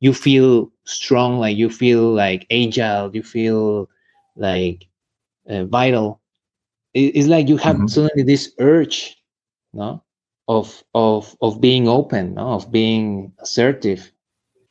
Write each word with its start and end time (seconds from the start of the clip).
you 0.00 0.14
feel 0.14 0.72
strong, 0.84 1.38
like 1.38 1.56
you 1.56 1.70
feel 1.70 2.12
like 2.12 2.46
agile, 2.50 3.14
you 3.14 3.22
feel 3.22 3.88
like 4.36 4.88
uh, 5.48 5.64
vital. 5.64 6.20
It, 6.94 7.16
it's 7.16 7.28
like 7.28 7.48
you 7.48 7.58
have 7.58 7.76
mm-hmm. 7.76 7.86
suddenly 7.86 8.24
this 8.24 8.52
urge, 8.58 9.16
no, 9.72 10.02
of 10.48 10.82
of 10.94 11.36
of 11.40 11.60
being 11.60 11.86
open, 11.86 12.34
no? 12.34 12.52
of 12.52 12.72
being 12.72 13.32
assertive. 13.40 14.10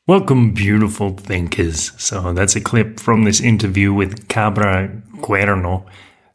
Welcome, 0.07 0.53
beautiful 0.53 1.11
thinkers. 1.11 1.91
So 2.01 2.33
that's 2.33 2.55
a 2.55 2.61
clip 2.61 2.99
from 2.99 3.25
this 3.25 3.39
interview 3.39 3.93
with 3.93 4.27
Cabra 4.27 4.89
Cuerno, 5.17 5.85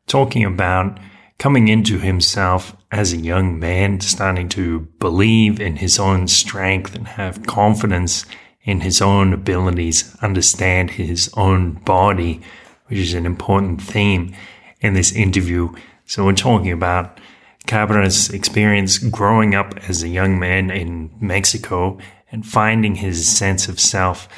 talking 0.06 0.44
about 0.44 1.00
coming 1.38 1.66
into 1.66 1.98
himself 1.98 2.76
as 2.92 3.12
a 3.12 3.16
young 3.16 3.58
man, 3.58 4.00
starting 4.00 4.48
to 4.50 4.80
believe 5.00 5.60
in 5.60 5.74
his 5.74 5.98
own 5.98 6.28
strength 6.28 6.94
and 6.94 7.08
have 7.08 7.44
confidence 7.46 8.24
in 8.64 8.80
his 8.80 9.00
own 9.00 9.32
abilities, 9.32 10.16
understand 10.22 10.92
his 10.92 11.30
own 11.36 11.72
body, 11.84 12.40
which 12.86 12.98
is 12.98 13.14
an 13.14 13.26
important 13.26 13.80
theme 13.80 14.34
in 14.80 14.94
this 14.94 15.12
interview. 15.12 15.72
So 16.06 16.24
we're 16.24 16.34
talking 16.34 16.72
about 16.72 17.20
Cabra's 17.66 18.30
experience 18.30 18.98
growing 18.98 19.54
up 19.54 19.74
as 19.88 20.02
a 20.02 20.08
young 20.08 20.38
man 20.38 20.70
in 20.70 21.10
Mexico 21.20 21.98
and 22.30 22.46
finding 22.46 22.96
his 22.96 23.28
sense 23.28 23.68
of 23.68 23.80
self, 23.80 24.28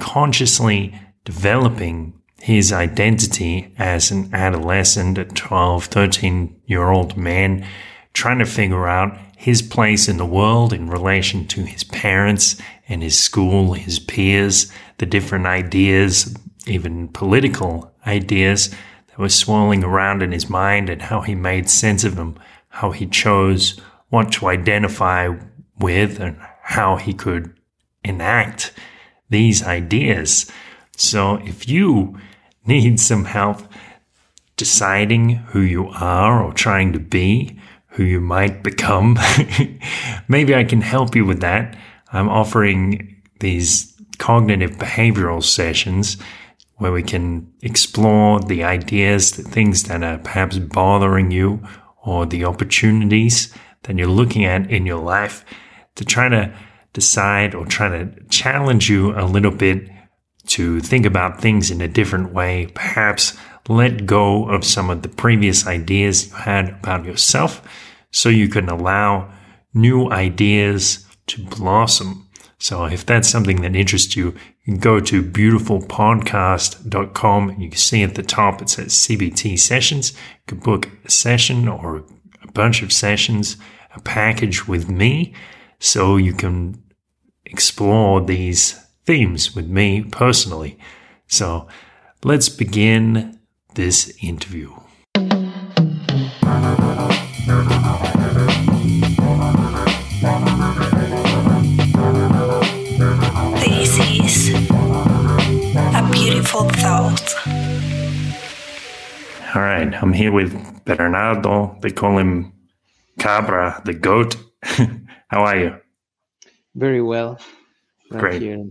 consciously 0.00 0.98
developing 1.24 2.14
his 2.40 2.72
identity 2.72 3.74
as 3.78 4.10
an 4.10 4.32
adolescent, 4.34 5.18
a 5.18 5.24
12, 5.24 5.86
13 5.86 6.60
year 6.66 6.88
old 6.88 7.16
man, 7.16 7.66
trying 8.12 8.38
to 8.38 8.46
figure 8.46 8.86
out 8.86 9.18
his 9.38 9.62
place 9.62 10.08
in 10.08 10.16
the 10.16 10.26
world 10.26 10.72
in 10.72 10.90
relation 10.90 11.46
to 11.46 11.62
his 11.62 11.84
parents 11.84 12.56
and 12.88 13.04
his 13.04 13.16
school, 13.16 13.72
his 13.72 14.00
peers, 14.00 14.70
the 14.98 15.06
different 15.06 15.46
ideas, 15.46 16.36
even 16.66 17.06
political 17.06 17.94
ideas 18.04 18.70
that 19.06 19.16
were 19.16 19.28
swirling 19.28 19.84
around 19.84 20.24
in 20.24 20.32
his 20.32 20.50
mind 20.50 20.90
and 20.90 21.00
how 21.00 21.20
he 21.20 21.36
made 21.36 21.70
sense 21.70 22.02
of 22.02 22.16
them, 22.16 22.36
how 22.68 22.90
he 22.90 23.06
chose 23.06 23.80
what 24.08 24.32
to 24.32 24.48
identify 24.48 25.32
with 25.78 26.18
and 26.18 26.36
how 26.62 26.96
he 26.96 27.14
could 27.14 27.56
enact 28.02 28.72
these 29.30 29.62
ideas. 29.62 30.50
So 30.96 31.36
if 31.44 31.68
you 31.68 32.18
need 32.66 32.98
some 32.98 33.26
help 33.26 33.62
deciding 34.56 35.28
who 35.28 35.60
you 35.60 35.90
are 35.90 36.42
or 36.44 36.52
trying 36.52 36.92
to 36.92 36.98
be, 36.98 37.57
who 37.98 38.04
you 38.04 38.20
might 38.20 38.62
become, 38.62 39.18
maybe 40.28 40.54
I 40.54 40.62
can 40.62 40.80
help 40.80 41.16
you 41.16 41.26
with 41.26 41.40
that. 41.40 41.76
I'm 42.12 42.28
offering 42.28 43.20
these 43.40 43.92
cognitive 44.18 44.76
behavioral 44.76 45.42
sessions 45.42 46.16
where 46.76 46.92
we 46.92 47.02
can 47.02 47.52
explore 47.60 48.38
the 48.38 48.62
ideas, 48.62 49.32
the 49.32 49.42
things 49.42 49.82
that 49.84 50.04
are 50.04 50.18
perhaps 50.18 50.58
bothering 50.58 51.32
you 51.32 51.60
or 52.04 52.24
the 52.24 52.44
opportunities 52.44 53.52
that 53.82 53.98
you're 53.98 54.06
looking 54.06 54.44
at 54.44 54.70
in 54.70 54.86
your 54.86 55.02
life 55.02 55.44
to 55.96 56.04
try 56.04 56.28
to 56.28 56.54
decide 56.92 57.52
or 57.52 57.66
try 57.66 57.88
to 57.88 58.08
challenge 58.28 58.88
you 58.88 59.10
a 59.18 59.26
little 59.26 59.50
bit 59.50 59.88
to 60.46 60.78
think 60.78 61.04
about 61.04 61.40
things 61.40 61.68
in 61.68 61.80
a 61.80 61.88
different 61.88 62.32
way, 62.32 62.70
perhaps 62.74 63.36
let 63.68 64.06
go 64.06 64.48
of 64.48 64.64
some 64.64 64.88
of 64.88 65.02
the 65.02 65.08
previous 65.08 65.66
ideas 65.66 66.28
you 66.28 66.34
had 66.34 66.68
about 66.68 67.04
yourself 67.04 67.60
so 68.10 68.28
you 68.28 68.48
can 68.48 68.68
allow 68.68 69.32
new 69.74 70.10
ideas 70.10 71.06
to 71.26 71.44
blossom. 71.44 72.28
So 72.58 72.86
if 72.86 73.04
that's 73.06 73.28
something 73.28 73.62
that 73.62 73.76
interests 73.76 74.16
you, 74.16 74.34
you 74.64 74.74
can 74.74 74.78
go 74.78 74.98
to 75.00 75.22
beautifulpodcast.com 75.22 77.60
you 77.60 77.70
can 77.70 77.78
see 77.78 78.02
at 78.02 78.16
the 78.16 78.22
top 78.22 78.60
it 78.60 78.68
says 78.70 78.94
CBT 78.94 79.58
sessions. 79.58 80.12
You 80.12 80.18
can 80.46 80.58
book 80.58 80.90
a 81.04 81.10
session 81.10 81.68
or 81.68 82.04
a 82.42 82.50
bunch 82.52 82.82
of 82.82 82.92
sessions, 82.92 83.56
a 83.94 84.00
package 84.00 84.66
with 84.66 84.88
me 84.88 85.32
so 85.78 86.16
you 86.16 86.32
can 86.32 86.82
explore 87.44 88.20
these 88.20 88.72
themes 89.04 89.54
with 89.54 89.68
me 89.68 90.02
personally. 90.02 90.76
So 91.28 91.68
let's 92.24 92.48
begin 92.48 93.38
this 93.74 94.12
interview. 94.22 94.72
All 109.58 109.64
right, 109.64 109.92
I'm 109.92 110.12
here 110.12 110.30
with 110.30 110.84
Bernardo. 110.84 111.76
They 111.80 111.90
call 111.90 112.16
him 112.16 112.52
Cabra, 113.18 113.82
the 113.84 113.92
goat. 113.92 114.36
How 114.62 115.42
are 115.42 115.58
you? 115.58 115.76
Very 116.76 117.02
well. 117.02 117.40
Great. 118.08 118.40
Here. 118.40 118.64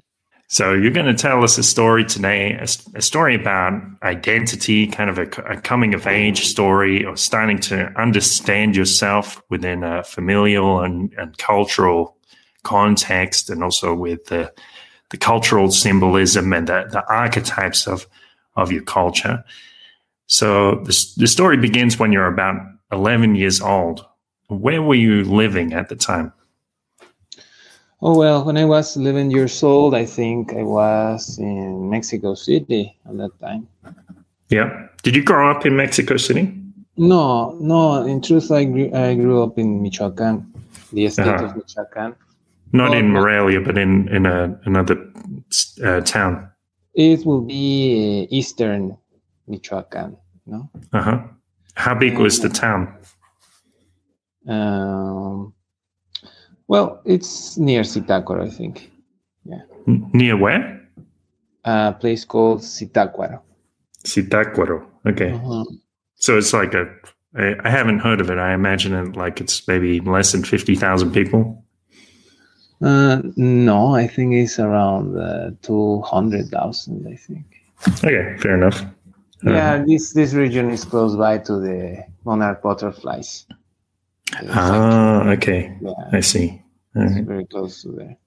So 0.48 0.72
you're 0.72 0.94
going 0.94 1.14
to 1.14 1.14
tell 1.14 1.44
us 1.44 1.58
a 1.58 1.64
story 1.64 2.06
today, 2.06 2.54
a, 2.54 2.68
a 2.96 3.02
story 3.02 3.36
about 3.36 3.74
identity, 4.02 4.88
kind 4.88 5.10
of 5.10 5.20
a, 5.20 5.24
a, 5.24 5.60
coming 5.60 5.94
of 5.94 6.08
age 6.08 6.46
story, 6.46 7.04
or 7.04 7.18
starting 7.18 7.60
to 7.64 7.88
understand 8.00 8.78
yourself 8.78 9.42
within 9.50 9.84
a 9.84 10.06
familial 10.06 10.80
and, 10.80 11.14
and 11.18 11.38
cultural 11.38 12.16
context, 12.64 13.50
and 13.50 13.62
also 13.62 13.94
with 13.94 14.24
the 14.28 14.54
the 15.10 15.18
cultural 15.18 15.70
symbolism 15.70 16.54
and 16.54 16.68
the, 16.68 16.88
the 16.90 17.04
archetypes 17.10 17.88
of 17.88 18.08
of 18.56 18.72
your 18.72 18.84
culture. 18.84 19.44
So 20.28 20.76
the, 20.84 21.14
the 21.18 21.28
story 21.28 21.58
begins 21.58 21.98
when 21.98 22.12
you're 22.12 22.28
about 22.28 22.56
11 22.92 23.36
years 23.36 23.62
old. 23.62 24.06
Where 24.50 24.82
were 24.82 24.96
you 24.96 25.24
living 25.24 25.74
at 25.74 25.90
the 25.90 25.96
time? 25.96 26.32
Oh, 28.02 28.16
well, 28.16 28.46
when 28.46 28.58
I 28.58 28.66
was 28.66 28.96
11 28.96 29.32
years 29.32 29.64
old, 29.64 29.96
I 29.96 30.06
think 30.06 30.54
I 30.54 30.64
was 30.64 31.40
in 31.40 31.90
Mexico 31.90 32.36
City 32.36 32.96
at 33.10 33.18
that 33.18 33.40
time. 33.40 33.68
Yeah. 34.50 34.88
Did 35.02 35.16
you 35.16 35.24
grow 35.24 35.50
up 35.50 35.66
in 35.66 35.76
Mexico 35.76 36.18
City? 36.18 36.54
No, 36.98 37.58
no. 37.60 38.06
In 38.06 38.22
truth, 38.22 38.52
I 38.52 38.66
grew, 38.66 38.94
I 38.94 39.16
grew 39.16 39.44
up 39.44 39.58
in 39.58 39.82
Michoacan, 39.82 40.46
the 40.94 41.10
state 41.10 41.28
uh-huh. 41.28 41.46
of 41.46 41.56
Michoacan. 41.56 42.16
Not 42.74 42.96
in 42.96 43.10
Morelia, 43.10 43.62
but 43.62 43.78
in, 43.78 44.10
in 44.10 44.26
a, 44.26 44.60
another 44.66 45.10
uh, 45.84 46.02
town. 46.02 46.52
It 46.94 47.26
will 47.26 47.42
be 47.42 48.28
uh, 48.30 48.36
eastern 48.36 48.98
Michoacan, 49.48 50.18
no? 50.46 50.70
Uh 50.94 51.02
huh. 51.02 51.20
How 51.76 51.94
big 51.96 52.18
was 52.18 52.40
the 52.40 52.50
town? 52.50 52.94
Um, 54.48 55.54
well, 56.68 57.02
it's 57.06 57.58
near 57.58 57.82
Zitácuaro, 57.82 58.46
I 58.46 58.50
think. 58.50 58.92
Yeah. 59.46 59.62
N- 59.88 60.10
near 60.14 60.38
where? 60.38 60.82
A 61.66 61.94
place 61.94 62.26
called 62.26 62.62
Zitácuaro. 62.62 63.42
Zitácuaro. 64.04 64.86
Okay. 65.06 65.32
Uh-huh. 65.32 65.66
So 66.16 66.38
it's 66.38 66.54
like 66.54 66.74
a. 66.74 66.88
I, 67.36 67.56
I 67.64 67.70
haven't 67.70 68.00
heard 68.00 68.22
of 68.22 68.30
it. 68.30 68.38
I 68.38 68.54
imagine 68.54 68.94
it 68.94 69.16
like 69.16 69.42
it's 69.42 69.68
maybe 69.68 70.00
less 70.00 70.32
than 70.32 70.44
fifty 70.44 70.76
thousand 70.76 71.12
people. 71.12 71.64
Uh, 72.82 73.22
no, 73.36 73.96
I 73.96 74.08
think 74.08 74.34
it's 74.34 74.60
around 74.60 75.18
uh, 75.18 75.52
two 75.62 76.02
hundred 76.02 76.48
thousand. 76.50 77.08
I 77.08 77.16
think. 77.16 77.46
Okay, 78.04 78.38
fair 78.40 78.56
enough. 78.56 78.84
Yeah, 79.44 79.76
uh, 79.76 79.86
this 79.86 80.14
this 80.14 80.34
region 80.34 80.72
is 80.72 80.84
close 80.84 81.16
by 81.16 81.38
to 81.40 81.60
the 81.60 82.04
monarch 82.26 82.62
butterflies. 82.62 83.46
Ah, 84.50 85.30
okay. 85.30 85.78
Yeah. 85.82 85.94
I 86.12 86.22
see. 86.22 86.62
Right. 86.96 87.24
Very 87.24 87.46
close 87.46 87.84
to 87.84 87.92
there. 87.92 88.18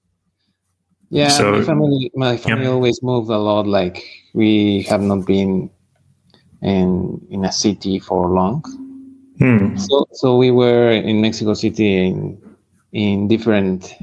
Yeah, 1.09 1.27
so, 1.27 1.51
my 1.51 1.63
family, 1.63 2.11
my 2.15 2.37
family 2.37 2.65
yeah. 2.65 2.71
always 2.71 3.03
moved 3.03 3.29
a 3.29 3.37
lot. 3.37 3.67
Like 3.67 4.01
we 4.33 4.83
have 4.83 5.01
not 5.01 5.25
been 5.25 5.69
in 6.61 7.19
in 7.29 7.43
a 7.43 7.51
city 7.51 7.99
for 7.99 8.29
long. 8.29 8.63
Hmm. 9.37 9.75
So 9.75 10.07
so 10.13 10.37
we 10.37 10.51
were 10.51 10.91
in 10.91 11.19
Mexico 11.19 11.53
City 11.53 12.07
in 12.07 12.41
in 12.93 13.27
different 13.27 13.93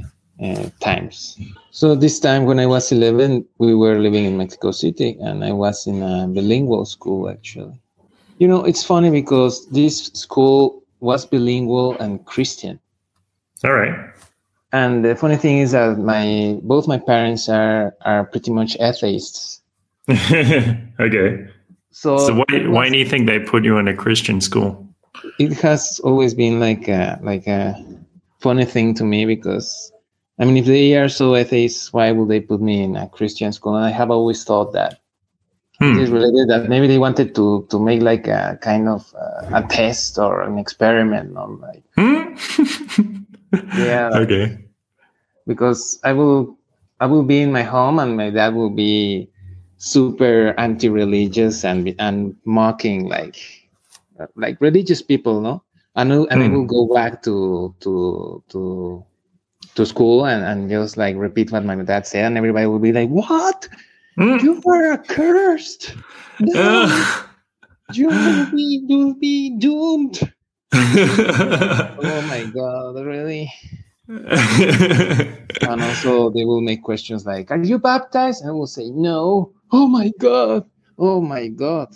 uh, 0.43 0.71
times. 0.81 1.39
So 1.71 1.95
this 1.95 2.21
time 2.21 2.45
when 2.45 2.59
I 2.59 2.67
was 2.67 2.93
11, 2.93 3.45
we 3.59 3.75
were 3.75 3.99
living 3.99 4.25
in 4.25 4.37
Mexico 4.37 4.71
City, 4.71 5.17
and 5.21 5.45
I 5.45 5.53
was 5.53 5.87
in 5.87 6.03
a 6.03 6.27
bilingual 6.29 6.85
school 6.85 7.29
actually. 7.29 7.79
You 8.39 8.47
know, 8.47 8.65
it's 8.65 8.85
funny 8.85 9.11
because 9.11 9.67
this 9.71 10.07
school 10.15 10.83
was 11.01 11.27
bilingual 11.27 11.97
and 11.99 12.25
Christian. 12.25 12.79
All 13.65 13.73
right. 13.73 13.95
And 14.73 15.05
the 15.05 15.17
funny 15.17 15.37
thing 15.37 15.59
is 15.59 15.73
that 15.73 15.99
my 15.99 16.59
both 16.63 16.87
my 16.87 16.99
parents 16.99 17.49
are 17.49 17.95
are 18.03 18.25
pretty 18.25 18.51
much 18.51 18.77
atheists. 18.81 19.61
okay. 20.11 21.47
So, 21.91 22.19
so 22.19 22.35
why 22.35 22.45
was, 22.51 22.69
why 22.69 22.89
do 22.91 22.99
you 22.99 23.07
think 23.07 23.27
they 23.27 23.41
put 23.41 23.65
you 23.65 23.79
in 23.79 23.89
a 23.89 23.95
Christian 23.95 24.41
school? 24.41 24.87
It 25.39 25.59
has 25.61 26.01
always 26.05 26.35
been 26.35 26.61
like 26.61 26.87
a 26.87 27.19
like 27.23 27.47
a 27.47 27.75
funny 28.41 28.65
thing 28.65 28.95
to 28.95 29.05
me 29.05 29.25
because 29.25 29.91
I 30.39 30.45
mean, 30.45 30.57
if 30.57 30.67
they 30.67 30.95
are 30.97 31.09
so 31.09 31.35
atheists, 31.35 31.93
why 31.93 32.13
would 32.13 32.29
they 32.29 32.41
put 32.41 32.61
me 32.61 32.83
in 32.83 32.97
a 32.97 33.09
Christian 33.09 33.53
school? 33.53 33.75
And 33.75 33.85
I 33.85 33.91
have 33.91 34.11
always 34.11 34.45
thought 34.45 34.73
that 34.73 35.01
hmm. 35.81 35.97
it 35.97 36.03
is 36.03 36.11
related 36.11 36.49
that 36.49 36.69
maybe 36.69 36.87
they 36.87 36.99
wanted 36.99 37.35
to 37.35 37.67
to 37.71 37.81
make 37.81 38.03
like 38.03 38.29
a 38.29 38.59
kind 38.63 38.89
of 38.89 39.13
uh, 39.19 39.59
a 39.59 39.67
test 39.67 40.19
or 40.19 40.43
an 40.43 40.59
experiment 40.59 41.37
on 41.37 41.61
like. 41.61 41.83
Hmm? 41.99 42.39
yeah. 43.79 44.11
Okay. 44.15 44.59
Because 45.47 45.99
I 46.05 46.13
will 46.13 46.57
I 47.01 47.07
will 47.07 47.25
be 47.25 47.43
in 47.43 47.51
my 47.51 47.63
home 47.63 47.99
and 47.99 48.17
my 48.17 48.31
dad 48.31 48.55
will 48.55 48.71
be 48.71 49.29
super 49.79 50.55
anti-religious 50.59 51.65
and 51.65 51.95
and 51.99 52.37
mocking 52.45 53.09
like 53.09 53.39
like 54.37 54.61
religious 54.61 55.03
people, 55.03 55.41
no? 55.41 55.63
And 55.97 56.13
and 56.13 56.29
mm. 56.29 56.43
I 56.43 56.47
hmm. 56.47 56.55
will 56.55 56.67
go 56.67 56.95
back 56.95 57.23
to 57.27 57.75
to 57.81 58.43
to 58.51 59.05
to 59.79 59.87
school 59.87 60.27
and, 60.27 60.45
and 60.45 60.69
just 60.69 60.97
like 60.97 61.17
repeat 61.17 61.51
what 61.53 61.65
my 61.65 61.77
dad 61.77 62.07
said, 62.07 62.27
and 62.27 62.37
everybody 62.37 62.67
will 62.67 62.83
be 62.83 62.93
like, 62.93 63.09
"What? 63.09 63.69
Mm. 64.19 64.43
You 64.43 64.61
are 64.67 64.99
cursed! 64.99 65.95
No, 66.41 66.87
you 67.93 68.07
will 68.07 68.47
be 68.53 68.85
you'll 68.87 69.15
be 69.15 69.59
doomed." 69.59 70.21
oh 70.75 72.23
my 72.29 72.45
god! 72.55 72.95
Really? 73.05 73.51
and 74.09 75.83
also 75.83 76.31
they 76.31 76.45
will 76.45 76.61
make 76.61 76.83
questions 76.83 77.27
like, 77.27 77.51
"Are 77.51 77.59
you 77.63 77.79
baptized?" 77.79 78.43
And 78.43 78.51
I 78.51 78.53
will 78.53 78.69
say, 78.71 78.91
"No." 78.91 79.53
Oh 79.73 79.87
my 79.87 80.11
god! 80.19 80.65
Oh 80.99 81.21
my 81.21 81.49
god! 81.49 81.95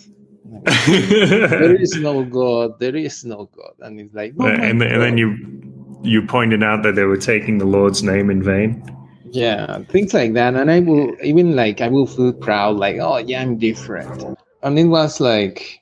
there 0.87 1.75
is 1.75 1.95
no 1.99 2.23
god. 2.23 2.79
There 2.79 2.95
is 2.95 3.23
no 3.23 3.49
god, 3.55 3.75
and 3.79 3.99
it's 3.99 4.13
like, 4.13 4.33
oh 4.39 4.47
and, 4.47 4.81
and 4.83 5.01
then 5.01 5.17
you 5.17 5.72
you 6.03 6.21
pointed 6.21 6.61
out 6.63 6.83
that 6.83 6.95
they 6.95 7.05
were 7.05 7.17
taking 7.17 7.57
the 7.57 7.65
Lord's 7.65 8.03
name 8.03 8.29
in 8.29 8.43
vain. 8.43 8.83
Yeah, 9.31 9.79
things 9.89 10.13
like 10.13 10.33
that, 10.33 10.53
and 10.53 10.69
I 10.69 10.79
will 10.81 11.15
even 11.23 11.55
like 11.55 11.81
I 11.81 11.87
will 11.87 12.05
feel 12.05 12.33
proud, 12.33 12.77
like, 12.77 12.97
oh 12.99 13.17
yeah, 13.17 13.41
I'm 13.41 13.57
different, 13.57 14.37
and 14.61 14.77
it 14.77 14.85
was 14.85 15.19
like, 15.19 15.81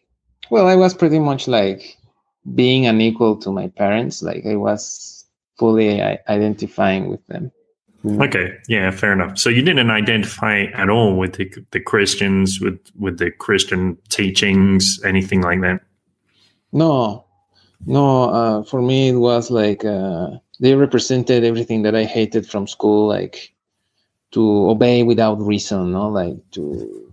well, 0.49 0.67
I 0.67 0.75
was 0.75 0.93
pretty 0.93 1.19
much 1.19 1.49
like 1.49 1.97
being 2.55 2.85
unequal 2.85 3.37
to 3.37 3.51
my 3.51 3.67
parents, 3.67 4.21
like 4.21 4.45
I 4.45 4.55
was 4.55 5.25
fully 5.59 6.01
identifying 6.01 7.09
with 7.09 7.25
them. 7.27 7.51
Mm. 8.05 8.25
Okay, 8.25 8.57
yeah, 8.67 8.89
fair 8.89 9.13
enough. 9.13 9.37
So 9.37 9.49
you 9.49 9.61
didn't 9.61 9.91
identify 9.91 10.63
at 10.73 10.89
all 10.89 11.17
with 11.17 11.33
the, 11.33 11.51
the 11.71 11.79
Christians, 11.79 12.59
with 12.61 12.79
with 12.97 13.19
the 13.19 13.31
Christian 13.31 13.97
teachings, 14.09 14.99
anything 15.03 15.41
like 15.41 15.61
that. 15.61 15.81
No, 16.71 17.25
no. 17.85 18.29
Uh, 18.29 18.63
for 18.63 18.81
me, 18.81 19.09
it 19.09 19.15
was 19.15 19.51
like 19.51 19.85
uh, 19.85 20.31
they 20.59 20.75
represented 20.75 21.43
everything 21.43 21.81
that 21.83 21.95
I 21.95 22.03
hated 22.03 22.47
from 22.47 22.67
school, 22.67 23.07
like 23.07 23.53
to 24.31 24.69
obey 24.69 25.03
without 25.03 25.41
reason, 25.41 25.91
no, 25.91 26.09
like 26.09 26.37
to 26.51 27.11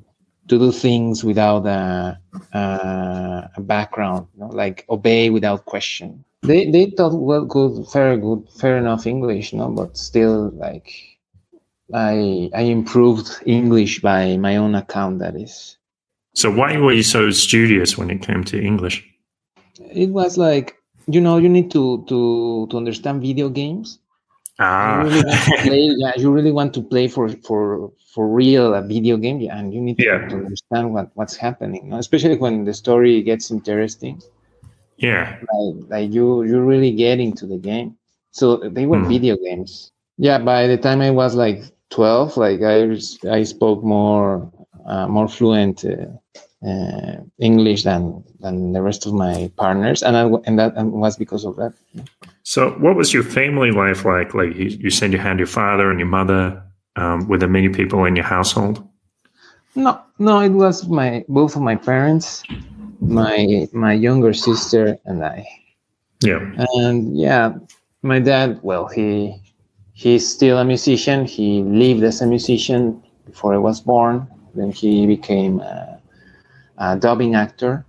to 0.49 0.59
do 0.59 0.73
things 0.73 1.23
without 1.23 1.67
a, 1.67 2.19
a, 2.53 3.50
a 3.56 3.61
background, 3.61 4.26
know? 4.37 4.47
like 4.47 4.87
obey 4.88 5.31
without 5.31 5.67
question. 5.67 6.25
They 6.43 6.71
they 6.71 6.87
thought 6.87 7.14
well 7.14 7.44
good, 7.44 7.87
very 7.93 8.19
good, 8.19 8.49
fair 8.59 8.79
enough 8.79 9.06
English, 9.06 9.53
no, 9.53 9.69
but 9.69 9.97
still 9.97 10.50
like 10.50 10.93
I 11.93 12.50
I 12.55 12.62
improved 12.62 13.29
English 13.44 14.00
by 14.00 14.37
my 14.37 14.56
own 14.56 14.75
account. 14.75 15.19
That 15.19 15.37
is. 15.37 15.76
So 16.35 16.50
why 16.50 16.76
were 16.79 16.93
you 16.93 17.03
so 17.03 17.31
studious 17.31 17.99
when 17.99 18.11
it 18.11 18.23
came 18.23 18.44
to 18.44 18.62
English? 18.62 19.05
It 19.93 20.11
was 20.11 20.38
like 20.38 20.76
you 21.06 21.20
know 21.20 21.38
you 21.38 21.49
need 21.49 21.70
to 21.73 22.05
to 22.08 22.67
to 22.70 22.76
understand 22.76 23.23
video 23.23 23.49
games 23.49 23.99
Ah. 24.58 25.05
You 25.05 25.11
really 25.11 25.37
play, 25.62 25.94
yeah, 25.99 26.12
you 26.17 26.32
really 26.32 26.50
want 26.50 26.75
to 26.75 26.82
play 26.82 27.06
for 27.06 27.29
for 27.46 27.93
for 28.12 28.26
real 28.26 28.75
a 28.75 28.82
video 28.82 29.17
game, 29.17 29.40
yeah, 29.40 29.56
and 29.56 29.73
you 29.73 29.81
need 29.81 29.99
to, 29.99 30.05
yeah. 30.05 30.29
to 30.29 30.35
understand 30.35 30.93
what 30.93 31.11
what's 31.14 31.37
happening, 31.37 31.93
especially 31.93 32.37
when 32.37 32.64
the 32.64 32.75
story 32.75 33.23
gets 33.23 33.50
interesting. 33.50 34.20
Yeah, 34.96 35.38
like, 35.52 35.90
like 35.90 36.12
you 36.12 36.43
you 36.43 36.61
really 36.61 36.90
get 36.90 37.20
into 37.20 37.46
the 37.46 37.58
game. 37.58 37.96
So 38.32 38.56
they 38.56 38.87
were 38.87 38.99
mm. 38.99 39.08
video 39.08 39.37
games. 39.37 39.93
Yeah, 40.17 40.38
by 40.38 40.67
the 40.67 40.76
time 40.76 41.00
I 41.00 41.11
was 41.11 41.37
like 41.37 41.62
twelve, 41.90 42.37
like 42.37 42.61
I 42.62 42.99
I 43.31 43.44
spoke 43.44 43.85
more 43.85 44.50
uh, 44.87 45.06
more 45.06 45.29
fluent. 45.29 45.85
Uh, 45.85 46.19
uh, 46.67 47.19
English 47.39 47.85
than 47.85 48.25
than 48.41 48.73
the 48.73 48.83
rest 48.83 49.07
of 49.07 49.13
my 49.13 49.51
partners, 49.57 50.03
and 50.03 50.17
I, 50.17 50.23
and 50.45 50.59
that 50.59 50.75
was 50.77 51.17
because 51.17 51.45
of 51.45 51.57
that. 51.57 51.73
So, 52.43 52.71
what 52.79 52.97
was 52.97 53.13
your 53.13 53.23
family 53.23 53.71
life 53.71 54.05
like? 54.05 54.35
Like 54.35 54.57
you, 54.57 54.67
you 54.67 54.91
said, 54.91 55.13
you 55.13 55.19
had 55.19 55.39
your 55.39 55.47
father 55.47 55.91
and 55.91 56.01
your 56.01 56.09
mother. 56.09 56.63
Um, 56.97 57.29
were 57.29 57.39
there 57.39 57.49
many 57.49 57.69
people 57.69 58.05
in 58.07 58.17
your 58.17 58.25
household? 58.25 58.83
No, 59.77 60.01
no. 60.19 60.41
It 60.41 60.51
was 60.51 60.89
my 60.89 61.25
both 61.29 61.55
of 61.55 61.63
my 61.63 61.77
parents, 61.77 62.43
my 63.01 63.69
my 63.73 63.93
younger 63.93 64.33
sister, 64.33 64.99
and 65.05 65.25
I. 65.25 65.47
Yeah. 66.21 66.41
And 66.75 67.17
yeah, 67.17 67.55
my 68.03 68.19
dad. 68.19 68.59
Well, 68.63 68.89
he 68.89 69.41
he's 69.93 70.29
still 70.29 70.59
a 70.59 70.65
musician. 70.65 71.25
He 71.25 71.63
lived 71.63 72.03
as 72.03 72.21
a 72.21 72.27
musician 72.27 73.01
before 73.27 73.55
I 73.55 73.59
was 73.59 73.81
born. 73.81 74.27
Then 74.57 74.73
he 74.73 75.07
became. 75.07 75.61
Uh, 75.61 75.98
a 76.79 76.97
dubbing 76.97 77.35
actor. 77.35 77.85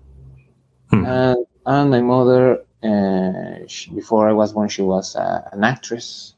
Hmm. 0.89 1.05
And, 1.05 1.45
and 1.65 1.91
my 1.91 2.01
mother, 2.01 2.63
uh, 2.83 3.67
she, 3.67 3.91
before 3.91 4.27
I 4.27 4.33
was 4.33 4.53
born, 4.53 4.69
she 4.69 4.81
was 4.81 5.15
uh, 5.15 5.47
an 5.51 5.63
actress, 5.63 6.35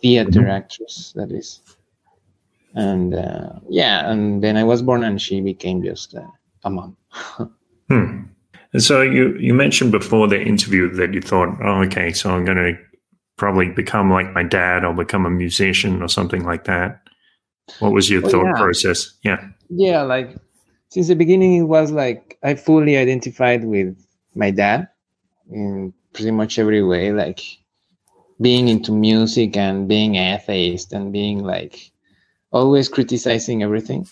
theater 0.00 0.42
hmm. 0.42 0.50
actress, 0.50 1.12
that 1.16 1.32
is. 1.32 1.60
And 2.74 3.14
uh, 3.14 3.52
yeah, 3.70 4.10
and 4.10 4.42
then 4.42 4.58
I 4.58 4.64
was 4.64 4.82
born, 4.82 5.02
and 5.02 5.20
she 5.22 5.40
became 5.40 5.82
just 5.82 6.14
a 6.64 6.70
mom. 6.70 6.96
hmm. 7.88 8.22
And 8.72 8.82
so 8.82 9.00
you 9.00 9.34
you 9.38 9.54
mentioned 9.54 9.92
before 9.92 10.28
the 10.28 10.42
interview 10.42 10.92
that 10.96 11.14
you 11.14 11.22
thought, 11.22 11.56
oh, 11.62 11.82
okay, 11.84 12.12
so 12.12 12.30
I'm 12.30 12.44
going 12.44 12.58
to 12.58 12.76
probably 13.36 13.70
become 13.70 14.10
like 14.10 14.32
my 14.34 14.42
dad 14.42 14.84
or 14.84 14.92
become 14.92 15.24
a 15.24 15.30
musician 15.30 16.02
or 16.02 16.08
something 16.08 16.44
like 16.44 16.64
that. 16.64 17.00
What 17.78 17.92
was 17.92 18.10
your 18.10 18.22
well, 18.22 18.30
thought 18.30 18.44
yeah. 18.44 18.60
process? 18.60 19.14
Yeah. 19.22 19.48
Yeah, 19.70 20.02
like 20.02 20.36
since 20.96 21.08
the 21.08 21.14
beginning 21.14 21.52
it 21.52 21.68
was 21.76 21.90
like 21.90 22.38
i 22.42 22.54
fully 22.54 22.96
identified 22.96 23.62
with 23.64 23.94
my 24.34 24.50
dad 24.50 24.88
in 25.50 25.92
pretty 26.14 26.30
much 26.30 26.58
every 26.58 26.82
way 26.82 27.12
like 27.12 27.42
being 28.40 28.68
into 28.68 28.92
music 28.92 29.58
and 29.58 29.88
being 29.88 30.14
atheist 30.14 30.94
and 30.94 31.12
being 31.12 31.44
like 31.44 31.90
always 32.50 32.88
criticizing 32.88 33.62
everything. 33.62 34.06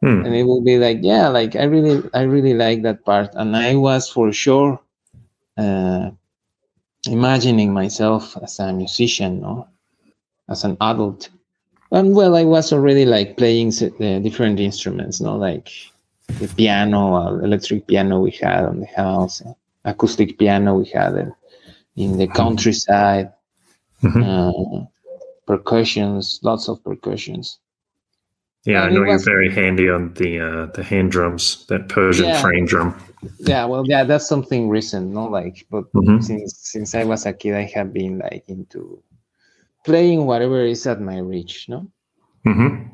Hmm. 0.00 0.26
and 0.26 0.34
it 0.34 0.42
will 0.42 0.62
be 0.62 0.78
like 0.78 0.98
yeah 1.00 1.28
like 1.28 1.54
i 1.54 1.62
really 1.62 2.02
i 2.12 2.22
really 2.22 2.54
like 2.54 2.82
that 2.82 3.04
part. 3.04 3.30
And 3.34 3.56
i 3.56 3.76
was 3.76 4.10
for 4.10 4.32
sure 4.32 4.80
uh, 5.56 6.10
imagining 7.08 7.72
myself 7.72 8.36
as 8.42 8.58
a 8.58 8.72
musician 8.72 9.42
no? 9.42 9.68
As 10.48 10.64
an 10.64 10.76
adult. 10.80 11.30
And 11.92 12.16
well 12.16 12.34
i 12.34 12.42
was 12.42 12.72
already 12.72 13.04
like 13.04 13.36
playing 13.36 13.68
uh, 13.80 14.18
different 14.26 14.58
instruments 14.58 15.20
no? 15.20 15.36
Like 15.36 15.70
the 16.28 16.48
piano, 16.48 17.14
uh, 17.14 17.38
electric 17.38 17.86
piano 17.86 18.20
we 18.20 18.30
had 18.32 18.64
on 18.64 18.80
the 18.80 18.86
house, 18.86 19.42
acoustic 19.84 20.38
piano 20.38 20.74
we 20.74 20.86
had 20.86 21.32
in 21.96 22.18
the 22.18 22.26
countryside, 22.26 23.32
mm-hmm. 24.02 24.22
uh, 24.22 24.84
percussions, 25.46 26.40
lots 26.42 26.68
of 26.68 26.82
percussions. 26.84 27.58
Yeah, 28.64 28.82
and 28.84 28.90
I 28.90 28.94
know 28.94 29.00
was, 29.02 29.24
you're 29.24 29.34
very 29.34 29.50
handy 29.54 29.88
on 29.88 30.12
the 30.14 30.40
uh, 30.40 30.66
the 30.74 30.82
hand 30.82 31.12
drums, 31.12 31.64
that 31.68 31.88
Persian 31.88 32.26
yeah, 32.26 32.42
frame 32.42 32.66
drum. 32.66 33.00
Yeah, 33.38 33.64
well, 33.64 33.84
yeah, 33.86 34.02
that's 34.02 34.26
something 34.26 34.68
recent, 34.68 35.12
no? 35.12 35.26
Like, 35.26 35.64
but 35.70 35.90
mm-hmm. 35.92 36.20
since 36.20 36.58
since 36.58 36.94
I 36.94 37.04
was 37.04 37.26
a 37.26 37.32
kid, 37.32 37.54
I 37.54 37.70
have 37.74 37.92
been 37.92 38.18
like 38.18 38.44
into 38.48 39.00
playing 39.84 40.26
whatever 40.26 40.66
is 40.66 40.84
at 40.86 41.00
my 41.00 41.18
reach, 41.18 41.68
no. 41.68 41.86
Mm-hmm. 42.44 42.92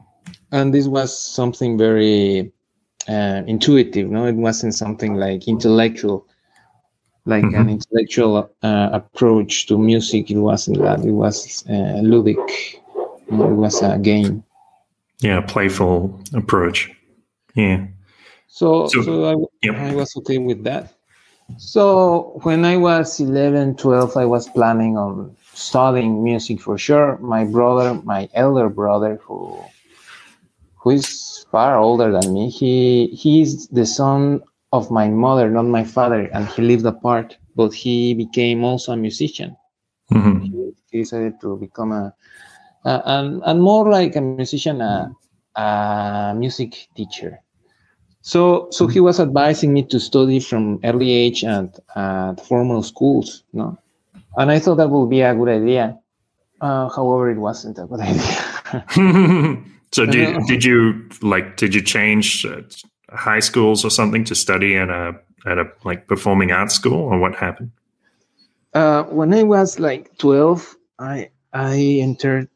And 0.53 0.75
this 0.75 0.87
was 0.87 1.19
something 1.19 1.79
very 1.79 2.53
uh, 3.09 3.43
intuitive. 3.47 4.11
No, 4.11 4.27
it 4.27 4.37
wasn't 4.37 4.75
something 4.75 5.15
like 5.15 5.49
intellectual, 5.49 6.27
like 7.25 7.45
mm-hmm. 7.45 7.61
an 7.61 7.69
intellectual 7.71 8.51
uh, 8.63 8.91
approach 8.93 9.67
to 9.67 9.79
music. 9.79 10.31
It 10.31 10.39
wasn't 10.39 10.79
that. 10.79 11.01
It 11.05 11.13
was 11.13 11.65
uh, 11.69 12.01
ludic. 12.03 12.77
It 13.29 13.33
was 13.33 13.83
a 13.83 13.99
game. 13.99 14.45
Yeah, 15.21 15.41
playful 15.41 16.21
approach. 16.35 16.91
Yeah. 17.55 17.87
So, 18.49 18.89
so, 18.89 19.03
so 19.03 19.25
I, 19.25 19.67
yep. 19.67 19.77
I 19.77 19.95
was 19.95 20.17
okay 20.17 20.39
with 20.39 20.65
that. 20.65 20.93
So 21.59 22.41
when 22.43 22.65
I 22.65 22.77
was 22.77 23.21
11, 23.21 23.77
12, 23.77 24.17
I 24.17 24.25
was 24.25 24.49
planning 24.49 24.97
on 24.97 25.37
studying 25.55 26.23
music 26.25 26.61
for 26.61 26.79
sure. 26.79 27.19
My 27.19 27.45
brother, 27.45 27.95
my 28.05 28.29
elder 28.35 28.69
brother, 28.69 29.21
who 29.23 29.59
who 30.83 30.91
is 30.91 31.47
far 31.51 31.79
older 31.79 32.11
than 32.11 32.35
me. 32.35 32.51
He 32.51 33.07
he 33.09 33.41
is 33.41 33.69
the 33.69 33.87
son 33.87 34.43
of 34.73 34.91
my 34.91 35.09
mother, 35.09 35.49
not 35.51 35.67
my 35.67 35.85
father, 35.85 36.29
and 36.35 36.49
he 36.49 36.63
lived 36.63 36.87
apart. 36.87 37.37
But 37.55 37.73
he 37.73 38.15
became 38.15 38.65
also 38.65 38.93
a 38.93 38.97
musician. 38.97 39.57
Mm-hmm. 40.11 40.41
He, 40.41 40.73
he, 40.91 40.99
decided 40.99 41.41
to 41.43 41.57
become 41.57 41.93
a 41.93 42.15
and 42.85 43.43
and 43.45 43.63
more 43.63 43.89
like 43.89 44.17
a 44.17 44.21
musician, 44.21 44.81
a, 44.81 45.15
a 45.55 46.35
music 46.37 46.89
teacher. 46.97 47.41
So 48.23 48.69
so 48.71 48.87
he 48.87 49.01
was 49.01 49.21
advising 49.21 49.73
me 49.73 49.85
to 49.85 50.01
study 50.01 50.41
from 50.41 50.81
early 50.83 51.13
age 51.13 51.45
at, 51.45 51.79
at 51.95 52.45
formal 52.47 52.83
schools, 52.83 53.45
no, 53.53 53.79
and 54.37 54.51
I 54.51 54.59
thought 54.59 54.77
that 54.77 54.91
would 54.91 55.11
be 55.11 55.21
a 55.21 55.35
good 55.35 55.49
idea. 55.49 55.99
Uh, 56.61 56.89
however, 56.89 57.31
it 57.31 57.39
wasn't 57.39 57.79
a 57.79 57.87
good 57.87 58.01
idea. 58.11 59.65
so 59.93 60.07
did 60.15 60.45
did 60.47 60.65
you 60.65 61.09
like 61.21 61.57
did 61.57 61.75
you 61.75 61.83
change 61.83 62.45
uh, 62.45 62.63
high 63.11 63.41
schools 63.41 63.85
or 63.85 63.91
something 63.91 64.25
to 64.25 64.35
study 64.35 64.77
at 64.77 64.89
a 64.89 65.15
at 65.47 65.59
a 65.59 65.71
like 65.85 66.07
performing 66.07 66.51
arts 66.53 66.75
school 66.75 66.99
or 66.99 67.19
what 67.19 67.35
happened? 67.35 67.71
Uh, 68.75 69.05
when 69.05 69.35
I 69.35 69.43
was 69.43 69.79
like 69.79 70.17
twelve, 70.19 70.77
I 70.99 71.31
I 71.53 71.77
entered 72.01 72.49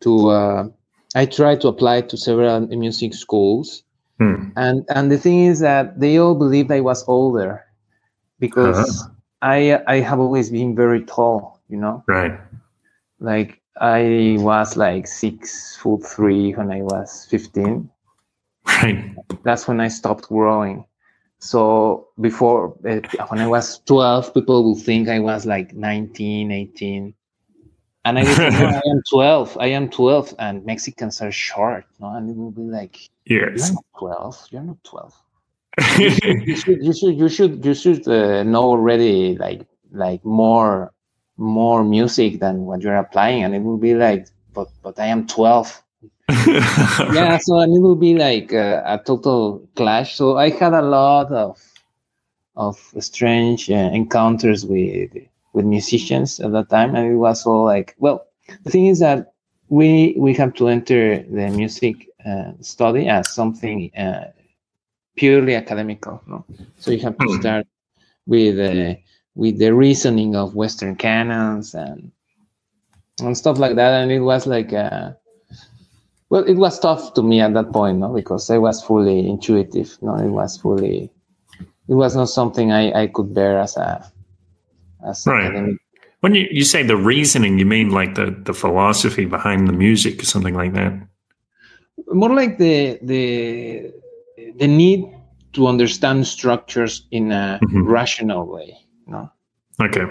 to 0.00 0.28
uh, 0.28 0.68
I 1.14 1.26
tried 1.26 1.60
to 1.62 1.68
apply 1.68 2.02
to 2.02 2.16
several 2.16 2.60
music 2.66 3.14
schools, 3.14 3.82
hmm. 4.18 4.50
and 4.56 4.84
and 4.90 5.10
the 5.10 5.18
thing 5.18 5.46
is 5.46 5.60
that 5.60 5.98
they 5.98 6.18
all 6.18 6.34
believed 6.34 6.70
I 6.70 6.80
was 6.80 7.04
older 7.08 7.64
because 8.38 9.02
uh-huh. 9.02 9.10
I 9.40 9.82
I 9.86 10.00
have 10.00 10.20
always 10.20 10.50
been 10.50 10.76
very 10.76 11.04
tall, 11.04 11.60
you 11.68 11.78
know. 11.78 12.04
Right. 12.06 12.38
Like 13.20 13.61
I 13.80 14.36
was 14.38 14.76
like 14.76 15.06
six 15.06 15.76
foot 15.76 16.04
three 16.06 16.52
when 16.52 16.70
I 16.70 16.82
was 16.82 17.26
fifteen. 17.30 17.90
Right. 18.66 19.14
That's 19.42 19.66
when 19.66 19.80
I 19.80 19.88
stopped 19.88 20.28
growing. 20.28 20.84
So 21.42 22.06
before, 22.20 22.76
uh, 22.88 23.00
when 23.26 23.40
I 23.40 23.48
was 23.48 23.80
12, 23.86 24.32
people 24.32 24.62
would 24.62 24.84
think 24.84 25.08
I 25.08 25.18
was 25.18 25.44
like 25.44 25.74
19, 25.74 26.52
18. 26.52 27.14
And 28.04 28.18
I, 28.18 28.22
say, 28.22 28.50
no, 28.50 28.66
I 28.66 28.80
am 28.88 29.02
12. 29.10 29.58
I 29.58 29.66
am 29.66 29.90
12, 29.90 30.34
and 30.38 30.64
Mexicans 30.64 31.20
are 31.20 31.32
short. 31.32 31.84
No, 31.98 32.14
and 32.14 32.30
it 32.30 32.36
will 32.36 32.52
be 32.52 32.62
like, 32.62 32.96
yes, 33.26 33.70
you're 33.70 33.74
not 33.74 33.84
12. 33.98 34.46
You're 34.52 34.62
not 34.62 34.84
12. 34.84 35.14
you, 35.98 36.10
should, 36.10 36.46
you 36.46 36.56
should, 36.56 36.84
you 36.84 36.92
should, 36.92 37.18
you 37.18 37.28
should, 37.28 37.64
you 37.64 37.74
should 37.74 38.06
uh, 38.06 38.44
know 38.44 38.62
already 38.62 39.36
like, 39.36 39.66
like 39.90 40.24
more, 40.24 40.92
more 41.36 41.84
music 41.84 42.40
than 42.40 42.66
what 42.66 42.82
you're 42.82 42.96
applying, 42.96 43.42
and 43.42 43.54
it 43.54 43.62
will 43.62 43.78
be 43.78 43.94
like, 43.94 44.28
but, 44.54 44.68
but 44.82 44.98
I 44.98 45.06
am 45.06 45.26
12. 45.26 45.82
yeah, 46.46 47.38
so 47.38 47.58
and 47.58 47.76
it 47.76 47.80
will 47.80 47.96
be 47.96 48.14
like 48.14 48.52
a, 48.52 48.82
a, 48.86 49.02
total 49.04 49.68
clash. 49.74 50.14
So 50.14 50.38
I 50.38 50.50
had 50.50 50.72
a 50.72 50.82
lot 50.82 51.30
of 51.32 51.60
of 52.54 52.76
strange 53.00 53.70
uh, 53.70 53.90
encounters 53.92 54.64
with 54.64 55.10
with 55.52 55.64
musicians 55.64 56.40
at 56.40 56.52
that 56.52 56.70
time, 56.70 56.94
and 56.94 57.12
it 57.12 57.16
was 57.16 57.44
all 57.44 57.64
like, 57.64 57.94
well, 57.98 58.26
the 58.62 58.70
thing 58.70 58.86
is 58.86 59.00
that 59.00 59.32
we 59.68 60.14
we 60.16 60.32
have 60.34 60.54
to 60.54 60.68
enter 60.68 61.18
the 61.22 61.48
music 61.48 62.08
uh, 62.24 62.52
study 62.60 63.08
as 63.08 63.34
something 63.34 63.90
uh, 63.96 64.30
purely 65.16 65.54
academical. 65.54 66.22
No? 66.26 66.44
So 66.76 66.90
you 66.90 67.00
have 67.00 67.18
to 67.18 67.26
hmm. 67.26 67.40
start 67.40 67.66
with 68.26 68.58
uh, 68.58 68.94
with 69.34 69.58
the 69.58 69.72
reasoning 69.74 70.36
of 70.36 70.54
Western 70.54 70.96
canons 70.96 71.74
and 71.74 72.10
and 73.20 73.36
stuff 73.36 73.58
like 73.58 73.76
that, 73.76 74.02
and 74.02 74.10
it 74.12 74.20
was 74.20 74.46
like. 74.46 74.72
Uh, 74.72 75.12
well, 76.32 76.44
it 76.44 76.54
was 76.54 76.80
tough 76.80 77.12
to 77.12 77.22
me 77.22 77.42
at 77.42 77.52
that 77.52 77.74
point, 77.74 77.98
no, 77.98 78.10
because 78.10 78.48
I 78.48 78.56
was 78.56 78.82
fully 78.82 79.28
intuitive. 79.28 79.98
No, 80.00 80.16
it 80.16 80.30
was 80.30 80.56
fully, 80.56 81.10
it 81.60 81.94
was 81.94 82.16
not 82.16 82.30
something 82.30 82.72
I, 82.72 83.02
I 83.02 83.06
could 83.08 83.34
bear 83.34 83.60
as 83.60 83.76
a 83.76 84.10
as 85.06 85.26
right. 85.26 85.44
Academic. 85.44 85.76
When 86.20 86.34
you, 86.34 86.48
you 86.50 86.64
say 86.64 86.84
the 86.84 86.96
reasoning, 86.96 87.58
you 87.58 87.66
mean 87.66 87.90
like 87.90 88.14
the, 88.14 88.30
the 88.30 88.54
philosophy 88.54 89.26
behind 89.26 89.68
the 89.68 89.74
music 89.74 90.22
or 90.22 90.24
something 90.24 90.54
like 90.54 90.72
that? 90.72 90.94
More 92.06 92.34
like 92.34 92.56
the 92.56 92.98
the 93.02 93.92
the 94.56 94.66
need 94.66 95.04
to 95.52 95.66
understand 95.66 96.26
structures 96.26 97.06
in 97.10 97.30
a 97.30 97.60
mm-hmm. 97.62 97.86
rational 97.86 98.46
way. 98.46 98.81
No. 99.06 99.30
Okay. 99.80 100.06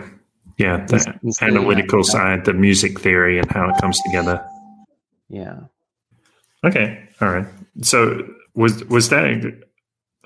Yeah, 0.57 0.85
the 0.85 1.17
it's, 1.23 1.41
analytical 1.41 2.03
side, 2.03 2.45
the 2.45 2.53
music 2.53 2.99
theory, 2.99 3.39
and 3.39 3.49
how 3.49 3.69
it 3.69 3.81
comes 3.81 3.99
together. 4.01 4.45
Yeah. 5.29 5.61
Okay. 6.63 7.07
All 7.19 7.29
right. 7.29 7.47
So 7.81 8.27
was 8.53 8.83
was 8.85 9.09
that 9.09 9.25
a, 9.25 9.51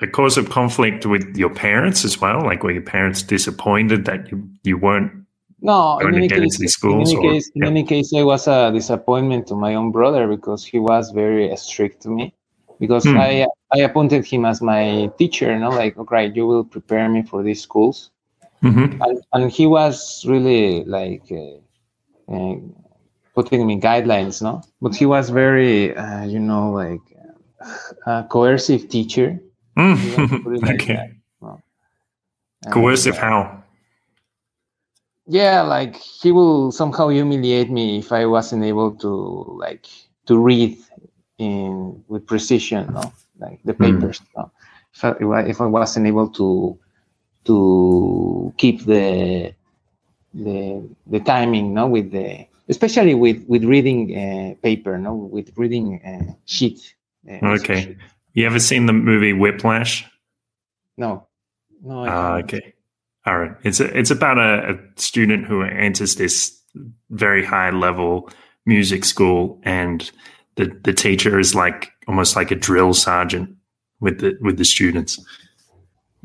a 0.02 0.08
cause 0.08 0.38
of 0.38 0.50
conflict 0.50 1.06
with 1.06 1.38
your 1.38 1.54
parents 1.54 2.04
as 2.04 2.20
well? 2.20 2.42
Like, 2.44 2.64
were 2.64 2.72
your 2.72 2.82
parents 2.82 3.24
disappointed 3.24 4.06
that 4.06 4.30
you, 4.32 4.50
you 4.64 4.78
weren't 4.78 5.26
no, 5.62 6.00
in 6.00 6.14
any, 6.14 6.28
case, 6.28 6.60
in 6.60 7.02
any, 7.02 7.16
or, 7.16 7.22
case, 7.22 7.50
yeah. 7.56 7.66
in 7.66 7.72
any 7.72 7.84
case, 7.84 8.14
I 8.14 8.24
was 8.24 8.48
a 8.48 8.72
disappointment 8.72 9.48
to 9.48 9.56
my 9.56 9.74
own 9.76 9.92
brother 9.92 10.28
because 10.28 10.66
he 10.66 10.80
was 10.80 11.12
very 11.12 11.56
strict 11.58 12.02
to 12.04 12.10
me. 12.10 12.36
Because 12.80 13.06
hmm. 13.06 13.18
I 13.18 13.48
I 13.72 13.80
appointed 13.80 14.26
him 14.26 14.46
as 14.46 14.62
my 14.62 15.10
teacher, 15.18 15.52
you 15.52 15.60
know, 15.60 15.70
like 15.70 15.98
okay, 15.98 16.28
you 16.28 16.46
will 16.46 16.66
prepare 16.66 17.08
me 17.10 17.24
for 17.24 17.42
these 17.42 17.62
schools, 17.62 18.12
mm-hmm. 18.66 19.02
and, 19.02 19.24
and, 19.34 19.52
he 19.52 19.68
was 19.68 20.26
really 20.26 20.84
like 20.86 21.24
uh, 21.32 22.34
uh, 22.34 22.56
putting 23.34 23.66
me 23.66 23.80
guidelines, 23.80 24.42
no. 24.42 24.62
But 24.82 24.96
he 24.96 25.06
was 25.06 25.30
very, 25.30 25.96
uh, 25.96 26.24
you 26.24 26.40
know, 26.40 26.72
like 26.72 27.02
a 28.06 28.26
coercive 28.30 28.90
teacher. 28.90 29.40
Mm. 29.78 30.70
okay. 30.76 31.12
Coercive 32.72 33.18
how? 33.18 33.64
Yeah, 35.28 35.62
like 35.62 35.96
he 35.96 36.32
will 36.32 36.72
somehow 36.72 37.10
humiliate 37.10 37.70
me 37.70 38.00
if 38.00 38.12
I 38.12 38.26
wasn't 38.26 38.64
able 38.64 38.96
to 38.98 39.10
like 39.60 39.88
to 40.28 40.38
read 40.38 40.78
in 41.38 42.04
with 42.08 42.26
precision, 42.26 42.94
no? 42.94 43.12
like 43.40 43.60
the 43.66 43.74
hmm. 43.74 43.84
papers. 43.84 44.20
Mm. 44.20 44.26
No? 44.38 44.52
If, 44.94 45.04
I, 45.04 45.42
if 45.42 45.62
I 45.62 45.66
wasn't 45.66 46.08
able 46.08 46.30
to 46.30 46.80
to 47.46 48.54
keep 48.58 48.86
the 48.86 49.54
the 50.34 50.88
the 51.08 51.20
timing, 51.22 51.74
no, 51.74 51.88
with 51.88 52.12
the 52.12 52.48
especially 52.70 53.16
with 53.16 53.44
with 53.48 53.64
reading 53.64 54.16
uh, 54.16 54.56
paper, 54.62 54.98
no, 54.98 55.16
with 55.16 55.52
reading 55.56 56.02
uh, 56.04 56.34
sheet. 56.46 56.96
Uh, 57.30 57.46
okay, 57.48 57.96
you 58.34 58.46
ever 58.46 58.60
seen 58.60 58.86
the 58.86 58.94
movie 58.94 59.34
Whiplash? 59.34 60.06
No, 60.98 61.28
no. 61.84 62.06
Ah, 62.08 62.38
okay. 62.38 62.74
All 63.26 63.40
right. 63.40 63.56
It's 63.64 63.80
a, 63.80 63.98
it's 63.98 64.12
about 64.12 64.38
a, 64.38 64.76
a 64.76 64.80
student 64.98 65.46
who 65.46 65.64
enters 65.64 66.16
this 66.16 66.60
very 67.10 67.44
high 67.44 67.72
level 67.72 68.30
music 68.66 69.06
school, 69.06 69.60
and 69.64 70.10
the 70.56 70.66
the 70.84 70.94
teacher 70.94 71.40
is 71.40 71.56
like 71.56 71.92
almost 72.08 72.36
like 72.36 72.52
a 72.52 72.56
drill 72.56 72.94
sergeant 72.94 73.56
with 74.00 74.20
the 74.20 74.38
with 74.42 74.58
the 74.58 74.66
students. 74.66 75.20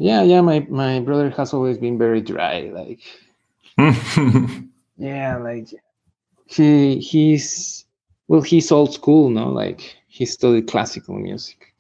Yeah, 0.01 0.23
yeah. 0.23 0.41
My 0.41 0.67
my 0.71 1.01
brother 1.01 1.29
has 1.37 1.53
always 1.53 1.77
been 1.77 1.99
very 1.99 2.23
dry. 2.23 2.73
Like, 2.73 3.01
yeah, 4.97 5.37
like 5.37 5.69
he 6.47 6.99
he's 7.01 7.85
well, 8.27 8.41
he's 8.41 8.73
old 8.73 8.95
school, 8.95 9.29
no? 9.29 9.51
Like 9.51 9.95
he 10.09 10.25
studied 10.25 10.69
classical 10.69 11.17
music. 11.17 11.75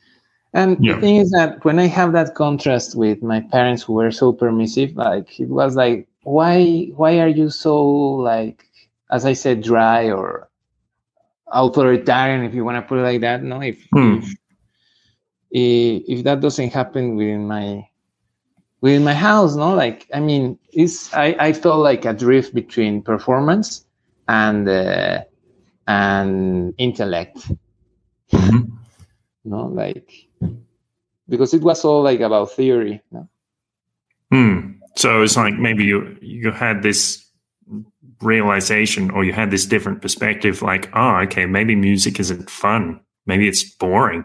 And 0.52 0.76
yeah. 0.84 0.96
the 0.96 1.00
thing 1.00 1.16
is 1.16 1.30
that 1.30 1.64
when 1.64 1.78
I 1.78 1.86
have 1.86 2.12
that 2.12 2.34
contrast 2.34 2.94
with 2.94 3.22
my 3.22 3.40
parents 3.40 3.82
who 3.82 3.94
were 3.94 4.10
so 4.10 4.34
permissive, 4.34 4.94
like 4.96 5.40
it 5.40 5.48
was 5.48 5.74
like, 5.74 6.06
why 6.24 6.90
why 6.96 7.20
are 7.20 7.28
you 7.28 7.48
so 7.48 7.88
like 7.88 8.66
as 9.10 9.24
I 9.24 9.32
said, 9.32 9.62
dry 9.62 10.10
or 10.10 10.46
authoritarian, 11.46 12.44
if 12.44 12.52
you 12.52 12.66
want 12.66 12.76
to 12.76 12.82
put 12.86 12.98
it 12.98 13.02
like 13.02 13.22
that? 13.22 13.42
No, 13.42 13.62
if 13.62 13.82
hmm. 13.94 14.18
if, 15.50 16.02
if 16.06 16.24
that 16.24 16.42
doesn't 16.42 16.74
happen 16.74 17.16
within 17.16 17.48
my 17.48 17.86
within 18.80 19.04
my 19.04 19.14
house, 19.14 19.56
no, 19.56 19.74
like 19.74 20.06
I 20.14 20.20
mean, 20.20 20.58
it's 20.72 21.12
I, 21.14 21.36
I 21.38 21.52
felt 21.52 21.80
like 21.80 22.04
a 22.04 22.12
drift 22.12 22.54
between 22.54 23.02
performance 23.02 23.84
and 24.28 24.68
uh, 24.68 25.22
and 25.86 26.74
intellect. 26.78 27.50
Mm-hmm. 28.32 28.60
no, 29.44 29.66
like 29.66 30.28
because 31.28 31.52
it 31.54 31.62
was 31.62 31.84
all 31.84 32.02
like 32.02 32.20
about 32.20 32.52
theory. 32.52 33.02
No? 33.10 33.28
Hmm. 34.30 34.72
So 34.96 35.22
it's 35.22 35.36
like 35.36 35.54
maybe 35.54 35.84
you 35.84 36.16
you 36.20 36.50
had 36.50 36.82
this 36.82 37.26
realization 38.20 39.10
or 39.10 39.24
you 39.24 39.32
had 39.32 39.50
this 39.50 39.64
different 39.64 40.02
perspective 40.02 40.60
like 40.60 40.90
oh 40.94 41.16
okay 41.16 41.46
maybe 41.46 41.74
music 41.74 42.20
isn't 42.20 42.50
fun 42.50 43.00
maybe 43.24 43.48
it's 43.48 43.64
boring 43.64 44.24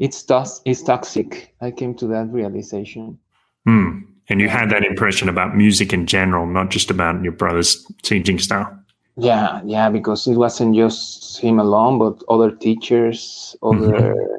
it's 0.00 0.22
tos- 0.22 0.60
it's 0.64 0.82
toxic 0.82 1.54
i 1.60 1.70
came 1.70 1.94
to 1.94 2.06
that 2.06 2.26
realization 2.32 3.16
hmm. 3.64 4.00
and 4.28 4.40
you 4.40 4.48
had 4.48 4.68
that 4.70 4.84
impression 4.84 5.28
about 5.28 5.56
music 5.56 5.92
in 5.92 6.06
general 6.06 6.46
not 6.46 6.70
just 6.70 6.90
about 6.90 7.22
your 7.22 7.32
brother's 7.32 7.86
teaching 8.02 8.38
style 8.38 8.76
yeah 9.16 9.60
yeah 9.64 9.88
because 9.88 10.26
it 10.26 10.34
wasn't 10.34 10.74
just 10.74 11.38
him 11.38 11.60
alone 11.60 11.98
but 11.98 12.20
other 12.28 12.50
teachers 12.50 13.54
other 13.62 13.92
mm-hmm 13.92 14.36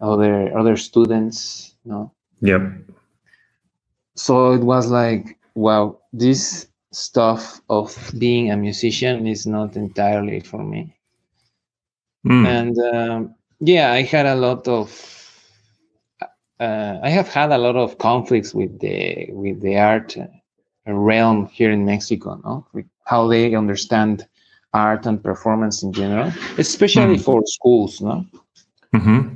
other 0.00 0.54
other 0.58 0.76
students 0.76 1.74
you 1.86 1.90
know 1.90 2.12
yep 2.42 2.60
so 4.14 4.52
it 4.52 4.60
was 4.60 4.90
like 4.90 5.38
wow 5.54 5.98
this 6.12 6.66
stuff 6.96 7.60
of 7.68 7.94
being 8.18 8.50
a 8.50 8.56
musician 8.56 9.26
is 9.26 9.46
not 9.46 9.76
entirely 9.76 10.40
for 10.40 10.62
me. 10.62 10.96
Mm. 12.26 12.46
And 12.46 12.78
um, 12.78 13.34
yeah, 13.60 13.92
I 13.92 14.02
had 14.02 14.26
a 14.26 14.34
lot 14.34 14.68
of 14.68 15.12
uh, 16.58 16.98
I 17.02 17.10
have 17.10 17.28
had 17.28 17.52
a 17.52 17.58
lot 17.58 17.76
of 17.76 17.98
conflicts 17.98 18.54
with 18.54 18.80
the 18.80 19.28
with 19.30 19.60
the 19.60 19.76
art 19.76 20.16
realm 20.86 21.46
here 21.46 21.70
in 21.70 21.84
Mexico, 21.84 22.40
no? 22.44 22.66
With 22.72 22.86
how 23.04 23.28
they 23.28 23.54
understand 23.54 24.26
art 24.72 25.06
and 25.06 25.22
performance 25.22 25.82
in 25.82 25.92
general, 25.92 26.32
especially 26.58 27.16
mm. 27.16 27.24
for 27.24 27.42
schools, 27.46 28.00
no? 28.00 28.24
Mm-hmm. 28.94 29.34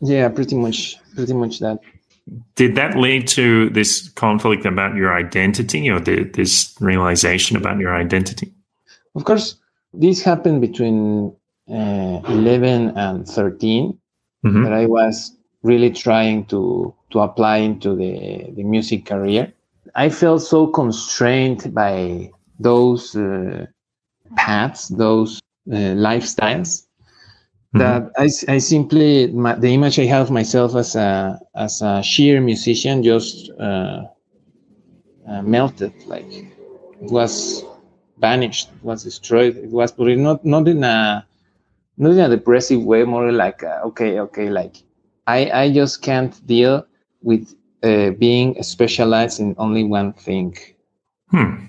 Yeah, 0.00 0.28
pretty 0.28 0.56
much, 0.56 0.96
pretty 1.14 1.34
much 1.34 1.58
that. 1.60 1.78
Did 2.56 2.76
that 2.76 2.96
lead 2.96 3.26
to 3.28 3.70
this 3.70 4.10
conflict 4.10 4.66
about 4.66 4.94
your 4.96 5.14
identity, 5.16 5.88
or 5.90 5.98
the, 5.98 6.24
this 6.24 6.76
realization 6.78 7.56
about 7.56 7.78
your 7.78 7.94
identity? 7.94 8.52
Of 9.14 9.24
course, 9.24 9.56
this 9.94 10.22
happened 10.22 10.60
between 10.60 11.34
uh, 11.70 12.20
11 12.28 12.96
and 12.96 13.28
13 13.28 13.98
mm-hmm. 14.44 14.64
that 14.64 14.72
I 14.72 14.86
was 14.86 15.36
really 15.62 15.90
trying 15.90 16.46
to 16.46 16.94
to 17.10 17.20
apply 17.20 17.58
into 17.58 17.94
the, 17.94 18.52
the 18.54 18.62
music 18.62 19.06
career. 19.06 19.52
I 19.94 20.10
felt 20.10 20.42
so 20.42 20.66
constrained 20.66 21.72
by 21.74 22.30
those 22.60 23.16
uh, 23.16 23.66
paths, 24.36 24.88
those 24.88 25.40
uh, 25.70 25.96
lifestyles, 25.96 26.84
mm-hmm. 27.74 27.78
that 27.78 28.10
I, 28.18 28.54
I 28.54 28.58
simply 28.58 29.28
my, 29.28 29.54
the 29.54 29.72
image 29.72 29.98
I 29.98 30.04
have 30.04 30.30
myself 30.30 30.74
as 30.74 30.94
a 30.96 31.40
as 31.54 31.80
a 31.82 32.02
sheer 32.02 32.40
musician 32.40 33.02
just 33.02 33.50
uh, 33.58 34.02
uh 35.28 35.42
melted, 35.42 35.92
like 36.06 36.30
it 36.30 37.10
was 37.10 37.64
vanished, 38.18 38.70
was 38.82 39.04
destroyed. 39.04 39.56
It 39.56 39.70
was, 39.70 39.92
but 39.92 40.08
not 40.18 40.44
not 40.44 40.68
in 40.68 40.84
a 40.84 41.26
not 41.98 42.12
in 42.12 42.20
a 42.20 42.28
depressive 42.28 42.82
way, 42.82 43.04
more 43.04 43.32
like 43.32 43.62
uh, 43.62 43.80
okay, 43.86 44.20
okay, 44.20 44.48
like 44.48 44.76
I 45.26 45.50
I 45.50 45.72
just 45.72 46.02
can't 46.02 46.34
deal 46.46 46.86
with 47.22 47.54
uh, 47.82 48.10
being 48.10 48.62
specialized 48.62 49.40
in 49.40 49.54
only 49.58 49.84
one 49.84 50.12
thing. 50.12 50.56
Hmm. 51.30 51.66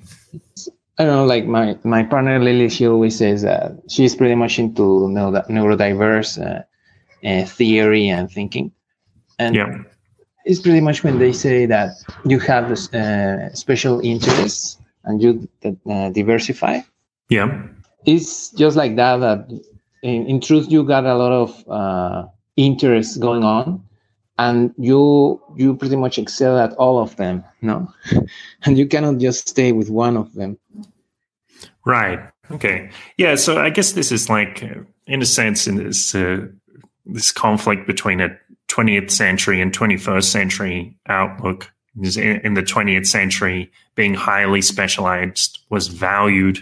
I 0.98 1.06
don't 1.06 1.16
know, 1.16 1.26
like 1.26 1.46
my 1.46 1.78
my 1.84 2.04
partner 2.04 2.40
Lily, 2.40 2.70
she 2.70 2.88
always 2.88 3.18
says 3.18 3.42
that 3.44 3.72
she's 3.88 4.16
pretty 4.16 4.36
much 4.36 4.60
into 4.60 5.08
neuro, 5.10 5.42
neurodiverse 5.50 6.38
uh, 6.40 6.64
uh, 7.26 7.46
theory 7.46 8.10
and 8.10 8.30
thinking, 8.30 8.72
and 9.40 9.56
yeah. 9.56 9.78
it's 10.46 10.60
pretty 10.60 10.82
much 10.82 11.04
when 11.04 11.18
they 11.18 11.32
say 11.32 11.66
that 11.66 11.92
you 12.26 12.40
have 12.40 12.72
uh, 12.72 13.54
special 13.54 14.02
interests 14.02 14.78
and 15.06 15.22
you 15.22 15.48
uh, 15.90 16.10
diversify. 16.10 16.82
Yeah, 17.30 17.64
it's 18.06 18.52
just 18.52 18.76
like 18.76 18.98
that. 18.98 19.18
That 19.18 19.48
in, 20.02 20.26
in 20.28 20.42
truth, 20.42 20.70
you 20.70 20.84
got 20.84 21.06
a 21.06 21.16
lot 21.16 21.32
of 21.32 21.70
uh, 21.70 22.28
interests 22.56 23.18
going 23.18 23.44
on, 23.44 23.84
and 24.38 24.74
you 24.78 25.42
you 25.56 25.76
pretty 25.76 25.96
much 25.96 26.18
excel 26.18 26.58
at 26.58 26.74
all 26.74 27.00
of 27.00 27.16
them, 27.18 27.44
no? 27.62 27.92
and 28.64 28.78
you 28.78 28.88
cannot 28.88 29.18
just 29.18 29.50
stay 29.50 29.72
with 29.72 29.90
one 29.90 30.18
of 30.18 30.34
them. 30.34 30.58
Right. 31.86 32.20
Okay. 32.52 32.90
Yeah. 33.18 33.36
So 33.36 33.60
I 33.60 33.70
guess 33.70 33.94
this 33.94 34.12
is 34.12 34.30
like, 34.30 34.64
uh, 34.64 34.82
in 35.08 35.22
a 35.22 35.26
sense, 35.26 35.68
in 35.68 35.76
this 35.76 36.16
uh, 36.16 36.48
this 37.06 37.32
conflict 37.32 37.88
between 37.88 38.22
a 38.22 38.30
20th 38.70 39.12
century 39.12 39.62
and 39.62 39.78
21st 39.78 40.24
century 40.24 40.98
outlook. 41.08 41.72
In 41.96 42.54
the 42.54 42.64
20th 42.64 43.08
century, 43.08 43.72
being 43.96 44.14
highly 44.14 44.62
specialized 44.62 45.60
was 45.70 45.88
valued, 45.88 46.60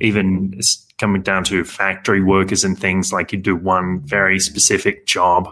even 0.00 0.58
coming 0.98 1.22
down 1.22 1.44
to 1.44 1.64
factory 1.64 2.22
workers 2.22 2.62
and 2.62 2.78
things 2.78 3.12
like 3.12 3.32
you 3.32 3.38
do 3.38 3.56
one 3.56 4.00
very 4.00 4.38
specific 4.38 5.06
job. 5.06 5.48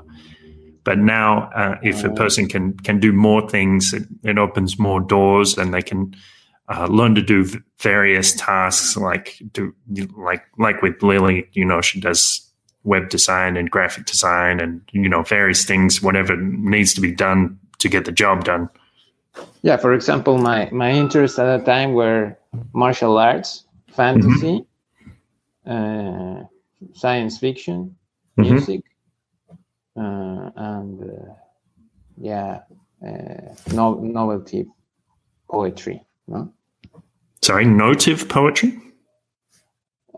But 0.84 0.98
now, 0.98 1.50
uh, 1.54 1.78
if 1.82 2.04
a 2.04 2.10
person 2.10 2.48
can 2.48 2.72
can 2.78 2.98
do 2.98 3.12
more 3.12 3.46
things, 3.48 3.92
it, 3.92 4.04
it 4.24 4.38
opens 4.38 4.78
more 4.78 5.00
doors, 5.00 5.58
and 5.58 5.74
they 5.74 5.82
can 5.82 6.14
uh, 6.68 6.86
learn 6.86 7.14
to 7.14 7.22
do 7.22 7.46
various 7.78 8.32
tasks, 8.34 8.96
like 8.96 9.42
do 9.52 9.74
like 10.16 10.44
like 10.58 10.80
with 10.80 11.02
Lily. 11.02 11.48
You 11.52 11.66
know, 11.66 11.82
she 11.82 12.00
does 12.00 12.40
web 12.84 13.10
design 13.10 13.56
and 13.56 13.70
graphic 13.70 14.06
design, 14.06 14.60
and 14.60 14.80
you 14.92 15.08
know 15.08 15.22
various 15.22 15.64
things, 15.66 16.00
whatever 16.00 16.36
needs 16.36 16.94
to 16.94 17.02
be 17.02 17.12
done 17.12 17.58
to 17.78 17.88
get 17.88 18.04
the 18.06 18.12
job 18.12 18.44
done. 18.44 18.70
Yeah, 19.62 19.76
for 19.76 19.92
example, 19.92 20.38
my 20.38 20.70
my 20.72 20.90
interests 20.90 21.38
at 21.38 21.44
that 21.44 21.66
time 21.66 21.92
were 21.92 22.36
martial 22.72 23.18
arts, 23.18 23.64
fantasy, 23.98 24.64
uh, 25.66 26.42
science 26.94 27.36
fiction, 27.38 27.96
mm-hmm. 28.38 28.50
music, 28.50 28.82
uh, 29.96 30.50
and 30.54 31.02
uh, 31.02 31.34
yeah, 32.16 32.60
uh, 33.04 33.54
no, 33.74 33.94
novelty 33.94 34.66
poetry. 35.50 36.00
No? 36.28 36.52
Sorry, 37.42 37.64
notive 37.64 38.28
poetry. 38.28 38.78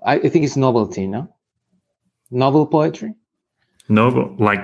I, 0.04 0.16
I 0.16 0.28
think 0.28 0.44
it's 0.44 0.56
novelty. 0.56 1.06
No, 1.06 1.34
novel 2.30 2.66
poetry. 2.66 3.14
Novel, 3.88 4.36
like 4.38 4.60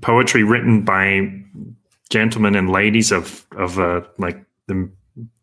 poetry 0.00 0.44
written 0.44 0.84
by 0.84 1.32
gentlemen 2.10 2.54
and 2.54 2.70
ladies 2.70 3.10
of 3.12 3.44
of 3.56 3.78
uh, 3.78 4.02
like 4.18 4.44
the 4.68 4.88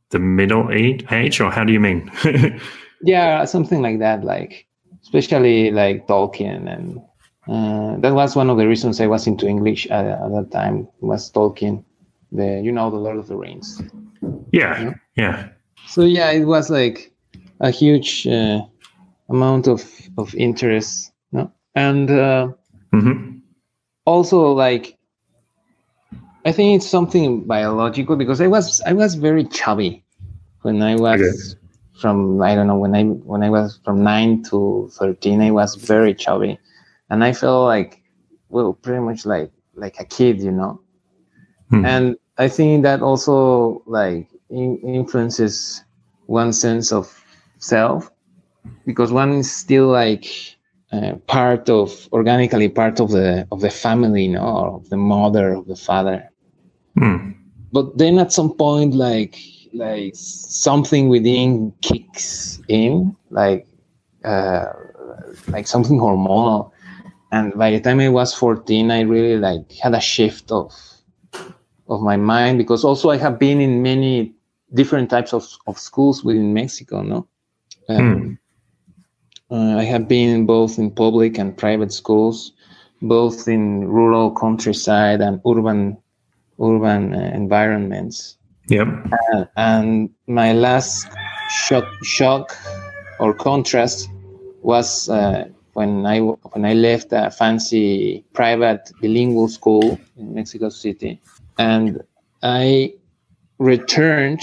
the 0.09 0.19
middle 0.19 0.71
age, 0.71 1.41
or 1.41 1.51
how 1.51 1.63
do 1.63 1.73
you 1.73 1.79
mean? 1.79 2.11
yeah 3.01 3.45
something 3.45 3.81
like 3.81 3.99
that 3.99 4.23
like 4.23 4.67
especially 5.01 5.71
like 5.71 6.07
tolkien 6.07 6.71
and 6.71 7.01
uh, 7.47 7.97
that 8.01 8.13
was 8.13 8.35
one 8.35 8.49
of 8.49 8.57
the 8.57 8.67
reasons 8.67 8.99
i 8.99 9.07
was 9.07 9.27
into 9.27 9.47
english 9.47 9.87
at, 9.87 10.05
at, 10.05 10.31
that 10.31 10.49
time 10.51 10.87
was 11.01 11.31
tolkien 11.31 11.83
the 12.31 12.61
you 12.63 12.71
know 12.71 12.89
the 12.89 12.97
lord 12.97 13.17
of 13.17 13.27
the 13.27 13.37
rings 13.37 13.81
yeah 14.51 14.79
you 14.79 14.85
know? 14.85 14.93
yeah 15.15 15.49
so 15.87 16.01
yeah 16.01 16.31
it 16.31 16.45
was 16.45 16.69
like 16.69 17.11
a 17.59 17.71
huge 17.71 18.27
uh, 18.27 18.61
amount 19.29 19.67
of 19.67 19.83
of 20.17 20.33
interest 20.35 21.11
no? 21.31 21.51
and 21.75 22.09
uh, 22.09 22.47
mm-hmm. 22.93 23.37
also 24.05 24.51
like 24.51 24.96
i 26.47 26.51
think 26.51 26.75
it's 26.77 26.89
something 26.89 27.43
biological 27.45 28.15
because 28.15 28.41
i 28.41 28.47
was 28.47 28.81
i 28.85 28.93
was 28.93 29.15
very 29.15 29.43
chubby 29.43 30.03
when 30.61 30.81
i 30.81 30.95
was 30.95 31.21
okay 31.21 31.67
from 31.97 32.41
I 32.41 32.55
don't 32.55 32.67
know 32.67 32.77
when 32.77 32.95
I 32.95 33.03
when 33.03 33.43
I 33.43 33.49
was 33.49 33.79
from 33.83 34.03
nine 34.03 34.43
to 34.43 34.89
thirteen, 34.93 35.41
I 35.41 35.51
was 35.51 35.75
very 35.75 36.13
chubby, 36.13 36.59
and 37.09 37.23
I 37.23 37.33
felt 37.33 37.65
like 37.65 38.01
well, 38.49 38.73
pretty 38.73 39.01
much 39.01 39.25
like 39.25 39.51
like 39.75 39.99
a 39.99 40.05
kid, 40.05 40.41
you 40.41 40.51
know. 40.51 40.79
Hmm. 41.69 41.85
And 41.85 42.15
I 42.37 42.47
think 42.47 42.83
that 42.83 43.01
also 43.01 43.81
like 43.85 44.29
in, 44.49 44.77
influences 44.77 45.83
one 46.27 46.53
sense 46.53 46.91
of 46.91 47.23
self 47.57 48.11
because 48.85 49.11
one 49.11 49.33
is 49.33 49.51
still 49.51 49.87
like 49.87 50.27
uh, 50.91 51.15
part 51.27 51.69
of 51.69 52.07
organically 52.13 52.69
part 52.69 52.99
of 52.99 53.11
the 53.11 53.47
of 53.51 53.61
the 53.61 53.69
family, 53.69 54.25
you 54.25 54.33
know, 54.33 54.75
of 54.75 54.89
the 54.89 54.97
mother, 54.97 55.53
of 55.53 55.67
the 55.67 55.75
father. 55.75 56.29
Hmm. 56.97 57.31
But 57.71 57.97
then 57.97 58.17
at 58.17 58.31
some 58.33 58.53
point, 58.53 58.95
like 58.95 59.37
like 59.73 60.13
something 60.15 61.09
within 61.09 61.73
kicks 61.81 62.59
in, 62.67 63.15
like 63.29 63.67
uh, 64.23 64.65
like 65.47 65.67
something 65.67 65.99
hormonal. 65.99 66.71
And 67.31 67.53
by 67.53 67.71
the 67.71 67.79
time 67.79 67.99
I 67.99 68.09
was 68.09 68.33
14, 68.33 68.89
I 68.89 69.01
really 69.01 69.37
like 69.37 69.71
had 69.73 69.93
a 69.93 70.01
shift 70.01 70.51
of 70.51 70.73
of 71.87 72.01
my 72.01 72.17
mind 72.17 72.57
because 72.57 72.83
also 72.83 73.09
I 73.09 73.17
have 73.17 73.37
been 73.37 73.61
in 73.61 73.81
many 73.81 74.33
different 74.73 75.09
types 75.09 75.33
of, 75.33 75.47
of 75.67 75.77
schools 75.77 76.23
within 76.23 76.53
Mexico, 76.53 77.01
no? 77.01 77.27
Um, 77.89 78.39
hmm. 79.49 79.55
uh, 79.55 79.77
I 79.77 79.83
have 79.83 80.07
been 80.07 80.45
both 80.45 80.77
in 80.77 80.91
public 80.91 81.37
and 81.37 81.55
private 81.55 81.93
schools, 81.93 82.51
both 83.01 83.47
in 83.47 83.87
rural 83.87 84.31
countryside 84.31 85.21
and 85.21 85.39
urban 85.47 85.97
urban 86.61 87.13
uh, 87.13 87.31
environments. 87.33 88.37
Yep. 88.69 88.87
Uh, 89.33 89.45
and 89.55 90.09
my 90.27 90.53
last 90.53 91.07
shock, 91.49 91.85
shock 92.03 92.55
or 93.19 93.33
contrast 93.33 94.09
was 94.61 95.09
uh, 95.09 95.47
when 95.73 96.05
I 96.05 96.19
when 96.19 96.65
I 96.65 96.73
left 96.73 97.07
a 97.11 97.29
fancy 97.31 98.25
private 98.33 98.91
bilingual 99.01 99.47
school 99.47 99.99
in 100.17 100.33
Mexico 100.33 100.69
City, 100.69 101.21
and 101.57 102.03
I 102.41 102.93
returned 103.59 104.41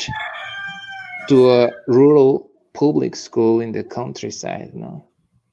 to 1.29 1.51
a 1.51 1.73
rural 1.89 2.51
public 2.73 3.17
school 3.17 3.61
in 3.61 3.73
the 3.73 3.85
countryside, 3.85 4.71
you 4.75 4.81
know, 4.81 5.05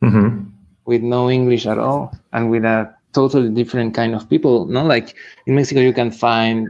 mm-hmm. 0.03 0.49
with 0.85 1.01
no 1.01 1.29
English 1.29 1.65
at 1.65 1.77
all, 1.77 2.13
and 2.31 2.49
with 2.49 2.63
a 2.63 2.93
totally 3.13 3.49
different 3.49 3.93
kind 3.93 4.15
of 4.15 4.29
people. 4.29 4.65
Not 4.65 4.85
like 4.85 5.15
in 5.45 5.55
Mexico, 5.55 5.81
you 5.81 5.93
can 5.93 6.11
find 6.11 6.69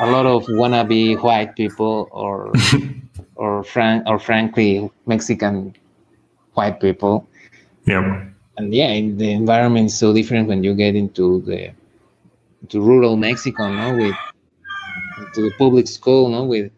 a 0.00 0.10
lot 0.10 0.26
of 0.26 0.46
wannabe 0.46 1.20
white 1.22 1.56
people 1.56 2.08
or 2.10 2.52
or 3.36 3.64
frank 3.64 4.04
or 4.06 4.18
frankly 4.18 4.90
Mexican 5.06 5.74
white 6.54 6.80
people. 6.80 7.28
Yeah. 7.86 8.26
And 8.56 8.74
yeah, 8.74 9.00
the 9.00 9.32
environment 9.32 9.86
is 9.86 9.98
so 9.98 10.12
different 10.12 10.48
when 10.48 10.62
you 10.62 10.74
get 10.74 10.94
into 10.94 11.40
the 11.42 11.72
to 12.68 12.80
rural 12.80 13.16
Mexico, 13.16 13.72
no, 13.72 13.96
with 13.96 14.14
to 15.34 15.42
the 15.42 15.52
public 15.58 15.88
school, 15.88 16.28
no, 16.28 16.44
with 16.44 16.70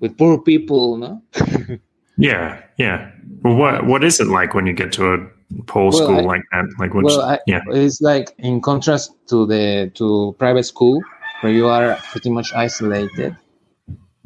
with 0.00 0.16
poor 0.18 0.38
people, 0.38 0.96
no. 0.98 1.22
yeah, 2.18 2.62
yeah. 2.76 3.10
Well, 3.42 3.56
what 3.56 3.86
what 3.86 4.04
is 4.04 4.20
it 4.20 4.26
like 4.26 4.54
when 4.54 4.66
you 4.66 4.74
get 4.74 4.92
to 4.92 5.14
a 5.14 5.26
poor 5.66 5.90
well, 5.90 5.92
school 5.92 6.18
I, 6.18 6.22
like 6.22 6.42
that? 6.52 6.66
Like, 6.78 6.94
which, 6.94 7.04
well, 7.04 7.22
I, 7.22 7.38
yeah, 7.46 7.60
it's 7.68 8.00
like 8.00 8.34
in 8.38 8.60
contrast 8.60 9.12
to 9.28 9.46
the 9.46 9.90
to 9.94 10.34
private 10.38 10.64
school 10.64 11.02
where 11.40 11.52
you 11.52 11.66
are 11.66 11.96
pretty 12.10 12.30
much 12.30 12.52
isolated, 12.52 13.36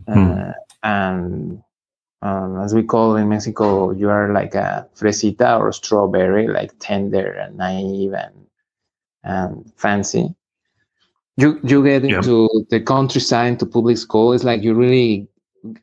hmm. 0.07 0.31
uh, 0.31 0.53
and 0.83 1.63
um, 2.23 2.61
as 2.61 2.75
we 2.75 2.83
call 2.83 3.17
in 3.17 3.29
Mexico, 3.29 3.93
you 3.93 4.11
are 4.11 4.33
like 4.33 4.55
a 4.55 4.87
fresita 4.95 5.57
or 5.57 5.69
a 5.69 5.73
strawberry, 5.73 6.49
like 6.49 6.73
tender 6.79 7.33
and 7.33 7.57
naive 7.57 8.13
and 8.13 8.47
and 9.25 9.73
fancy. 9.77 10.35
You 11.37 11.59
you 11.63 11.83
get 11.83 12.05
into 12.05 12.67
the 12.71 12.81
countryside, 12.81 13.59
to 13.61 13.67
public 13.67 13.97
school. 13.97 14.33
It's 14.33 14.45
like 14.45 14.63
you 14.63 14.75
really 14.75 15.29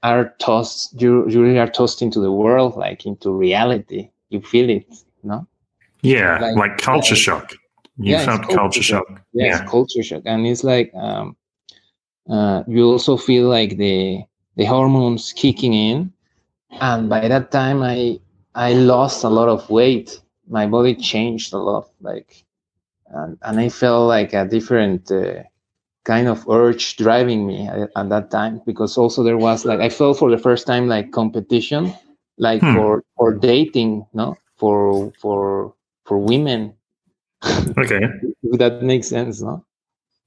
are 0.04 0.34
tossed. 0.40 1.02
You 1.02 1.28
you 1.28 1.42
really 1.42 1.60
are 1.60 1.70
tossed 1.70 2.02
into 2.02 2.20
the 2.20 2.32
world, 2.32 2.78
like 2.78 3.06
into 3.06 3.32
reality. 3.32 4.12
You 4.30 4.42
feel 4.42 4.70
it, 4.70 4.86
no? 5.28 5.48
Yeah, 6.02 6.40
like, 6.40 6.56
like 6.56 6.78
culture 6.78 7.16
yeah, 7.16 7.22
shock. 7.22 7.54
You 7.98 8.12
yeah, 8.14 8.26
felt 8.26 8.42
culture, 8.44 8.58
culture 8.58 8.84
shock. 8.84 9.08
shock. 9.08 9.22
Yes, 9.34 9.60
yeah, 9.60 9.66
culture 9.66 10.04
shock, 10.04 10.22
and 10.26 10.46
it's 10.46 10.64
like 10.64 10.94
um, 10.94 11.36
uh, 12.30 12.64
you 12.68 12.86
also 12.86 13.18
feel 13.18 13.48
like 13.48 13.78
the 13.78 14.24
the 14.56 14.66
hormones 14.66 15.34
kicking 15.34 15.74
in, 15.74 16.14
and 16.80 17.10
by 17.10 17.28
that 17.28 17.52
time 17.52 17.82
I 17.82 18.20
I 18.54 18.74
lost 18.74 19.24
a 19.24 19.30
lot 19.30 19.50
of 19.50 19.70
weight. 19.70 20.20
My 20.50 20.66
body 20.66 20.96
changed 20.96 21.54
a 21.54 21.58
lot, 21.58 21.90
like, 22.00 22.46
and, 23.08 23.38
and 23.42 23.60
I 23.60 23.70
felt 23.70 24.08
like 24.08 24.34
a 24.34 24.46
different 24.46 25.12
uh, 25.12 25.44
kind 26.06 26.28
of 26.28 26.48
urge 26.50 26.96
driving 26.96 27.46
me 27.46 27.68
at, 27.68 27.90
at, 27.96 28.10
that 28.10 28.32
time 28.32 28.62
because 28.66 28.98
also 28.98 29.24
there 29.24 29.38
was 29.38 29.66
like 29.66 29.82
I 29.82 29.90
felt 29.90 30.18
for 30.18 30.32
the 30.32 30.38
first 30.38 30.66
time 30.66 30.88
like 30.88 31.12
competition, 31.12 31.94
like 32.38 32.62
hmm. 32.62 32.76
for 32.76 33.04
for 33.18 33.34
dating, 33.34 34.06
no, 34.14 34.38
for 34.58 35.12
for 35.20 35.74
for 36.06 36.18
women. 36.18 36.74
Okay, 37.78 38.02
that 38.58 38.82
makes 38.82 39.08
sense, 39.08 39.42
no? 39.42 39.64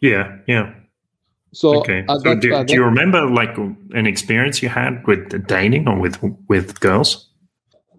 Yeah, 0.01 0.38
yeah. 0.47 0.73
So, 1.53 1.81
okay. 1.81 2.05
so 2.07 2.19
that, 2.21 2.40
do, 2.40 2.64
do, 2.64 2.75
you 2.75 2.85
remember 2.85 3.29
like 3.29 3.57
an 3.57 4.07
experience 4.07 4.62
you 4.62 4.69
had 4.69 5.05
with 5.07 5.47
dating 5.49 5.88
or 5.88 5.99
with 5.99 6.16
with 6.49 6.79
girls? 6.79 7.29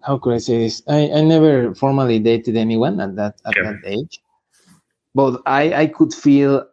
How 0.02 0.18
could 0.18 0.34
I 0.34 0.38
say 0.38 0.58
this? 0.58 0.82
I, 0.88 1.10
I 1.10 1.20
never 1.20 1.74
formally 1.74 2.18
dated 2.18 2.56
anyone 2.56 2.98
at 3.00 3.14
that 3.16 3.40
at 3.44 3.54
yeah. 3.56 3.72
that 3.72 3.80
age, 3.84 4.20
but 5.14 5.42
I 5.44 5.74
I 5.74 5.86
could 5.86 6.14
feel 6.14 6.66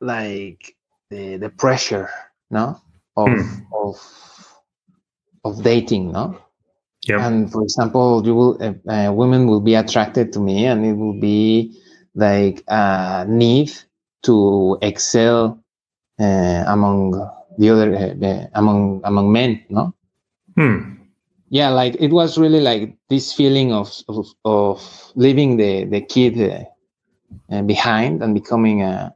like 0.00 0.76
the 1.10 1.36
the 1.38 1.50
pressure, 1.50 2.08
no, 2.50 2.80
of 3.16 3.28
hmm. 3.28 3.58
of 3.74 3.98
of 5.44 5.62
dating, 5.64 6.12
no. 6.12 6.38
Yeah. 7.08 7.26
And 7.26 7.50
for 7.50 7.62
example, 7.62 8.22
you 8.24 8.34
will 8.34 8.62
uh, 8.62 8.74
uh, 8.90 9.12
women 9.12 9.48
will 9.48 9.60
be 9.60 9.74
attracted 9.74 10.32
to 10.34 10.40
me, 10.40 10.66
and 10.66 10.86
it 10.86 10.92
will 10.92 11.18
be 11.18 11.76
like 12.14 12.62
a 12.68 13.24
need 13.28 13.72
to 14.22 14.78
excel 14.82 15.62
uh, 16.20 16.64
among 16.66 17.12
the 17.58 17.70
other 17.70 17.94
uh, 17.94 18.46
among 18.54 19.00
among 19.04 19.32
men 19.32 19.62
no 19.68 19.94
hmm. 20.56 20.94
yeah 21.48 21.68
like 21.68 21.96
it 22.00 22.12
was 22.12 22.38
really 22.38 22.60
like 22.60 22.96
this 23.08 23.32
feeling 23.32 23.72
of 23.72 23.92
of, 24.08 24.26
of 24.44 25.12
leaving 25.14 25.56
the 25.56 25.84
the 25.84 26.00
kid 26.00 26.66
uh, 27.50 27.62
behind 27.62 28.22
and 28.22 28.34
becoming 28.34 28.82
a, 28.82 29.14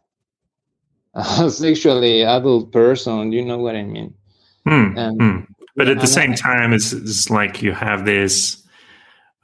a, 1.15 1.51
sexually 1.51 2.25
adult 2.25 2.73
person 2.73 3.33
you 3.33 3.45
know 3.45 3.59
what 3.59 3.77
i 3.77 3.83
mean 3.83 4.13
hmm. 4.67 4.97
And, 4.97 5.21
hmm. 5.21 5.39
But 5.77 5.89
at 5.89 6.01
the 6.01 6.07
same 6.07 6.35
time 6.35 6.73
it's, 6.73 6.93
it's 6.93 7.31
like 7.31 7.63
you 7.63 7.73
have 7.73 8.05
this 8.05 8.67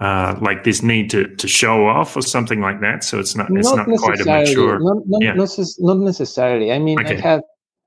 uh, 0.03 0.37
like 0.41 0.65
this 0.65 0.83
need 0.83 1.09
to, 1.11 1.29
to 1.37 1.47
show 1.47 1.87
off 1.87 2.17
or 2.17 2.23
something 2.23 2.61
like 2.61 2.81
that. 2.81 3.05
So 3.05 3.21
it's 3.21 3.37
not 3.37 3.49
it's 3.53 3.73
not, 3.73 3.87
not 3.87 4.01
quite 4.01 4.21
a 4.21 4.25
mature. 4.25 4.81
Not, 4.81 5.07
not, 5.07 5.23
yeah. 5.23 5.35
not, 5.35 5.99
necessarily. 5.99 6.73
I 6.73 6.81
mean, 6.81 6.99
okay. 6.99 7.17
I 7.17 7.21
had 7.21 7.43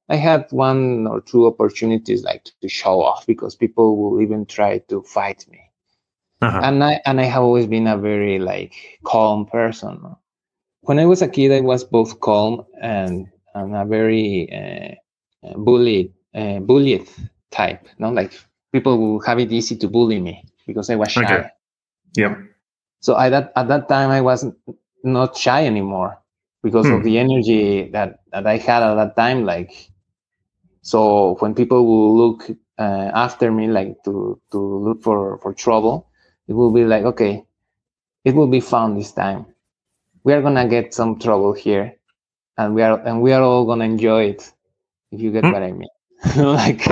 I 0.07 0.15
had 0.15 0.45
one 0.51 1.07
or 1.07 1.19
two 1.19 1.45
opportunities 1.45 2.23
like 2.23 2.45
to 2.61 2.69
show 2.69 3.01
off 3.01 3.27
because 3.27 3.55
people 3.55 3.97
will 3.97 4.21
even 4.21 4.45
try 4.45 4.77
to 4.87 5.01
fight 5.03 5.45
me. 5.51 5.59
Uh-huh. 6.41 6.61
And 6.63 6.83
I 6.83 7.01
and 7.05 7.19
I 7.19 7.25
have 7.25 7.43
always 7.43 7.67
been 7.67 7.87
a 7.87 7.97
very 7.97 8.39
like 8.39 8.73
calm 9.03 9.45
person. 9.45 10.15
When 10.81 10.99
I 10.99 11.05
was 11.05 11.21
a 11.21 11.27
kid, 11.27 11.51
I 11.51 11.61
was 11.61 11.83
both 11.83 12.21
calm 12.21 12.65
and 12.81 13.27
and 13.55 13.75
a 13.75 13.83
very 13.83 14.47
uh, 15.43 15.53
bullied 15.57 16.13
uh, 16.33 16.59
bullied 16.59 17.09
type. 17.55 17.83
You 17.83 17.95
No, 17.99 18.09
like 18.11 18.33
people 18.71 18.99
will 18.99 19.19
have 19.21 19.39
it 19.39 19.51
easy 19.51 19.75
to 19.77 19.87
bully 19.87 20.19
me 20.19 20.43
because 20.67 20.89
I 20.89 20.95
was 20.95 21.11
shy. 21.11 21.23
Okay. 21.23 21.49
Yep. 22.17 22.37
So 22.99 23.15
I 23.15 23.29
that 23.29 23.53
at 23.55 23.67
that 23.67 23.87
time 23.87 24.09
I 24.11 24.21
was 24.21 24.45
not 25.03 25.37
shy 25.37 25.65
anymore 25.65 26.19
because 26.65 26.87
hmm. 26.87 26.93
of 26.93 27.03
the 27.03 27.17
energy 27.19 27.89
that 27.93 28.19
that 28.31 28.47
I 28.47 28.57
had 28.57 28.81
at 28.81 28.95
that 28.95 29.15
time. 29.15 29.45
Like, 29.45 29.71
so 30.81 31.35
when 31.39 31.53
people 31.53 31.85
will 31.85 32.17
look 32.17 32.49
uh, 32.77 33.11
after 33.13 33.51
me, 33.51 33.67
like 33.67 34.03
to 34.03 34.41
to 34.51 34.57
look 34.57 35.03
for 35.03 35.37
for 35.39 35.53
trouble, 35.53 36.09
it 36.47 36.53
will 36.53 36.73
be 36.73 36.83
like, 36.83 37.05
okay, 37.05 37.45
it 38.25 38.33
will 38.33 38.49
be 38.49 38.59
fun 38.59 38.97
this 38.97 39.13
time. 39.13 39.45
We 40.23 40.33
are 40.33 40.41
gonna 40.41 40.67
get 40.67 40.93
some 40.93 41.19
trouble 41.19 41.53
here, 41.53 41.93
and 42.57 42.73
we 42.73 42.81
are 42.81 42.99
and 42.99 43.21
we 43.21 43.31
are 43.31 43.43
all 43.43 43.65
gonna 43.65 43.85
enjoy 43.85 44.33
it. 44.33 44.51
If 45.11 45.21
you 45.21 45.31
get 45.31 45.45
hmm. 45.45 45.53
what 45.53 45.61
I 45.61 45.71
mean, 45.71 45.94
like 46.35 46.85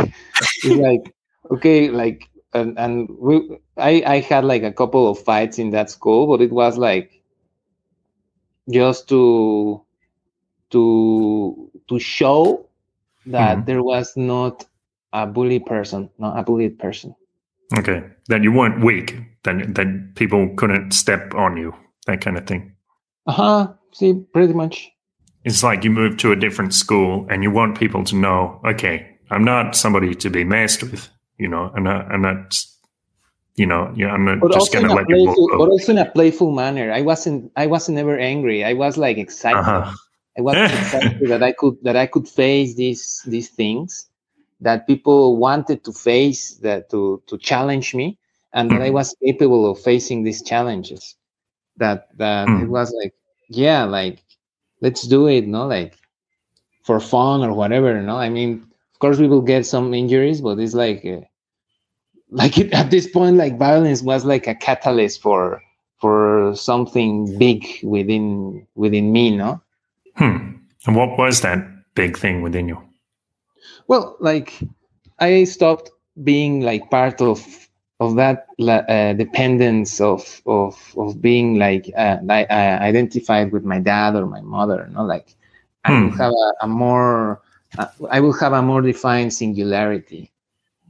it's 0.63 0.65
like 0.65 1.13
okay, 1.51 1.89
like 1.89 2.29
and 2.53 2.77
and 2.77 3.09
we, 3.19 3.57
I 3.77 4.03
I 4.05 4.19
had 4.19 4.45
like 4.45 4.63
a 4.63 4.71
couple 4.71 5.09
of 5.09 5.19
fights 5.19 5.59
in 5.59 5.71
that 5.71 5.89
school, 5.89 6.27
but 6.27 6.41
it 6.41 6.51
was 6.51 6.77
like 6.77 7.21
just 8.69 9.09
to 9.09 9.81
to 10.71 11.71
to 11.87 11.99
show 11.99 12.67
that 13.27 13.57
mm-hmm. 13.57 13.65
there 13.65 13.83
was 13.83 14.13
not 14.15 14.65
a 15.13 15.25
bully 15.25 15.59
person, 15.59 16.09
not 16.17 16.37
a 16.37 16.43
bullied 16.43 16.79
person. 16.79 17.15
Okay, 17.77 18.03
then 18.27 18.43
you 18.43 18.51
weren't 18.51 18.83
weak. 18.83 19.15
Then 19.43 19.73
then 19.73 20.11
people 20.15 20.53
couldn't 20.55 20.91
step 20.91 21.33
on 21.33 21.57
you, 21.57 21.73
that 22.07 22.21
kind 22.21 22.37
of 22.37 22.45
thing. 22.45 22.73
Uh 23.25 23.31
huh. 23.31 23.73
See, 23.93 24.13
pretty 24.33 24.53
much. 24.53 24.89
It's 25.45 25.63
like 25.63 25.83
you 25.83 25.91
move 25.91 26.17
to 26.17 26.31
a 26.31 26.35
different 26.35 26.73
school 26.73 27.27
and 27.29 27.43
you 27.43 27.51
want 27.51 27.77
people 27.77 28.03
to 28.05 28.15
know, 28.15 28.61
okay, 28.65 29.12
I'm 29.33 29.43
not 29.43 29.75
somebody 29.75 30.15
to 30.15 30.29
be 30.29 30.43
messed 30.43 30.83
with. 30.83 31.09
You 31.37 31.47
know, 31.47 31.71
I'm 31.75 31.83
not. 31.83 32.11
I'm 32.11 32.21
not. 32.21 32.55
You 33.55 33.67
know, 33.67 33.91
know 33.91 34.07
I'm 34.09 34.25
not 34.25 34.39
but 34.39 34.51
just 34.51 34.73
gonna 34.73 34.93
let 34.93 35.05
playful, 35.05 35.35
you. 35.35 35.57
But 35.57 35.69
also 35.69 35.91
in 35.91 35.99
a 35.99 36.09
playful 36.09 36.51
manner. 36.51 36.91
I 36.91 37.01
wasn't. 37.01 37.51
I 37.55 37.67
wasn't 37.67 37.97
ever 37.97 38.17
angry. 38.17 38.63
I 38.63 38.73
was 38.73 38.97
like 38.97 39.17
excited. 39.17 39.59
Uh-huh. 39.59 39.93
I 40.37 40.41
was 40.41 40.55
excited 40.71 41.27
that 41.29 41.43
I 41.43 41.51
could 41.51 41.77
that 41.83 41.95
I 41.95 42.07
could 42.07 42.27
face 42.27 42.75
these 42.75 43.21
these 43.27 43.49
things 43.49 44.07
that 44.61 44.87
people 44.87 45.37
wanted 45.37 45.83
to 45.83 45.91
face 45.91 46.55
that 46.63 46.89
to 46.91 47.21
to 47.27 47.37
challenge 47.37 47.93
me 47.93 48.17
and 48.53 48.71
that 48.71 48.81
I 48.81 48.89
mm. 48.89 48.93
was 48.93 49.15
capable 49.23 49.69
of 49.69 49.81
facing 49.81 50.23
these 50.23 50.41
challenges. 50.41 51.15
That 51.77 52.09
that 52.17 52.47
mm. 52.47 52.63
it 52.63 52.69
was 52.69 52.93
like 53.01 53.13
yeah 53.49 53.83
like 53.83 54.23
let's 54.81 55.03
do 55.03 55.27
it 55.27 55.47
no 55.47 55.67
like 55.67 55.97
for 56.83 56.99
fun 56.99 57.43
or 57.43 57.53
whatever 57.53 58.01
no 58.01 58.17
I 58.17 58.29
mean 58.29 58.65
course 59.03 59.19
we 59.19 59.27
will 59.27 59.41
get 59.41 59.65
some 59.65 59.93
injuries 59.93 60.39
but 60.39 60.57
it's 60.59 60.73
like 60.73 61.03
uh, 61.03 61.19
like 62.29 62.57
it, 62.57 62.71
at 62.71 62.89
this 62.89 63.05
point 63.05 63.35
like 63.35 63.59
violence 63.59 64.01
was 64.01 64.23
like 64.23 64.47
a 64.47 64.55
catalyst 64.55 65.21
for 65.21 65.61
for 65.99 66.55
something 66.55 67.37
big 67.37 67.67
within 67.83 68.65
within 68.75 69.11
me 69.11 69.35
no? 69.35 69.61
Hmm. 70.15 70.55
And 70.85 70.95
what 70.95 71.17
was 71.17 71.41
that 71.41 71.59
big 71.95 72.17
thing 72.17 72.41
within 72.41 72.69
you? 72.69 72.79
Well 73.87 74.15
like 74.21 74.57
i 75.19 75.43
stopped 75.43 75.91
being 76.23 76.61
like 76.61 76.89
part 76.89 77.21
of 77.21 77.39
of 77.99 78.15
that 78.15 78.47
uh, 78.59 79.11
dependence 79.13 79.99
of 79.99 80.41
of 80.45 80.73
of 80.95 81.21
being 81.21 81.59
like 81.59 81.91
uh, 81.97 82.19
I, 82.29 82.45
uh, 82.45 82.79
identified 82.79 83.51
with 83.51 83.65
my 83.65 83.79
dad 83.79 84.15
or 84.15 84.25
my 84.27 84.39
mother 84.39 84.89
no? 84.93 85.03
Like 85.03 85.35
i 85.83 85.91
hmm. 85.91 86.07
have 86.15 86.31
a, 86.31 86.49
a 86.61 86.67
more 86.67 87.41
i 88.11 88.19
will 88.19 88.33
have 88.33 88.53
a 88.53 88.61
more 88.61 88.81
defined 88.81 89.33
singularity 89.33 90.31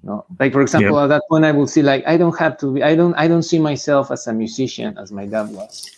no, 0.03 0.25
like 0.37 0.51
for 0.51 0.61
example, 0.61 0.97
yep. 0.97 1.05
at 1.05 1.07
that 1.07 1.23
point, 1.29 1.45
I 1.45 1.51
will 1.51 1.67
see 1.67 1.81
like 1.81 2.03
I 2.05 2.17
don't 2.17 2.37
have 2.37 2.57
to 2.57 2.73
be. 2.73 2.83
I 2.83 2.93
don't. 2.93 3.13
I 3.15 3.27
don't 3.27 3.43
see 3.43 3.57
myself 3.57 4.11
as 4.11 4.27
a 4.27 4.33
musician 4.33 4.97
as 4.97 5.13
my 5.13 5.25
dad 5.25 5.49
was. 5.49 5.89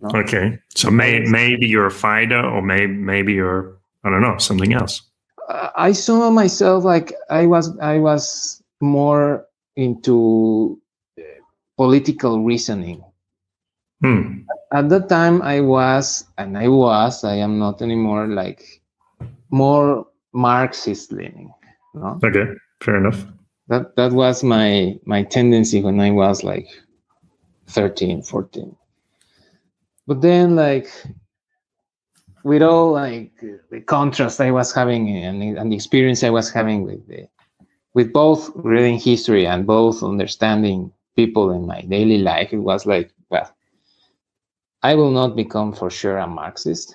No? 0.00 0.18
Okay, 0.18 0.58
so 0.74 0.90
may, 0.90 1.20
maybe 1.20 1.68
you're 1.68 1.86
a 1.86 1.92
fighter, 1.92 2.44
or 2.44 2.60
maybe 2.60 2.92
maybe 2.92 3.34
you're 3.34 3.78
I 4.02 4.10
don't 4.10 4.20
know 4.20 4.36
something 4.38 4.74
else. 4.74 5.02
Uh, 5.48 5.70
I 5.76 5.92
saw 5.92 6.28
myself 6.28 6.82
like 6.82 7.14
I 7.30 7.46
was. 7.46 7.70
I 7.78 7.98
was 7.98 8.60
more 8.80 9.46
into 9.76 10.80
uh, 11.16 11.22
political 11.76 12.42
reasoning. 12.42 13.04
Hmm. 14.02 14.42
At 14.72 14.88
that 14.88 15.08
time, 15.08 15.40
I 15.42 15.60
was, 15.60 16.24
and 16.36 16.58
I 16.58 16.66
was, 16.66 17.22
I 17.22 17.36
am 17.36 17.60
not 17.60 17.80
anymore, 17.80 18.26
like 18.26 18.82
more 19.50 20.08
Marxist 20.36 21.12
leaning. 21.12 21.52
No? 21.94 22.20
Okay, 22.22 22.46
fair 22.82 22.96
enough. 22.96 23.24
That 23.68 23.96
that 23.96 24.12
was 24.12 24.44
my 24.44 24.98
my 25.04 25.22
tendency 25.22 25.82
when 25.82 25.98
I 25.98 26.10
was 26.10 26.44
like 26.44 26.68
13, 27.68 28.22
14. 28.22 28.76
But 30.06 30.20
then, 30.20 30.54
like 30.54 30.88
with 32.44 32.62
all 32.62 32.92
like 32.92 33.32
the 33.70 33.80
contrast 33.80 34.40
I 34.40 34.50
was 34.50 34.72
having 34.72 35.08
and, 35.08 35.42
and 35.58 35.72
the 35.72 35.74
experience 35.74 36.22
I 36.22 36.30
was 36.30 36.52
having 36.52 36.84
with 36.84 37.06
the, 37.08 37.26
with 37.94 38.12
both 38.12 38.50
reading 38.54 39.00
history 39.00 39.46
and 39.46 39.66
both 39.66 40.02
understanding 40.02 40.92
people 41.16 41.50
in 41.50 41.66
my 41.66 41.80
daily 41.80 42.18
life, 42.18 42.52
it 42.52 42.58
was 42.58 42.84
like, 42.84 43.10
well, 43.30 43.50
I 44.82 44.94
will 44.94 45.10
not 45.10 45.34
become 45.34 45.72
for 45.72 45.90
sure 45.90 46.18
a 46.18 46.26
Marxist, 46.26 46.94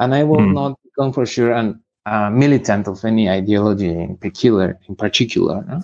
and 0.00 0.12
I 0.12 0.24
will 0.24 0.38
mm. 0.38 0.52
not 0.52 0.78
become 0.82 1.12
for 1.12 1.24
sure 1.24 1.52
an 1.52 1.80
a 2.06 2.30
militant 2.30 2.88
of 2.88 3.04
any 3.04 3.28
ideology 3.28 3.88
in 3.88 4.16
particular. 4.16 4.78
In 4.88 4.96
particular, 4.96 5.64
no? 5.68 5.82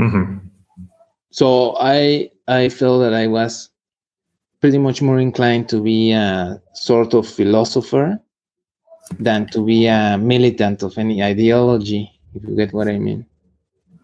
mm-hmm. 0.00 0.38
so 1.30 1.76
I 1.78 2.30
I 2.48 2.68
felt 2.68 3.00
that 3.02 3.14
I 3.14 3.26
was 3.26 3.70
pretty 4.60 4.78
much 4.78 5.02
more 5.02 5.18
inclined 5.18 5.68
to 5.68 5.82
be 5.82 6.12
a 6.12 6.60
sort 6.74 7.14
of 7.14 7.28
philosopher 7.28 8.18
than 9.18 9.46
to 9.48 9.64
be 9.64 9.86
a 9.86 10.16
militant 10.18 10.82
of 10.82 10.96
any 10.96 11.22
ideology, 11.22 12.10
if 12.34 12.42
you 12.48 12.56
get 12.56 12.72
what 12.72 12.88
I 12.88 12.98
mean. 12.98 13.26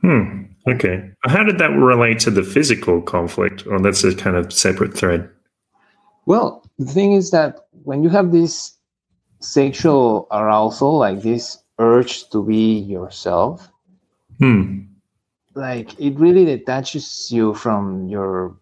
Hmm. 0.02 0.44
Okay. 0.66 1.10
How 1.24 1.42
did 1.44 1.58
that 1.58 1.70
relate 1.70 2.18
to 2.20 2.30
the 2.30 2.42
physical 2.42 3.00
conflict? 3.00 3.66
Or 3.66 3.80
that's 3.80 4.04
a 4.04 4.14
kind 4.14 4.36
of 4.36 4.52
separate 4.52 4.94
thread? 4.94 5.28
Well, 6.26 6.62
the 6.78 6.86
thing 6.86 7.12
is 7.12 7.30
that 7.30 7.60
when 7.84 8.02
you 8.02 8.10
have 8.10 8.32
this 8.32 8.74
sexual 9.40 10.26
arousal, 10.30 10.98
like 10.98 11.22
this 11.22 11.58
urge 11.78 12.28
to 12.30 12.42
be 12.42 12.78
yourself, 12.78 13.68
hmm. 14.38 14.80
like 15.54 15.98
it 16.00 16.18
really 16.18 16.44
detaches 16.44 17.30
you 17.30 17.54
from 17.54 18.08
your 18.08 18.56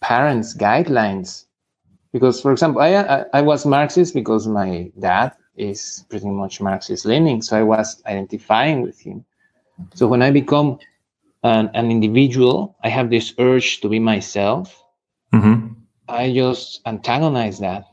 parents' 0.00 0.56
guidelines. 0.56 1.44
Because, 2.12 2.40
for 2.42 2.52
example, 2.52 2.82
I, 2.82 2.94
I, 2.96 3.24
I 3.32 3.42
was 3.42 3.64
Marxist 3.64 4.12
because 4.14 4.46
my 4.46 4.92
dad 4.98 5.32
is 5.56 6.04
pretty 6.10 6.28
much 6.28 6.60
Marxist 6.60 7.06
leaning. 7.06 7.40
So 7.40 7.58
I 7.58 7.62
was 7.62 8.02
identifying 8.06 8.82
with 8.82 9.00
him. 9.00 9.24
So 9.94 10.06
when 10.06 10.22
I 10.22 10.30
become 10.30 10.78
an, 11.42 11.70
an 11.74 11.90
individual, 11.90 12.76
I 12.84 12.88
have 12.90 13.10
this 13.10 13.34
urge 13.38 13.80
to 13.80 13.88
be 13.88 13.98
myself. 13.98 14.84
Mm-hmm. 15.32 15.72
I 16.08 16.32
just 16.32 16.80
antagonize 16.86 17.58
that. 17.60 17.84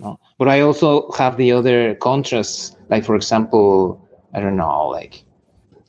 No? 0.00 0.18
But 0.38 0.48
I 0.48 0.60
also 0.60 1.10
have 1.12 1.36
the 1.36 1.52
other 1.52 1.94
contrasts, 1.94 2.76
like 2.88 3.04
for 3.04 3.16
example, 3.16 4.06
I 4.34 4.40
don't 4.40 4.56
know, 4.56 4.88
like 4.88 5.24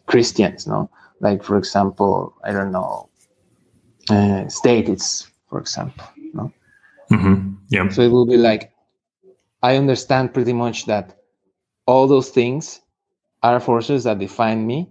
Christians, 0.06 0.68
no? 0.68 0.90
Like 1.20 1.44
for 1.44 1.58
example, 1.58 2.34
I 2.44 2.54
don't 2.54 2.72
know, 2.72 3.10
uh, 4.10 4.48
states, 4.48 5.30
for 5.50 5.60
example, 5.60 6.06
no? 6.34 6.54
Mm-hmm. 7.12 7.56
Yeah. 7.70 7.90
So 7.90 8.02
it 8.02 8.12
will 8.12 8.26
be 8.26 8.38
like 8.38 8.72
I 9.62 9.76
understand 9.76 10.34
pretty 10.34 10.54
much 10.54 10.86
that 10.86 11.18
all 11.86 12.08
those 12.08 12.30
things 12.30 12.82
are 13.44 13.60
forces 13.60 14.04
that 14.04 14.20
define 14.20 14.66
me 14.68 14.90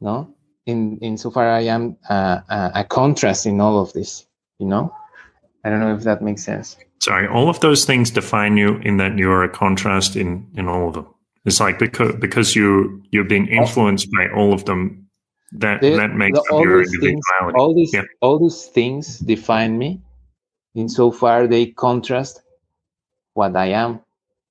no 0.00 0.34
in 0.66 0.98
insofar 0.98 1.48
i 1.50 1.60
am 1.60 1.96
uh, 2.08 2.40
uh, 2.48 2.70
a 2.74 2.84
contrast 2.84 3.46
in 3.46 3.60
all 3.60 3.80
of 3.80 3.92
this 3.92 4.26
you 4.58 4.66
know 4.66 4.94
i 5.68 5.70
don't 5.70 5.80
know 5.80 5.94
if 5.94 6.02
that 6.02 6.22
makes 6.22 6.42
sense 6.42 6.76
sorry 7.00 7.26
all 7.28 7.48
of 7.48 7.60
those 7.60 7.84
things 7.84 8.10
define 8.10 8.56
you 8.56 8.76
in 8.78 8.96
that 8.96 9.16
you're 9.18 9.44
a 9.44 9.48
contrast 9.48 10.16
in 10.16 10.46
in 10.56 10.68
all 10.68 10.88
of 10.88 10.94
them 10.94 11.06
it's 11.44 11.60
like 11.60 11.78
because 11.78 12.14
because 12.16 12.56
you 12.56 13.02
you're 13.10 13.24
being 13.24 13.46
influenced 13.48 14.08
by 14.12 14.28
all 14.34 14.52
of 14.52 14.64
them 14.64 15.06
that 15.52 15.80
the, 15.80 15.96
that 15.96 16.14
makes 16.14 16.38
the, 16.50 16.60
your 16.60 16.82
individuality 16.82 17.12
things, 17.12 17.24
all 17.56 17.74
these 17.74 17.92
yeah. 17.94 18.02
all 18.20 18.38
these 18.38 18.66
things 18.66 19.18
define 19.18 19.78
me 19.78 20.00
insofar 20.74 21.46
they 21.46 21.66
contrast 21.66 22.42
what 23.34 23.56
i 23.56 23.66
am 23.66 24.00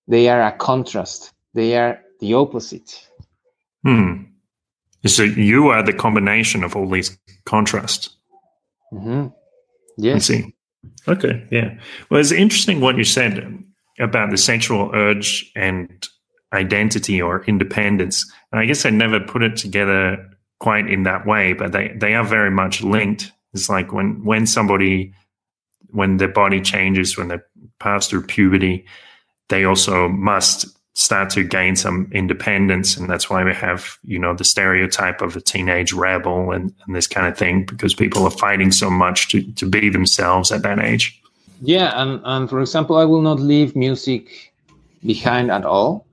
they 0.08 0.30
are 0.30 0.42
a 0.42 0.52
contrast 0.52 1.34
they 1.54 1.76
are 1.76 2.00
the 2.20 2.34
opposite. 2.34 3.08
Hmm. 3.84 4.24
So 5.06 5.24
you 5.24 5.70
are 5.70 5.84
the 5.84 5.94
combination 5.94 6.64
of 6.64 6.76
all 6.76 6.90
these 6.90 7.18
contrasts. 7.46 8.10
Mm-hmm. 8.94 9.28
Yes. 9.98 10.16
I 10.16 10.20
see. 10.20 10.56
Okay. 11.08 11.46
Yeah. 11.52 11.78
Well, 12.10 12.20
it's 12.20 12.32
interesting 12.32 12.82
what 12.82 12.98
you 12.98 13.04
said 13.04 13.64
about 14.00 14.32
the 14.32 14.38
sexual 14.38 14.92
urge 14.94 15.52
and 15.56 16.08
identity 16.54 17.22
or 17.22 17.44
independence. 17.46 18.32
And 18.52 18.62
I 18.62 18.66
guess 18.66 18.86
I 18.86 18.90
never 18.90 19.20
put 19.20 19.44
it 19.44 19.58
together 19.58 20.18
quite 20.60 20.90
in 20.90 21.04
that 21.04 21.26
way, 21.26 21.54
but 21.54 21.72
they, 21.72 21.90
they 21.96 22.14
are 22.16 22.24
very 22.24 22.52
much 22.52 22.82
linked. 22.82 23.32
It's 23.54 23.70
like 23.70 23.92
when, 23.92 24.24
when 24.24 24.46
somebody, 24.46 25.14
when 25.90 26.18
their 26.18 26.28
body 26.28 26.62
changes, 26.62 27.18
when 27.18 27.28
they 27.28 27.40
pass 27.80 28.08
through 28.08 28.24
puberty, 28.24 28.86
they 29.50 29.64
also 29.64 30.08
must 30.10 30.77
start 30.98 31.30
to 31.30 31.44
gain 31.44 31.76
some 31.76 32.10
independence. 32.12 32.98
And 32.98 33.08
that's 33.08 33.30
why 33.30 33.44
we 33.44 33.54
have, 33.54 34.00
you 34.04 34.18
know, 34.18 34.34
the 34.34 34.44
stereotype 34.44 35.22
of 35.22 35.36
a 35.36 35.42
teenage 35.42 35.94
rebel 35.94 36.52
and, 36.52 36.74
and 36.86 36.96
this 36.96 37.06
kind 37.06 37.28
of 37.28 37.38
thing, 37.38 37.66
because 37.66 37.94
people 37.94 38.24
are 38.24 38.32
fighting 38.32 38.72
so 38.72 38.90
much 38.90 39.30
to, 39.30 39.44
to 39.54 39.70
be 39.70 39.90
themselves 39.90 40.52
at 40.52 40.64
that 40.64 40.80
age. 40.80 41.22
Yeah. 41.62 41.94
And, 42.02 42.20
and 42.26 42.50
for 42.50 42.60
example, 42.62 42.98
I 42.98 43.06
will 43.06 43.22
not 43.22 43.40
leave 43.40 43.76
music 43.76 44.52
behind 45.06 45.52
at 45.52 45.66
all. 45.66 46.08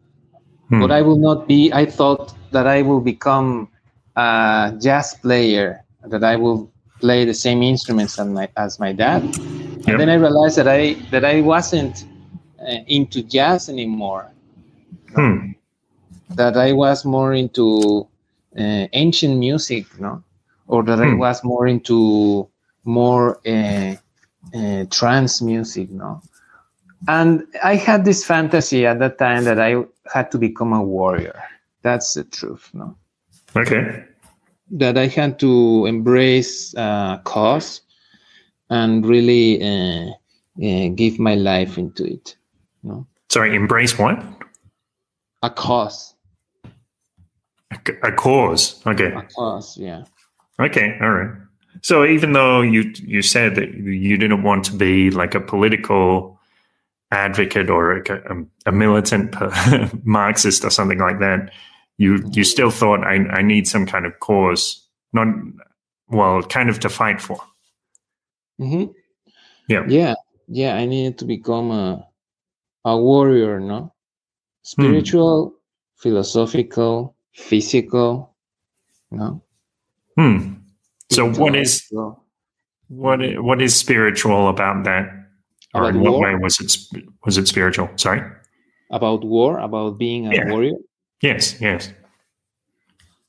Hmm. 0.69 0.83
But 0.83 0.91
I 0.91 1.01
will 1.01 1.19
not 1.19 1.49
be, 1.49 1.73
I 1.73 1.87
thought 1.87 2.35
that 2.51 2.67
I 2.67 2.83
will 2.83 3.01
become 3.01 3.69
a 4.17 4.77
jazz 4.83 5.15
player, 5.15 5.83
that 6.05 6.23
I 6.23 6.37
will 6.37 6.71
play 7.01 7.25
the 7.25 7.33
same 7.33 7.63
instruments 7.63 8.19
as 8.19 8.29
my, 8.29 8.49
as 8.59 8.79
my 8.79 8.93
dad. 8.93 9.23
And 9.23 9.89
yep. 9.89 9.97
then 9.97 10.11
I 10.11 10.15
realized 10.17 10.57
that 10.59 10.69
I, 10.69 10.93
that 11.11 11.25
I 11.25 11.41
wasn't 11.41 12.05
uh, 12.61 12.85
into 12.87 13.23
jazz 13.23 13.71
anymore 13.71 14.31
Hmm. 15.15 15.53
That 16.31 16.57
I 16.57 16.73
was 16.73 17.05
more 17.05 17.35
into 17.35 18.07
uh, 18.59 18.87
ancient 18.93 19.39
music, 19.39 19.87
no, 20.01 20.23
or 20.67 20.83
that 20.83 20.99
hmm. 20.99 21.05
I 21.05 21.15
was 21.15 21.45
more 21.45 21.67
into 21.67 22.49
more 22.85 23.41
uh, 23.47 23.95
uh, 24.55 24.85
trance 24.91 25.43
music, 25.43 25.91
no. 25.91 26.23
And 27.07 27.45
I 27.63 27.77
had 27.77 28.05
this 28.05 28.25
fantasy 28.25 28.87
at 28.87 28.99
that 28.99 29.19
time 29.19 29.45
that 29.45 29.61
I 29.61 29.85
had 30.13 30.31
to 30.33 30.39
become 30.39 30.73
a 30.73 30.83
warrior. 30.83 31.39
That's 31.83 32.15
the 32.15 32.25
truth, 32.25 32.71
no. 32.73 32.97
Okay. 33.55 34.05
That 34.71 34.97
I 34.97 35.07
had 35.07 35.39
to 35.41 35.85
embrace 35.87 36.75
a 36.75 37.21
cause 37.25 37.83
and 38.71 39.05
really 39.05 39.63
uh, 39.63 40.11
uh, 40.63 40.89
give 40.95 41.19
my 41.19 41.35
life 41.35 41.77
into 41.77 42.05
it. 42.05 42.37
No. 42.83 43.07
Sorry, 43.29 43.55
embrace 43.55 43.99
what? 43.99 44.23
A 45.45 45.51
cause. 45.51 46.15
A, 48.03 48.13
cause. 48.13 48.81
Okay. 48.87 49.13
A 49.13 49.23
cause. 49.37 49.77
Yeah. 49.77 50.05
Okay. 50.59 50.97
All 51.03 51.11
right. 51.11 51.31
So 51.83 52.07
even 52.07 52.33
though 52.33 52.63
you 52.63 52.95
you 53.03 53.21
said 53.21 53.55
that 53.57 53.75
you 53.75 54.17
didn't 54.17 54.43
want 54.43 54.65
to 54.65 54.73
be 54.73 55.11
like 55.11 55.35
a 55.35 55.41
political 55.41 56.41
advocate 57.11 57.69
or 57.69 57.99
a, 57.99 58.47
a 58.65 58.73
militant 58.73 59.37
Marxist 60.07 60.65
or 60.65 60.71
something 60.71 60.99
like 60.99 61.19
that, 61.19 61.51
you 61.99 62.25
you 62.33 62.43
still 62.43 62.71
thought 62.71 63.05
I 63.05 63.17
I 63.29 63.43
need 63.43 63.69
some 63.69 63.85
kind 63.85 64.07
of 64.07 64.19
cause, 64.21 64.83
not 65.13 65.29
well, 66.09 66.43
kind 66.43 66.71
of 66.71 66.81
to 66.81 66.89
fight 66.89 67.21
for. 67.21 67.37
Mm-hmm. 68.59 68.93
Yeah. 69.69 69.85
Yeah. 69.89 70.15
Yeah. 70.49 70.75
I 70.75 70.87
needed 70.87 71.19
to 71.19 71.27
become 71.27 71.71
a 71.71 72.09
a 72.87 72.97
warrior, 72.97 73.61
no? 73.61 73.94
Spiritual, 74.65 75.51
hmm. 75.51 75.55
philosophical, 76.03 77.15
physical. 77.33 78.35
No. 79.13 79.43
Hmm. 80.19 80.55
So 81.13 81.31
what 81.33 81.55
is 81.55 81.89
what 82.89 83.21
what 83.43 83.63
is 83.63 83.77
spiritual 83.77 84.49
about 84.49 84.85
that? 84.85 85.09
Or 85.75 85.83
about 85.83 85.95
in 85.95 86.01
what 86.01 86.13
war? 86.15 86.23
way 86.23 86.35
was 86.35 86.59
it 86.61 86.77
was 87.25 87.39
it 87.39 87.47
spiritual? 87.47 87.89
Sorry. 87.97 88.23
About 88.91 89.25
war, 89.25 89.59
about 89.59 89.99
being 89.99 90.27
a 90.27 90.35
yeah. 90.35 90.51
warrior. 90.51 90.77
Yes. 91.23 91.61
Yes. 91.61 91.93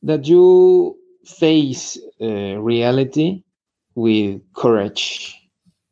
That 0.03 0.25
you 0.25 0.97
face 1.25 1.97
uh, 2.21 2.59
reality 2.59 3.43
with 3.95 4.41
courage. 4.53 5.35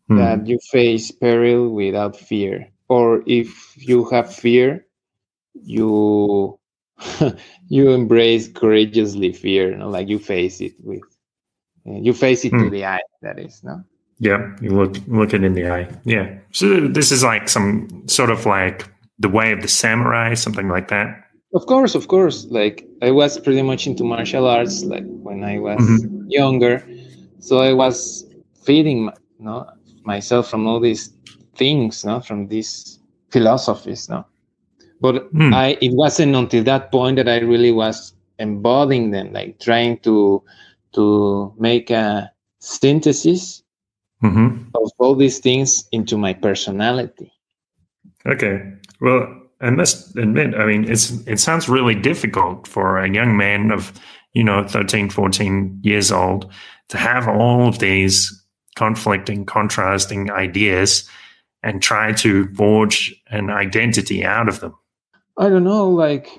Hmm. 0.07 0.17
That 0.17 0.47
you 0.47 0.59
face 0.71 1.11
peril 1.11 1.69
without 1.69 2.17
fear, 2.17 2.67
or 2.89 3.23
if 3.25 3.49
you 3.77 4.03
have 4.09 4.33
fear, 4.33 4.85
you 5.53 6.59
you 7.67 7.91
embrace 7.91 8.47
courageously 8.47 9.33
fear 9.33 9.71
you 9.71 9.77
know, 9.77 9.89
like 9.89 10.07
you 10.07 10.19
face 10.19 10.61
it 10.61 10.73
with 10.79 11.01
you 11.85 12.13
face 12.13 12.45
it 12.45 12.53
mm. 12.53 12.63
to 12.63 12.69
the 12.69 12.85
eye. 12.85 13.01
That 13.21 13.39
is 13.39 13.63
no. 13.63 13.83
Yeah, 14.19 14.55
you 14.61 14.69
look 14.69 14.95
look 15.07 15.33
it 15.33 15.43
in 15.43 15.53
the 15.53 15.69
eye. 15.69 15.87
Yeah. 16.05 16.37
So 16.51 16.87
this 16.87 17.11
is 17.11 17.23
like 17.23 17.49
some 17.49 18.07
sort 18.07 18.29
of 18.29 18.45
like 18.45 18.89
the 19.19 19.29
way 19.29 19.51
of 19.51 19.61
the 19.61 19.67
samurai, 19.67 20.33
something 20.33 20.69
like 20.69 20.87
that. 20.89 21.25
Of 21.53 21.65
course, 21.65 21.93
of 21.95 22.07
course. 22.07 22.45
Like 22.45 22.87
I 23.01 23.11
was 23.11 23.39
pretty 23.39 23.61
much 23.61 23.85
into 23.85 24.03
martial 24.03 24.47
arts, 24.47 24.83
like 24.83 25.03
when 25.05 25.43
I 25.43 25.59
was 25.59 25.79
mm-hmm. 25.79 26.29
younger. 26.29 26.87
So 27.39 27.59
I 27.59 27.73
was 27.73 28.25
feeding, 28.63 29.11
you 29.39 29.45
know, 29.45 29.69
myself 30.03 30.49
from 30.49 30.67
all 30.67 30.79
these 30.79 31.13
things, 31.55 32.05
no, 32.05 32.21
from 32.21 32.47
these 32.47 32.99
philosophies, 33.29 34.09
no. 34.09 34.25
But 35.03 35.33
mm. 35.33 35.53
I, 35.53 35.77
it 35.81 35.91
wasn't 35.91 36.33
until 36.33 36.63
that 36.63 36.89
point 36.89 37.17
that 37.17 37.27
I 37.27 37.39
really 37.39 37.73
was 37.73 38.13
embodying 38.39 39.11
them, 39.11 39.33
like 39.33 39.59
trying 39.59 39.97
to 39.99 40.41
to 40.93 41.53
make 41.59 41.89
a 41.89 42.31
synthesis 42.61 43.63
mm-hmm. 44.23 44.63
of 44.73 44.91
all 44.99 45.15
these 45.15 45.39
things 45.39 45.83
into 45.91 46.17
my 46.17 46.31
personality. 46.31 47.33
Okay. 48.25 48.63
Well, 49.01 49.27
I 49.59 49.71
must 49.71 50.15
admit, 50.15 50.55
I 50.55 50.65
mean, 50.65 50.89
it's 50.89 51.11
it 51.27 51.41
sounds 51.41 51.67
really 51.67 51.95
difficult 51.95 52.65
for 52.65 52.97
a 52.97 53.11
young 53.11 53.35
man 53.35 53.71
of, 53.71 53.91
you 54.31 54.43
know, 54.45 54.65
13, 54.65 55.09
14 55.09 55.81
years 55.83 56.13
old 56.13 56.49
to 56.87 56.97
have 56.97 57.27
all 57.27 57.67
of 57.67 57.79
these 57.79 58.31
conflicting, 58.77 59.45
contrasting 59.45 60.31
ideas 60.31 61.09
and 61.61 61.81
try 61.81 62.13
to 62.13 62.47
forge 62.55 63.13
an 63.31 63.49
identity 63.49 64.23
out 64.23 64.47
of 64.47 64.61
them. 64.61 64.73
I 65.37 65.49
don't 65.49 65.63
know, 65.63 65.89
like 65.89 66.29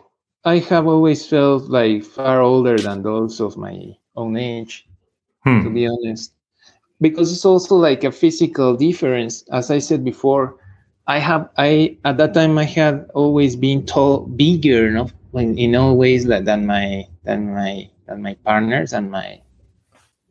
I 0.45 0.59
have 0.59 0.87
always 0.87 1.27
felt 1.27 1.65
like 1.65 2.05
far 2.05 2.41
older 2.41 2.79
than 2.79 3.03
those 3.03 3.41
of 3.41 3.57
my 3.57 3.97
own 4.17 4.37
age, 4.37 4.87
hmm. 5.45 5.63
to 5.63 5.71
be 5.71 5.87
honest 5.87 6.35
because 7.01 7.33
it's 7.33 7.45
also 7.45 7.77
like 7.77 8.05
a 8.05 8.13
physical 8.13 8.77
difference 8.77 9.45
as 9.53 9.71
i 9.71 9.79
said 9.79 10.05
before 10.05 10.57
i 11.07 11.19
have 11.19 11.49
i 11.59 11.97
at 12.05 12.17
that 12.17 12.33
time 12.35 12.57
i 12.59 12.65
had 12.65 13.07
always 13.15 13.57
been 13.57 13.85
tall 13.85 14.27
bigger 14.41 14.91
no? 14.91 15.11
in, 15.35 15.59
in 15.59 15.77
all 15.77 15.97
ways 15.97 16.25
like, 16.27 16.45
than 16.45 16.67
my 16.67 17.05
than 17.25 17.53
my 17.53 17.89
than 18.07 18.23
my 18.23 18.35
partners 18.45 18.93
and 18.93 19.11
my 19.11 19.41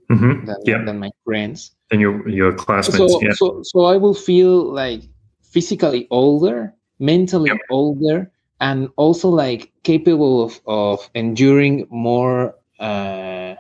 mm-hmm. 0.10 0.46
than, 0.46 0.58
yeah. 0.66 0.84
than 0.84 0.98
my 1.00 1.12
friends 1.24 1.76
and 1.92 2.02
your 2.02 2.28
your 2.28 2.54
classmates 2.54 3.14
so, 3.14 3.22
yeah. 3.22 3.34
so 3.34 3.62
so 3.64 3.86
i 3.86 3.96
will 3.98 4.16
feel 4.16 4.64
like 4.74 5.02
physically 5.44 6.08
older 6.10 6.74
mentally 6.98 7.50
yep. 7.52 7.60
older 7.70 8.32
and 8.60 8.90
also 8.96 9.30
like 9.30 9.72
capable 9.84 10.44
of 10.44 10.60
of 10.66 11.10
enduring 11.14 11.88
more 11.90 12.56
uh, 12.80 13.56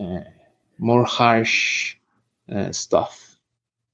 uh 0.00 0.20
more 0.78 1.04
harsh 1.04 1.96
uh, 2.52 2.72
stuff. 2.72 3.38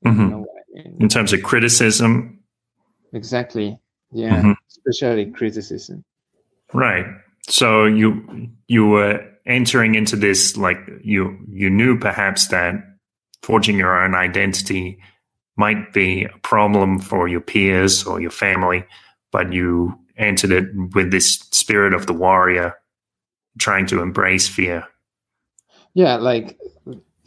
Mm-hmm. 0.04 0.20
You 0.20 0.26
know 0.28 0.46
I 0.76 0.88
mean? 0.88 0.96
In 1.00 1.08
terms 1.08 1.32
of 1.32 1.42
criticism. 1.42 2.38
Exactly. 3.12 3.78
Yeah. 4.12 4.36
Mm-hmm. 4.38 4.52
Especially 4.68 5.30
criticism. 5.30 6.04
Right. 6.72 7.06
So 7.48 7.84
you 7.84 8.48
you 8.68 8.86
were 8.86 9.26
entering 9.46 9.94
into 9.94 10.16
this 10.16 10.56
like 10.56 10.78
you 11.02 11.38
you 11.48 11.70
knew 11.70 11.98
perhaps 11.98 12.48
that 12.48 12.74
forging 13.42 13.78
your 13.78 14.02
own 14.02 14.14
identity 14.14 14.98
might 15.56 15.92
be 15.92 16.24
a 16.24 16.38
problem 16.38 16.98
for 16.98 17.28
your 17.28 17.40
peers 17.40 18.04
or 18.04 18.20
your 18.20 18.30
family, 18.30 18.84
but 19.32 19.52
you 19.52 19.98
entered 20.20 20.52
it 20.52 20.64
with 20.94 21.10
this 21.10 21.34
spirit 21.50 21.94
of 21.94 22.06
the 22.06 22.12
warrior, 22.12 22.74
trying 23.58 23.86
to 23.86 24.00
embrace 24.00 24.46
fear. 24.46 24.86
Yeah, 25.94 26.16
like 26.16 26.58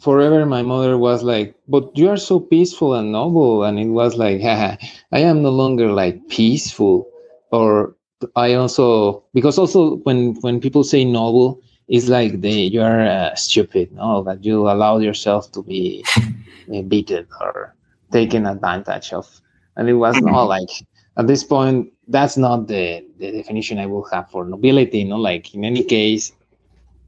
forever 0.04 0.44
my 0.44 0.60
mother 0.60 0.98
was 0.98 1.22
like 1.22 1.56
but 1.66 1.88
you 1.96 2.10
are 2.10 2.18
so 2.18 2.38
peaceful 2.38 2.92
and 2.92 3.10
noble 3.10 3.64
and 3.64 3.78
it 3.78 3.88
was 3.88 4.16
like 4.16 4.40
Haha, 4.42 4.76
i 5.12 5.18
am 5.18 5.42
no 5.42 5.50
longer 5.50 5.90
like 5.90 6.28
peaceful 6.28 7.08
or 7.50 7.96
i 8.36 8.52
also 8.52 9.24
because 9.32 9.56
also 9.56 9.96
when 10.04 10.34
when 10.42 10.60
people 10.60 10.84
say 10.84 11.06
noble 11.06 11.58
it's 11.88 12.08
like 12.08 12.42
they 12.42 12.68
you 12.74 12.82
are 12.82 13.00
uh, 13.00 13.34
stupid 13.34 13.90
no 13.92 14.22
that 14.24 14.44
you 14.44 14.68
allow 14.68 14.98
yourself 14.98 15.50
to 15.52 15.62
be 15.62 16.04
beaten 16.88 17.26
or 17.40 17.74
taken 18.12 18.44
advantage 18.44 19.10
of 19.14 19.40
and 19.76 19.88
it 19.88 19.94
was 19.94 20.20
not 20.20 20.44
like 20.56 20.70
at 21.16 21.26
this 21.26 21.42
point 21.42 21.90
that's 22.08 22.36
not 22.36 22.68
the, 22.68 23.04
the 23.18 23.32
definition 23.32 23.78
i 23.78 23.86
will 23.86 24.04
have 24.04 24.30
for 24.30 24.44
nobility 24.44 24.98
you 24.98 25.04
know 25.04 25.16
like 25.16 25.54
in 25.54 25.64
any 25.64 25.82
case 25.82 26.32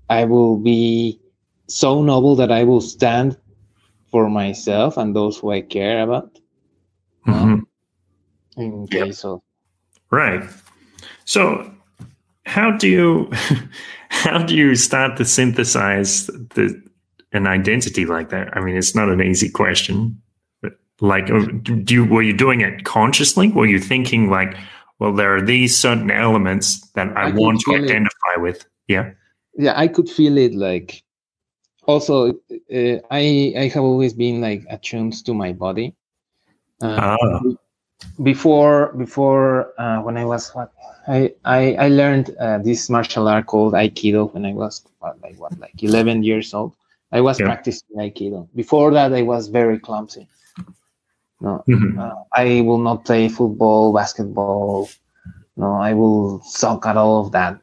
i 0.08 0.24
will 0.24 0.56
be 0.56 1.20
so 1.68 2.02
noble 2.02 2.36
that 2.36 2.52
I 2.52 2.64
will 2.64 2.80
stand 2.80 3.36
for 4.10 4.30
myself 4.30 4.96
and 4.96 5.14
those 5.14 5.38
who 5.38 5.50
I 5.50 5.60
care 5.62 6.02
about. 6.02 6.38
Mm-hmm. 7.26 7.58
in 8.56 8.86
case 8.86 9.24
of 9.24 9.42
right. 10.12 10.48
So, 11.24 11.68
how 12.44 12.70
do 12.70 12.88
you 12.88 13.32
how 14.10 14.38
do 14.44 14.54
you 14.54 14.76
start 14.76 15.16
to 15.16 15.24
synthesize 15.24 16.26
the 16.26 16.80
an 17.32 17.48
identity 17.48 18.06
like 18.06 18.28
that? 18.30 18.56
I 18.56 18.60
mean, 18.60 18.76
it's 18.76 18.94
not 18.94 19.08
an 19.08 19.20
easy 19.20 19.48
question. 19.48 20.22
But 20.62 20.74
like, 21.00 21.26
do 21.26 21.84
you, 21.88 22.04
were 22.04 22.22
you 22.22 22.32
doing 22.32 22.60
it 22.60 22.84
consciously? 22.84 23.48
Were 23.48 23.66
you 23.66 23.80
thinking 23.80 24.30
like, 24.30 24.56
well, 24.98 25.12
there 25.12 25.36
are 25.36 25.42
these 25.42 25.78
certain 25.78 26.10
elements 26.10 26.80
that 26.92 27.16
I, 27.16 27.28
I 27.28 27.32
want 27.32 27.60
to 27.60 27.74
identify 27.74 28.34
it. 28.36 28.40
with? 28.40 28.66
Yeah. 28.88 29.12
Yeah, 29.58 29.74
I 29.76 29.88
could 29.88 30.08
feel 30.08 30.36
it 30.36 30.54
like 30.54 31.02
also 31.86 32.30
uh, 32.30 32.96
i 33.10 33.54
i 33.56 33.70
have 33.72 33.82
always 33.82 34.12
been 34.12 34.40
like 34.40 34.64
attuned 34.68 35.24
to 35.24 35.32
my 35.32 35.52
body 35.52 35.94
uh, 36.82 37.16
ah. 37.18 37.40
before 38.22 38.92
before 38.98 39.72
uh, 39.80 40.00
when 40.02 40.16
i 40.16 40.24
was 40.24 40.50
what 40.54 40.72
i 41.08 41.32
i, 41.44 41.74
I 41.74 41.88
learned 41.88 42.34
uh, 42.38 42.58
this 42.58 42.90
martial 42.90 43.28
art 43.28 43.46
called 43.46 43.72
aikido 43.74 44.32
when 44.34 44.44
i 44.44 44.52
was 44.52 44.84
what, 44.98 45.20
like 45.22 45.38
what 45.38 45.58
like 45.58 45.82
11 45.82 46.22
years 46.22 46.52
old 46.52 46.74
i 47.12 47.20
was 47.20 47.38
yeah. 47.38 47.46
practicing 47.46 47.96
aikido 47.96 48.48
before 48.54 48.90
that 48.92 49.12
i 49.12 49.22
was 49.22 49.48
very 49.48 49.78
clumsy 49.78 50.28
no 51.40 51.62
mm-hmm. 51.68 51.98
Uh, 51.98 52.14
i 52.32 52.60
will 52.62 52.78
not 52.78 53.04
play 53.04 53.28
football 53.28 53.92
basketball 53.92 54.88
no 55.56 55.74
i 55.74 55.92
will 55.92 56.40
suck 56.42 56.86
at 56.86 56.96
all 56.96 57.24
of 57.24 57.32
that 57.32 57.58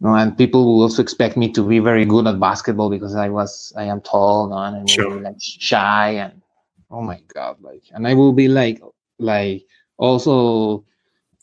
no, 0.00 0.14
and 0.14 0.38
people 0.38 0.64
will 0.64 0.82
also 0.82 1.02
expect 1.02 1.36
me 1.36 1.50
to 1.52 1.66
be 1.66 1.80
very 1.80 2.04
good 2.04 2.26
at 2.28 2.38
basketball 2.38 2.88
because 2.88 3.16
I 3.16 3.28
was 3.28 3.72
I 3.76 3.84
am 3.84 4.00
tall 4.00 4.48
no, 4.48 4.56
and 4.58 4.76
I'm 4.76 4.86
sure. 4.86 5.10
really, 5.10 5.22
like 5.22 5.40
shy 5.40 6.10
and 6.10 6.40
oh 6.90 7.02
my 7.02 7.20
god 7.34 7.56
like 7.60 7.82
and 7.90 8.06
I 8.06 8.14
will 8.14 8.32
be 8.32 8.46
like 8.46 8.80
like 9.18 9.66
also 9.96 10.84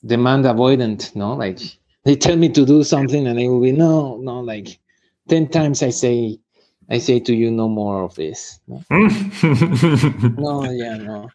demand 0.06 0.46
avoidant 0.46 1.16
no 1.16 1.34
like 1.34 1.60
they 2.06 2.16
tell 2.16 2.38
me 2.38 2.50
to 2.50 2.66
do 2.66 2.84
something 2.84 3.28
and 3.28 3.40
I 3.40 3.48
will 3.50 3.62
be 3.62 3.74
no 3.74 4.18
no 4.18 4.40
like 4.40 4.80
10 5.28 5.50
times 5.50 5.84
I 5.84 5.90
say 5.90 6.40
I 6.90 7.00
say 7.00 7.20
to 7.20 7.34
you 7.34 7.50
no 7.52 7.68
more 7.68 8.04
of 8.04 8.16
this 8.16 8.60
no, 8.68 8.84
no 8.90 10.64
yeah 10.70 10.98
no. 10.98 11.30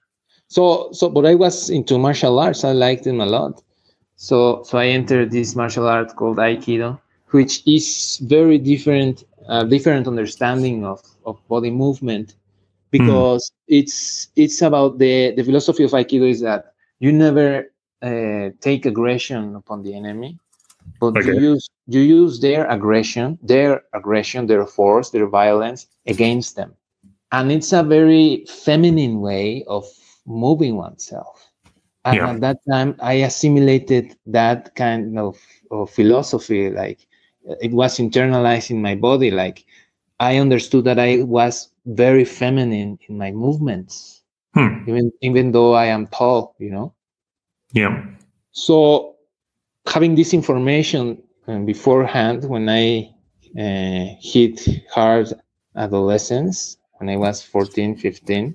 So 0.49 0.91
so 0.93 1.09
but 1.09 1.27
I 1.27 1.35
was 1.35 1.71
into 1.71 1.99
martial 1.99 2.39
arts. 2.39 2.65
I 2.65 2.73
liked 2.73 3.05
them 3.05 3.21
a 3.21 3.27
lot. 3.27 3.63
So 4.17 4.63
so 4.65 4.79
I 4.79 4.87
entered 4.87 5.31
this 5.31 5.57
martial 5.57 5.87
art 5.87 6.15
called 6.17 6.39
Aikido 6.39 6.99
which 7.31 7.63
is 7.67 8.19
very 8.23 8.59
different, 8.59 9.25
uh, 9.49 9.65
different 9.65 10.07
understanding 10.07 10.85
of, 10.85 11.01
of 11.25 11.37
body 11.49 11.71
movement, 11.71 12.35
because 12.91 13.51
mm. 13.51 13.55
it's 13.69 14.29
it's 14.37 14.63
about 14.63 14.99
the 14.99 15.33
the 15.37 15.45
philosophy 15.45 15.85
of 15.85 15.93
Aikido 15.93 16.29
is 16.29 16.41
that 16.41 16.75
you 16.99 17.13
never 17.13 17.73
uh, 18.03 18.51
take 18.61 18.87
aggression 18.87 19.55
upon 19.55 19.83
the 19.83 19.95
enemy, 19.95 20.39
but 20.99 21.17
okay. 21.17 21.35
you 21.35 21.41
use 21.41 21.69
you 21.87 22.01
use 22.01 22.41
their 22.41 22.67
aggression, 22.67 23.39
their 23.43 23.83
aggression, 23.95 24.47
their 24.47 24.67
force, 24.67 25.11
their 25.11 25.27
violence 25.27 25.87
against 26.07 26.57
them, 26.57 26.75
and 27.33 27.53
it's 27.53 27.73
a 27.73 27.83
very 27.83 28.45
feminine 28.47 29.21
way 29.21 29.65
of 29.67 29.85
moving 30.27 30.77
oneself. 30.77 31.47
And 32.05 32.17
yeah. 32.17 32.31
at 32.31 32.41
that 32.41 32.59
time, 32.71 32.97
I 33.01 33.13
assimilated 33.13 34.17
that 34.27 34.75
kind 34.75 35.19
of, 35.19 35.37
of 35.71 35.91
philosophy, 35.91 36.71
like 36.71 37.07
it 37.61 37.73
was 37.73 37.99
internalized 37.99 38.71
in 38.71 38.83
my 38.83 38.95
body 38.95 39.31
like 39.31 39.65
i 40.19 40.37
understood 40.37 40.85
that 40.85 40.99
i 40.99 41.23
was 41.23 41.71
very 41.87 42.25
feminine 42.25 42.99
in 43.09 43.17
my 43.17 43.31
movements 43.31 44.23
hmm. 44.55 44.83
even 44.87 45.13
even 45.21 45.53
though 45.53 45.73
i 45.73 45.87
am 45.87 46.07
tall 46.09 46.55
you 46.59 46.71
know 46.71 46.93
yeah 47.73 48.05
so 48.53 49.10
having 49.93 50.15
this 50.15 50.33
information 50.33 51.23
um, 51.47 51.65
beforehand 51.67 52.49
when 52.49 52.69
i 52.69 53.09
uh, 53.59 54.05
hit 54.21 54.61
hard 54.93 55.33
adolescence 55.77 56.77
when 56.99 57.09
i 57.09 57.17
was 57.17 57.43
14 57.43 57.97
15 57.97 58.55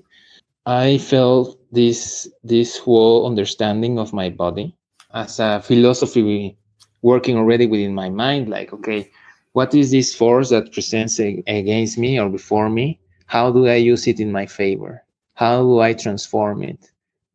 i 0.66 0.98
felt 0.98 1.58
this 1.72 2.28
this 2.42 2.78
whole 2.78 3.26
understanding 3.26 3.98
of 3.98 4.12
my 4.12 4.28
body 4.30 4.74
as 5.14 5.38
a 5.40 5.60
philosophy 5.60 6.56
working 7.02 7.36
already 7.36 7.66
within 7.66 7.94
my 7.94 8.08
mind 8.08 8.48
like 8.48 8.72
okay 8.72 9.10
what 9.56 9.74
is 9.74 9.90
this 9.90 10.14
force 10.14 10.50
that 10.50 10.70
presents 10.70 11.18
against 11.18 11.96
me 11.96 12.20
or 12.20 12.28
before 12.28 12.68
me? 12.68 13.00
How 13.24 13.50
do 13.50 13.66
i 13.66 13.76
use 13.76 14.06
it 14.06 14.20
in 14.20 14.30
my 14.30 14.44
favor? 14.44 15.02
How 15.32 15.62
do 15.62 15.80
i 15.80 15.94
transform 15.94 16.62
it? 16.62 16.90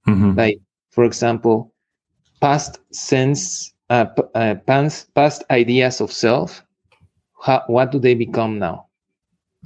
Mm-hmm. 0.07 0.35
like 0.35 0.59
for 0.89 1.03
example 1.03 1.73
past 2.41 2.79
sense 2.91 3.71
uh, 3.91 4.05
uh, 4.35 4.55
past, 4.65 5.13
past 5.13 5.43
ideas 5.51 5.99
of 5.99 6.11
self 6.11 6.63
how, 7.41 7.63
what 7.67 7.91
do 7.91 7.99
they 7.99 8.13
become 8.13 8.57
now? 8.57 8.87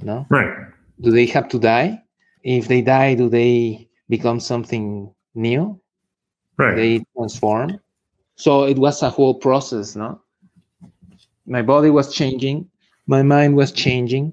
No? 0.02 0.26
Right. 0.30 0.52
Do 1.00 1.10
they 1.10 1.26
have 1.26 1.48
to 1.50 1.58
die? 1.58 2.02
If 2.42 2.68
they 2.68 2.82
die 2.82 3.14
do 3.14 3.28
they 3.28 3.88
become 4.08 4.40
something 4.40 5.14
new? 5.34 5.80
Right. 6.56 6.74
They 6.74 7.04
transform? 7.16 7.78
So 8.34 8.64
it 8.64 8.78
was 8.78 9.02
a 9.02 9.10
whole 9.10 9.34
process 9.34 9.94
no? 9.94 10.20
My 11.46 11.62
body 11.62 11.90
was 11.90 12.12
changing. 12.12 12.68
My 13.06 13.22
mind 13.22 13.56
was 13.56 13.70
changing. 13.70 14.32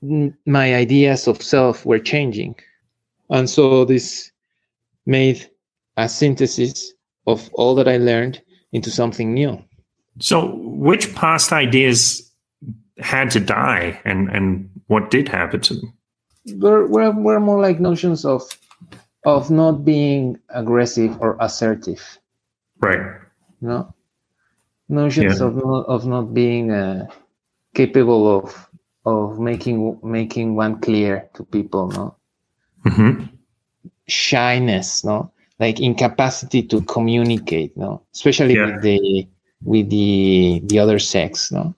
My 0.00 0.74
ideas 0.74 1.28
of 1.28 1.42
self 1.42 1.84
were 1.84 1.98
changing. 1.98 2.56
And 3.28 3.50
so 3.50 3.84
this 3.84 4.32
made 5.04 5.50
a 5.98 6.08
synthesis 6.08 6.94
of 7.26 7.50
all 7.54 7.74
that 7.74 7.88
i 7.88 7.96
learned 7.96 8.40
into 8.76 8.90
something 8.90 9.32
new. 9.32 9.56
So 10.20 10.54
which 10.56 11.14
past 11.14 11.52
ideas 11.52 12.30
had 12.98 13.30
to 13.32 13.40
die 13.40 14.00
and 14.04 14.28
and 14.28 14.70
what 14.86 15.10
did 15.10 15.28
happen 15.28 15.60
to 15.60 15.74
them? 15.74 15.92
We're, 16.54 16.86
we're, 16.86 17.10
we're 17.10 17.40
more 17.40 17.60
like 17.60 17.80
notions 17.80 18.24
of 18.24 18.42
of 19.24 19.50
not 19.50 19.84
being 19.84 20.38
aggressive 20.50 21.20
or 21.20 21.36
assertive. 21.40 22.18
Right. 22.78 23.00
You 23.60 23.68
know? 23.68 23.94
Notions 24.88 25.40
yeah. 25.40 25.46
of 25.46 25.56
not 25.56 25.86
of 25.86 26.06
not 26.06 26.32
being 26.32 26.70
uh, 26.70 27.08
capable 27.74 28.28
of 28.36 28.68
of 29.04 29.40
making 29.40 29.98
making 30.02 30.54
one 30.54 30.80
clear 30.80 31.28
to 31.34 31.44
people 31.44 31.88
no? 31.88 32.16
Mm-hmm. 32.84 33.34
shyness 34.06 35.02
no 35.02 35.32
like 35.58 35.80
incapacity 35.80 36.62
to 36.62 36.80
communicate 36.82 37.76
no 37.76 38.02
especially 38.14 38.54
yeah. 38.54 38.66
with 38.66 38.82
the 38.82 39.28
with 39.64 39.90
the 39.90 40.60
the 40.64 40.78
other 40.78 40.98
sex 40.98 41.50
no 41.50 41.74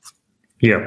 yeah 0.61 0.83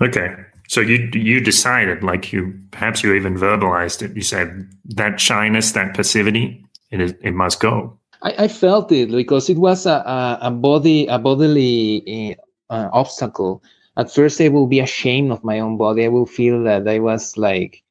okay 0.00 0.34
so 0.68 0.80
you 0.80 1.10
you 1.14 1.40
decided 1.40 2.02
like 2.02 2.32
you 2.32 2.52
perhaps 2.70 3.02
you 3.02 3.14
even 3.14 3.36
verbalized 3.36 4.02
it 4.02 4.14
you 4.14 4.22
said 4.22 4.68
that 4.84 5.20
shyness 5.20 5.72
that 5.72 5.94
passivity 5.94 6.64
it 6.90 7.00
is, 7.00 7.14
it 7.22 7.32
must 7.32 7.60
go 7.60 7.98
I, 8.22 8.34
I 8.44 8.48
felt 8.48 8.90
it 8.92 9.10
because 9.10 9.48
it 9.48 9.58
was 9.58 9.86
a, 9.86 9.92
a, 9.92 10.38
a 10.42 10.50
body 10.50 11.06
a 11.06 11.18
bodily 11.18 12.36
uh, 12.70 12.88
obstacle. 12.92 13.62
At 13.96 14.12
first, 14.12 14.40
I 14.40 14.48
will 14.48 14.66
be 14.66 14.80
ashamed 14.80 15.32
of 15.32 15.44
my 15.44 15.60
own 15.60 15.76
body. 15.76 16.04
I 16.04 16.08
will 16.08 16.26
feel 16.26 16.62
that 16.64 16.86
I 16.86 16.98
was 17.00 17.36
like 17.36 17.82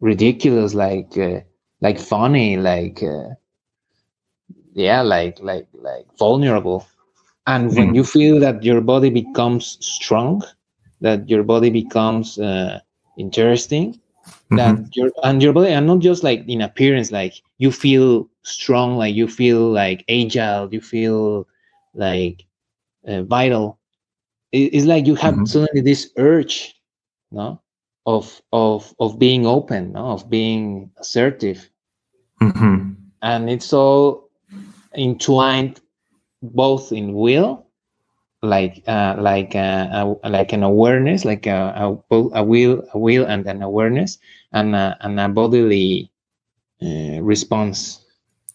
ridiculous, 0.00 0.74
like 0.74 1.16
uh, 1.18 1.40
like 1.80 1.98
funny, 1.98 2.56
like 2.56 3.02
uh, 3.02 3.34
yeah, 4.74 5.02
like 5.02 5.38
like 5.40 5.66
like 5.74 6.06
vulnerable. 6.18 6.86
And 7.46 7.74
when 7.74 7.88
hmm. 7.88 7.94
you 7.94 8.04
feel 8.04 8.38
that 8.40 8.62
your 8.62 8.80
body 8.80 9.10
becomes 9.10 9.78
strong, 9.80 10.42
that 11.00 11.28
your 11.28 11.42
body 11.42 11.70
becomes 11.70 12.38
uh, 12.38 12.80
interesting, 13.18 13.94
mm-hmm. 13.94 14.56
that 14.56 14.96
your 14.96 15.10
and 15.24 15.42
your 15.42 15.52
body, 15.52 15.72
and 15.72 15.86
not 15.86 16.00
just 16.00 16.22
like 16.22 16.46
in 16.48 16.60
appearance, 16.60 17.10
like 17.10 17.42
you 17.58 17.72
feel 17.72 18.30
strong 18.42 18.96
like 18.96 19.14
you 19.14 19.28
feel 19.28 19.70
like 19.70 20.04
agile 20.08 20.72
you 20.72 20.80
feel 20.80 21.46
like 21.94 22.44
uh, 23.06 23.22
vital 23.22 23.78
it, 24.52 24.72
it's 24.74 24.86
like 24.86 25.06
you 25.06 25.14
have 25.14 25.34
mm-hmm. 25.34 25.44
suddenly 25.44 25.80
this 25.80 26.10
urge 26.16 26.74
no 27.30 27.60
of 28.06 28.40
of 28.52 28.94
of 28.98 29.18
being 29.18 29.46
open 29.46 29.92
no? 29.92 30.06
of 30.06 30.28
being 30.30 30.90
assertive 30.98 31.68
mm-hmm. 32.40 32.92
and 33.22 33.50
it's 33.50 33.72
all 33.72 34.29
entwined 34.96 35.80
both 36.42 36.92
in 36.92 37.12
will 37.14 37.66
like 38.42 38.82
uh, 38.88 39.14
like 39.18 39.54
uh, 39.54 40.14
a, 40.24 40.28
like 40.28 40.52
an 40.52 40.62
awareness 40.62 41.24
like 41.24 41.46
a, 41.46 41.98
a, 42.10 42.16
a 42.34 42.42
will 42.42 42.82
a 42.94 42.98
will 42.98 43.26
and 43.26 43.46
an 43.46 43.62
awareness 43.62 44.18
and 44.52 44.74
a, 44.74 44.96
and 45.00 45.20
a 45.20 45.28
bodily 45.28 46.10
uh, 46.82 47.20
response 47.20 48.00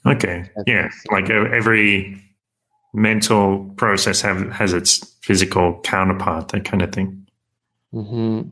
Okay. 0.05 0.49
Yeah. 0.67 0.89
Like 1.11 1.29
every 1.29 2.21
mental 2.93 3.65
process 3.75 4.21
have, 4.21 4.51
has 4.51 4.73
its 4.73 4.97
physical 5.21 5.79
counterpart, 5.83 6.49
that 6.49 6.65
kind 6.65 6.83
of 6.83 6.91
thing. 6.91 7.27
Mm-hmm. 7.93 8.49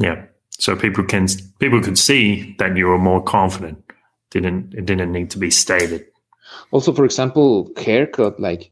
Yeah. 0.00 0.24
So 0.50 0.74
people 0.74 1.04
can 1.04 1.28
people 1.60 1.80
could 1.80 1.98
see 1.98 2.56
that 2.58 2.76
you 2.76 2.86
were 2.86 2.98
more 2.98 3.22
confident. 3.22 3.84
Didn't 4.30 4.74
it 4.74 4.86
didn't 4.86 5.12
need 5.12 5.30
to 5.30 5.38
be 5.38 5.50
stated. 5.50 6.04
Also, 6.70 6.92
for 6.92 7.04
example, 7.04 7.70
haircut. 7.76 8.38
Like 8.40 8.70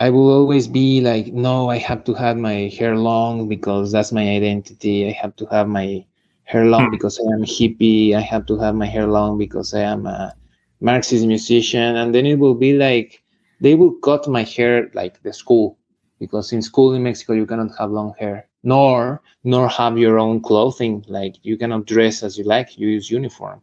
I 0.00 0.10
will 0.10 0.30
always 0.30 0.66
be 0.66 1.00
like, 1.00 1.32
no, 1.32 1.70
I 1.70 1.78
have 1.78 2.04
to 2.04 2.14
have 2.14 2.36
my 2.36 2.72
hair 2.78 2.96
long 2.96 3.48
because 3.48 3.92
that's 3.92 4.12
my 4.12 4.28
identity. 4.30 5.08
I 5.08 5.12
have 5.12 5.36
to 5.36 5.46
have 5.46 5.68
my 5.68 6.04
hair 6.44 6.64
long 6.66 6.86
hmm. 6.86 6.90
because 6.90 7.20
I 7.20 7.32
am 7.34 7.44
hippie. 7.44 8.14
I 8.14 8.20
have 8.20 8.46
to 8.46 8.58
have 8.58 8.74
my 8.74 8.86
hair 8.86 9.06
long 9.06 9.38
because 9.38 9.74
I 9.74 9.80
am 9.80 10.06
a 10.06 10.34
Marxist 10.80 11.24
musician, 11.26 11.96
and 11.96 12.12
then 12.12 12.26
it 12.26 12.38
will 12.40 12.56
be 12.56 12.72
like 12.72 13.22
they 13.60 13.76
will 13.76 13.94
cut 14.02 14.26
my 14.26 14.42
hair 14.42 14.90
like 14.94 15.22
the 15.22 15.32
school, 15.32 15.78
because 16.18 16.52
in 16.52 16.60
school 16.60 16.94
in 16.94 17.04
Mexico 17.04 17.34
you 17.34 17.46
cannot 17.46 17.70
have 17.78 17.90
long 17.92 18.14
hair, 18.18 18.48
nor 18.64 19.22
nor 19.44 19.68
have 19.68 19.96
your 19.96 20.18
own 20.18 20.42
clothing. 20.42 21.04
Like 21.06 21.36
you 21.42 21.56
cannot 21.56 21.86
dress 21.86 22.24
as 22.24 22.36
you 22.36 22.44
like. 22.44 22.76
You 22.76 22.88
use 22.88 23.08
uniform. 23.08 23.62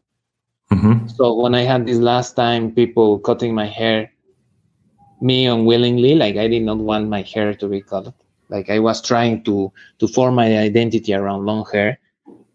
Mm-hmm. 0.72 1.08
So 1.08 1.34
when 1.34 1.56
I 1.56 1.62
had 1.62 1.86
this 1.86 1.98
last 1.98 2.36
time, 2.36 2.72
people 2.72 3.20
cutting 3.20 3.54
my 3.56 3.66
hair, 3.66 4.12
me 5.22 5.48
unwillingly, 5.48 6.16
like 6.16 6.38
I 6.38 6.48
did 6.48 6.64
not 6.64 6.78
want 6.78 7.10
my 7.10 7.22
hair 7.22 7.54
to 7.54 7.68
be 7.68 7.82
cut. 7.82 8.14
Like 8.50 8.70
I 8.70 8.80
was 8.80 9.02
trying 9.02 9.44
to 9.44 9.72
to 10.00 10.08
form 10.08 10.36
my 10.36 10.58
identity 10.58 11.14
around 11.14 11.46
long 11.46 11.66
hair. 11.72 12.00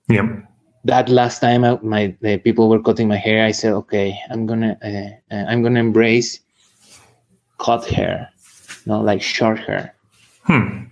Yep 0.08 0.46
that 0.84 1.08
last 1.08 1.40
time 1.40 1.64
I, 1.64 1.78
my 1.82 2.14
the 2.20 2.38
people 2.38 2.68
were 2.68 2.80
cutting 2.80 3.08
my 3.08 3.16
hair, 3.16 3.44
I 3.44 3.52
said, 3.52 3.72
okay, 3.72 4.18
I'm 4.30 4.46
gonna 4.46 4.76
uh, 4.84 5.34
uh, 5.34 5.44
I'm 5.48 5.62
gonna 5.62 5.80
embrace 5.80 6.40
cut 7.58 7.86
hair, 7.86 8.28
not 8.86 9.04
like 9.04 9.22
short 9.22 9.58
hair. 9.58 9.94
Hmm. 10.42 10.84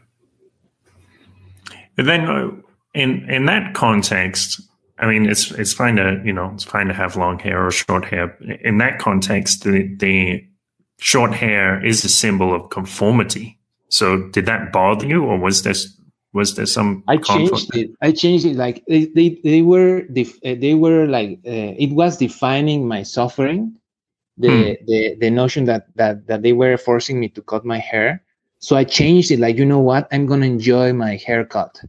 Then, 1.96 2.20
uh, 2.22 2.50
in 2.94 3.28
in 3.28 3.46
that 3.46 3.74
context, 3.74 4.62
I 5.02 5.06
mean, 5.08 5.28
it's 5.28 5.50
it's 5.50 5.72
fine 5.72 5.96
to 5.96 6.22
you 6.24 6.32
know 6.32 6.52
it's 6.54 6.62
fine 6.62 6.86
to 6.86 6.94
have 6.94 7.16
long 7.16 7.38
hair 7.40 7.66
or 7.66 7.72
short 7.72 8.04
hair. 8.04 8.38
In 8.62 8.78
that 8.78 9.00
context, 9.00 9.64
the, 9.64 9.92
the 9.96 10.46
short 11.00 11.32
hair 11.32 11.84
is 11.84 12.04
a 12.04 12.08
symbol 12.08 12.54
of 12.54 12.70
conformity. 12.70 13.58
So, 13.88 14.28
did 14.28 14.46
that 14.46 14.72
bother 14.72 15.04
you, 15.04 15.24
or 15.24 15.38
was 15.38 15.64
this 15.64 15.98
was 16.32 16.54
there 16.54 16.66
some 16.66 17.02
i 17.08 17.16
changed 17.16 17.74
it. 17.76 17.90
I 18.00 18.12
changed 18.12 18.46
it. 18.46 18.56
Like 18.56 18.84
they 18.86 19.06
they, 19.06 19.40
they 19.42 19.62
were 19.62 20.02
def- 20.02 20.40
they 20.40 20.74
were 20.74 21.06
like 21.06 21.40
uh, 21.44 21.74
it 21.76 21.92
was 21.92 22.16
defining 22.16 22.86
my 22.86 23.02
suffering. 23.02 23.76
The, 24.38 24.48
hmm. 24.48 24.86
the 24.86 25.16
the 25.20 25.30
notion 25.30 25.64
that 25.64 25.88
that 25.96 26.28
that 26.28 26.42
they 26.42 26.52
were 26.52 26.78
forcing 26.78 27.18
me 27.18 27.28
to 27.30 27.42
cut 27.42 27.64
my 27.64 27.78
hair. 27.78 28.22
So 28.60 28.76
i 28.76 28.84
changed 28.84 29.32
it. 29.32 29.40
Like 29.40 29.56
you 29.56 29.66
know 29.66 29.80
what? 29.80 30.06
I'm 30.12 30.26
gonna 30.26 30.46
enjoy 30.46 30.92
my 30.92 31.16
haircut 31.16 31.82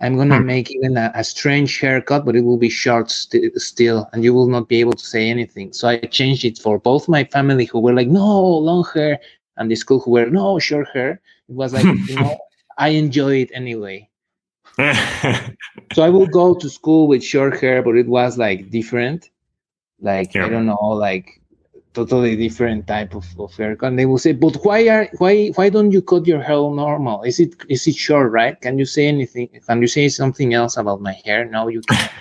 i'm 0.00 0.16
gonna 0.16 0.38
hmm. 0.38 0.46
make 0.46 0.70
even 0.70 0.96
a, 0.96 1.10
a, 1.14 1.24
strange 1.24 1.78
haircut 1.78 2.24
but 2.24 2.36
it 2.36 2.42
will 2.42 2.56
be 2.56 2.68
short 2.68 3.10
st- 3.10 3.54
still 3.60 4.08
and 4.12 4.24
you 4.24 4.32
will 4.32 4.48
not 4.48 4.68
be 4.68 4.80
able 4.80 4.92
to 4.92 5.04
say 5.04 5.28
anything 5.28 5.72
so 5.72 5.88
i 5.88 5.98
changed 5.98 6.44
it 6.44 6.58
for 6.58 6.78
both 6.78 7.08
my 7.08 7.24
family 7.24 7.64
who 7.64 7.80
were 7.80 7.94
like 7.94 8.08
no 8.08 8.40
long 8.40 8.84
hair 8.94 9.18
and 9.56 9.70
the 9.70 9.76
school 9.76 10.00
who 10.00 10.12
were 10.12 10.26
no 10.26 10.58
short 10.58 10.88
hair 10.92 11.20
it 11.48 11.54
was 11.54 11.72
like 11.72 11.84
you 12.08 12.16
know 12.16 12.36
I 12.80 12.88
enjoy 12.88 13.42
it 13.42 13.50
anyway. 13.52 14.08
so 14.78 16.02
I 16.02 16.08
will 16.08 16.26
go 16.26 16.54
to 16.54 16.70
school 16.70 17.08
with 17.08 17.22
short 17.22 17.60
hair, 17.60 17.82
but 17.82 17.94
it 17.94 18.06
was 18.06 18.38
like 18.38 18.70
different. 18.70 19.28
Like 20.00 20.34
yeah. 20.34 20.46
I 20.46 20.48
don't 20.48 20.64
know, 20.64 20.88
like 20.88 21.42
totally 21.94 22.36
different 22.36 22.86
type 22.86 23.14
of, 23.14 23.26
of 23.38 23.54
haircut. 23.56 23.88
And 23.88 23.98
they 23.98 24.06
will 24.06 24.18
say, 24.18 24.32
"But 24.32 24.56
why 24.64 24.88
are 24.88 25.08
why 25.18 25.48
why 25.54 25.68
don't 25.68 25.90
you 25.90 26.02
cut 26.02 26.26
your 26.26 26.42
hair 26.42 26.56
normal? 26.56 27.22
Is 27.22 27.40
it 27.40 27.54
is 27.68 27.86
it 27.86 27.96
short, 27.96 28.32
right? 28.32 28.60
Can 28.60 28.78
you 28.78 28.84
say 28.84 29.06
anything? 29.06 29.48
Can 29.66 29.80
you 29.80 29.88
say 29.88 30.08
something 30.08 30.54
else 30.54 30.76
about 30.76 31.00
my 31.00 31.14
hair? 31.24 31.44
No, 31.44 31.68
you 31.68 31.82
can't. 31.82 32.12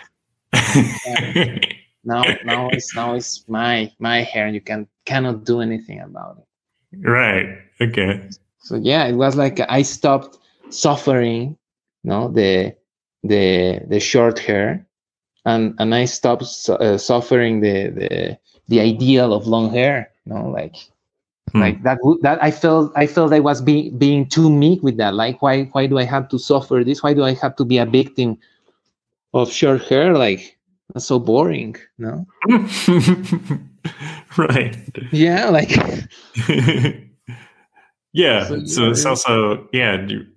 now 2.04 2.24
now 2.44 2.70
it's 2.70 2.96
now 2.96 3.16
it's 3.16 3.48
my 3.48 3.92
my 4.00 4.22
hair, 4.22 4.46
and 4.46 4.56
you 4.56 4.62
can 4.62 4.88
cannot 5.06 5.46
do 5.46 5.62
anything 5.62 6.02
about 6.02 6.38
it. 6.40 7.08
Right. 7.08 7.58
Okay. 7.82 8.30
So 8.60 8.76
yeah, 8.76 9.06
it 9.06 9.16
was 9.16 9.36
like 9.36 9.60
I 9.70 9.84
stopped 9.84 10.38
suffering, 10.70 11.58
no, 12.04 12.30
the 12.30 12.76
the 13.24 13.82
the 13.88 14.00
short 14.00 14.40
hair, 14.40 14.86
and 15.46 15.76
and 15.80 15.94
I 15.94 16.06
stopped 16.06 16.44
uh, 16.70 16.98
suffering 16.98 17.62
the 17.62 17.90
the 17.90 18.40
the 18.70 18.80
ideal 18.80 19.34
of 19.34 19.46
long 19.48 19.70
hair, 19.72 20.10
you 20.26 20.34
know, 20.34 20.50
like 20.50 20.76
Hmm. 21.54 21.62
Like 21.62 21.84
that, 21.84 21.98
that 22.22 22.44
I 22.44 22.52
felt, 22.52 22.92
I 22.96 23.08
felt 23.08 23.34
I 23.34 23.40
was 23.40 23.62
being 23.62 23.98
being 23.98 24.28
too 24.28 24.50
meek 24.50 24.84
with 24.84 24.98
that. 24.98 25.16
Like, 25.16 25.42
why, 25.42 25.64
why 25.72 25.88
do 25.88 25.98
I 25.98 26.04
have 26.04 26.30
to 26.30 26.38
suffer 26.38 26.84
this? 26.86 27.02
Why 27.02 27.14
do 27.14 27.24
I 27.24 27.34
have 27.34 27.56
to 27.58 27.66
be 27.66 27.78
a 27.78 27.86
victim 27.86 28.38
of 29.34 29.52
short 29.52 29.84
hair? 29.84 30.16
Like, 30.16 30.58
that's 30.94 31.06
so 31.06 31.20
boring, 31.20 31.76
no? 31.98 32.28
right. 34.38 34.78
Yeah, 35.12 35.50
like. 35.50 35.72
yeah. 38.14 38.48
So, 38.48 38.66
so 38.66 38.84
yeah, 38.84 38.90
it's 38.92 39.06
also 39.06 39.68
yeah 39.74 40.06
you, 40.06 40.28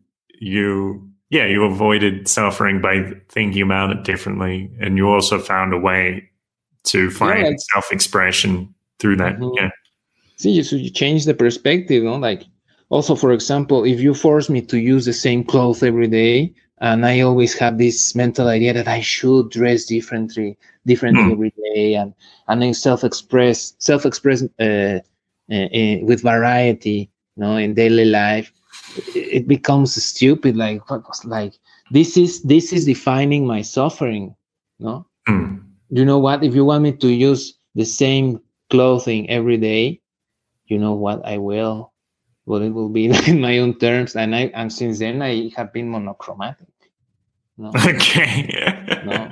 you 0.41 1.11
yeah 1.29 1.47
you 1.47 1.65
avoided 1.65 2.27
suffering 2.27 2.81
by 2.81 3.13
thinking 3.29 3.63
about 3.63 3.91
it 3.91 4.05
differently, 4.05 4.71
and 4.81 4.97
you 4.97 5.09
also 5.09 5.39
found 5.39 5.75
a 5.75 5.79
way 5.79 6.31
to 6.85 7.11
find 7.11 7.41
yeah, 7.41 7.49
like, 7.49 7.57
self-expression 7.73 8.75
through 8.99 9.17
that. 9.17 9.39
Mm-hmm. 9.39 9.57
Yeah. 9.57 9.71
See, 10.37 10.63
so 10.63 10.77
you 10.77 10.91
change 10.91 11.25
the 11.25 11.35
perspective, 11.35 12.03
no? 12.03 12.17
Like, 12.17 12.45
also, 12.89 13.15
for 13.15 13.33
example, 13.33 13.85
if 13.85 14.01
you 14.01 14.13
force 14.15 14.51
me 14.51 14.61
to 14.63 14.79
use 14.79 15.05
the 15.05 15.13
same 15.13 15.45
clothes 15.45 15.83
every 15.83 16.09
day, 16.09 16.53
and 16.81 17.07
I 17.07 17.21
always 17.21 17.57
have 17.59 17.79
this 17.79 18.15
mental 18.15 18.49
idea 18.49 18.73
that 18.73 18.89
I 18.89 19.01
should 19.01 19.51
dress 19.51 19.85
differently, 19.85 20.59
differently 20.85 21.23
mm. 21.23 21.33
every 21.33 21.55
day, 21.75 21.95
and 21.95 22.13
and 22.49 22.61
then 22.61 22.75
self-express, 22.75 23.75
self-express 23.79 24.43
uh, 24.59 24.99
uh, 25.51 25.55
uh, 25.55 25.97
with 26.03 26.23
variety, 26.23 27.09
you 27.37 27.43
know, 27.43 27.57
in 27.57 27.75
daily 27.75 28.05
life, 28.05 28.53
it, 29.15 29.47
becomes 29.47 29.95
stupid. 30.05 30.57
Like, 30.57 30.91
what 30.91 31.07
was 31.07 31.25
like 31.25 31.55
this 31.93 32.17
is 32.17 32.43
this 32.43 32.73
is 32.73 32.85
defining 32.85 33.47
my 33.47 33.63
suffering, 33.63 34.35
no? 34.81 35.07
Mm. 35.29 35.63
You 35.93 36.07
know 36.07 36.19
what? 36.19 36.43
If 36.43 36.55
you 36.55 36.65
want 36.65 36.83
me 36.83 36.93
to 36.93 37.09
use 37.13 37.53
the 37.75 37.85
same 37.85 38.41
clothing 38.71 39.29
every 39.29 39.59
day, 39.59 40.01
you 40.65 40.79
know 40.79 40.95
what? 40.95 41.21
I 41.27 41.37
will. 41.37 41.93
Well, 42.47 42.63
it 42.63 42.71
will 42.71 42.89
be 42.89 43.07
in 43.29 43.43
my 43.43 43.59
own 43.59 43.79
terms, 43.79 44.17
and 44.17 44.35
I 44.35 44.51
and 44.55 44.73
since 44.73 44.99
then 45.01 45.21
I 45.21 45.53
have 45.55 45.71
been 45.73 45.91
monochromatic. 45.91 46.69
No. 47.59 47.71
Okay. 47.77 48.49
no. 49.05 49.29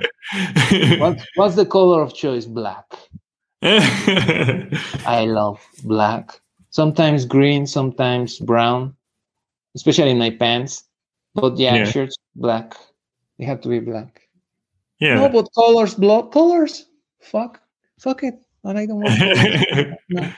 What, 0.99 1.19
what's 1.33 1.55
the 1.55 1.65
color 1.65 2.03
of 2.03 2.13
choice? 2.13 2.45
Black. 2.45 2.85
I 3.63 5.25
love 5.27 5.59
black. 5.83 6.39
Sometimes 6.69 7.25
green, 7.25 7.65
sometimes 7.65 8.37
brown, 8.37 8.95
especially 9.75 10.11
in 10.11 10.19
my 10.19 10.29
pants. 10.29 10.83
But 11.33 11.57
yeah, 11.57 11.75
yeah. 11.75 11.85
shirts 11.85 12.15
black. 12.35 12.75
They 13.39 13.45
have 13.45 13.61
to 13.61 13.69
be 13.69 13.79
black. 13.79 14.20
Yeah. 15.01 15.15
No, 15.15 15.29
but 15.29 15.49
colors, 15.53 15.95
block 15.95 16.31
colors. 16.31 16.85
Fuck, 17.19 17.59
fuck 17.99 18.23
it. 18.23 18.35
And 18.63 18.77
I 18.77 18.85
don't 18.85 19.01
want. 19.01 19.19
no. 20.09 20.31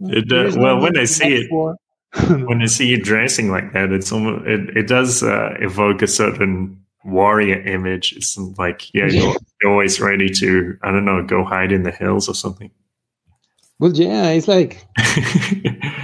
It 0.00 0.32
uh, 0.32 0.58
well, 0.58 0.80
when 0.80 0.96
I 0.96 1.04
see 1.04 1.34
it, 1.34 1.50
when 2.46 2.62
I 2.62 2.66
see 2.66 2.86
you 2.86 3.02
dressing 3.02 3.50
like 3.50 3.72
that, 3.72 3.90
it's 3.90 4.12
almost 4.12 4.46
it, 4.46 4.76
it 4.76 4.86
does 4.86 5.22
uh, 5.22 5.54
evoke 5.60 6.02
a 6.02 6.06
certain 6.06 6.80
warrior 7.04 7.60
image. 7.62 8.14
It's 8.16 8.38
like 8.56 8.94
yeah, 8.94 9.06
you're, 9.06 9.34
you're 9.60 9.72
always 9.72 10.00
ready 10.00 10.28
to 10.30 10.78
I 10.82 10.92
don't 10.92 11.04
know 11.04 11.22
go 11.24 11.44
hide 11.44 11.72
in 11.72 11.82
the 11.82 11.90
hills 11.90 12.28
or 12.28 12.34
something. 12.34 12.70
Well, 13.78 13.92
yeah, 13.92 14.30
it's 14.30 14.48
like 14.48 14.86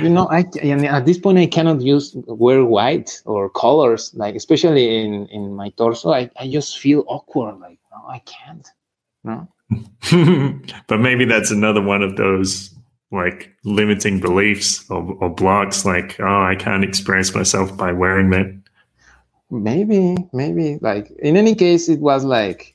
you 0.01 0.11
know, 0.11 0.29
I 0.29 0.45
at 0.61 1.07
this 1.07 1.19
point 1.19 1.39
I 1.39 1.47
cannot 1.47 1.81
use 1.81 2.13
wear 2.27 2.65
white 2.65 3.23
or 3.25 3.49
colors, 3.49 4.13
like 4.15 4.35
especially 4.35 5.05
in 5.05 5.29
in 5.29 5.55
my 5.55 5.71
torso. 5.71 6.13
I 6.13 6.31
I 6.37 6.51
just 6.51 6.79
feel 6.79 7.05
awkward, 7.07 7.61
like 7.61 7.79
no, 7.93 8.09
I 8.09 8.21
can't, 8.21 8.67
no. 9.25 9.49
but 10.87 10.99
maybe 10.99 11.25
that's 11.25 11.51
another 11.51 11.83
one 11.83 12.03
of 12.03 12.17
those 12.17 12.75
like 13.13 13.55
limiting 13.65 14.21
beliefs 14.21 14.91
or, 14.91 15.17
or 15.21 15.29
blocks 15.29 15.85
like 15.85 16.19
oh 16.21 16.43
i 16.43 16.55
can't 16.55 16.83
express 16.83 17.35
myself 17.35 17.77
by 17.77 17.93
wearing 17.93 18.31
that 18.31 18.53
maybe 19.51 20.17
maybe 20.33 20.79
like 20.81 21.11
in 21.19 21.37
any 21.37 21.55
case 21.55 21.89
it 21.89 22.01
was 22.01 22.25
like 22.25 22.75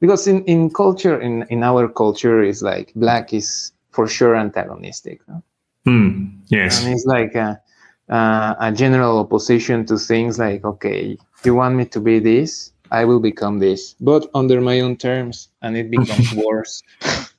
because 0.00 0.26
in, 0.26 0.44
in 0.44 0.68
culture 0.70 1.20
in, 1.20 1.44
in 1.50 1.62
our 1.62 1.88
culture 1.88 2.42
is 2.42 2.62
like 2.62 2.92
black 2.96 3.32
is 3.32 3.72
for 3.90 4.06
sure 4.08 4.34
antagonistic 4.34 5.20
no? 5.28 5.42
Hmm. 5.84 6.26
yes 6.48 6.82
and 6.82 6.92
it's 6.92 7.06
like 7.06 7.34
a, 7.36 7.60
a, 8.08 8.56
a 8.58 8.72
general 8.72 9.18
opposition 9.20 9.86
to 9.86 9.96
things 9.96 10.38
like 10.38 10.64
okay 10.64 11.16
you 11.44 11.54
want 11.54 11.76
me 11.76 11.84
to 11.84 12.00
be 12.00 12.18
this 12.18 12.72
I 12.90 13.04
will 13.04 13.20
become 13.20 13.58
this, 13.58 13.94
but 14.00 14.28
under 14.34 14.60
my 14.60 14.80
own 14.80 14.96
terms, 14.96 15.48
and 15.62 15.76
it 15.76 15.90
becomes 15.90 16.32
worse. 16.44 16.82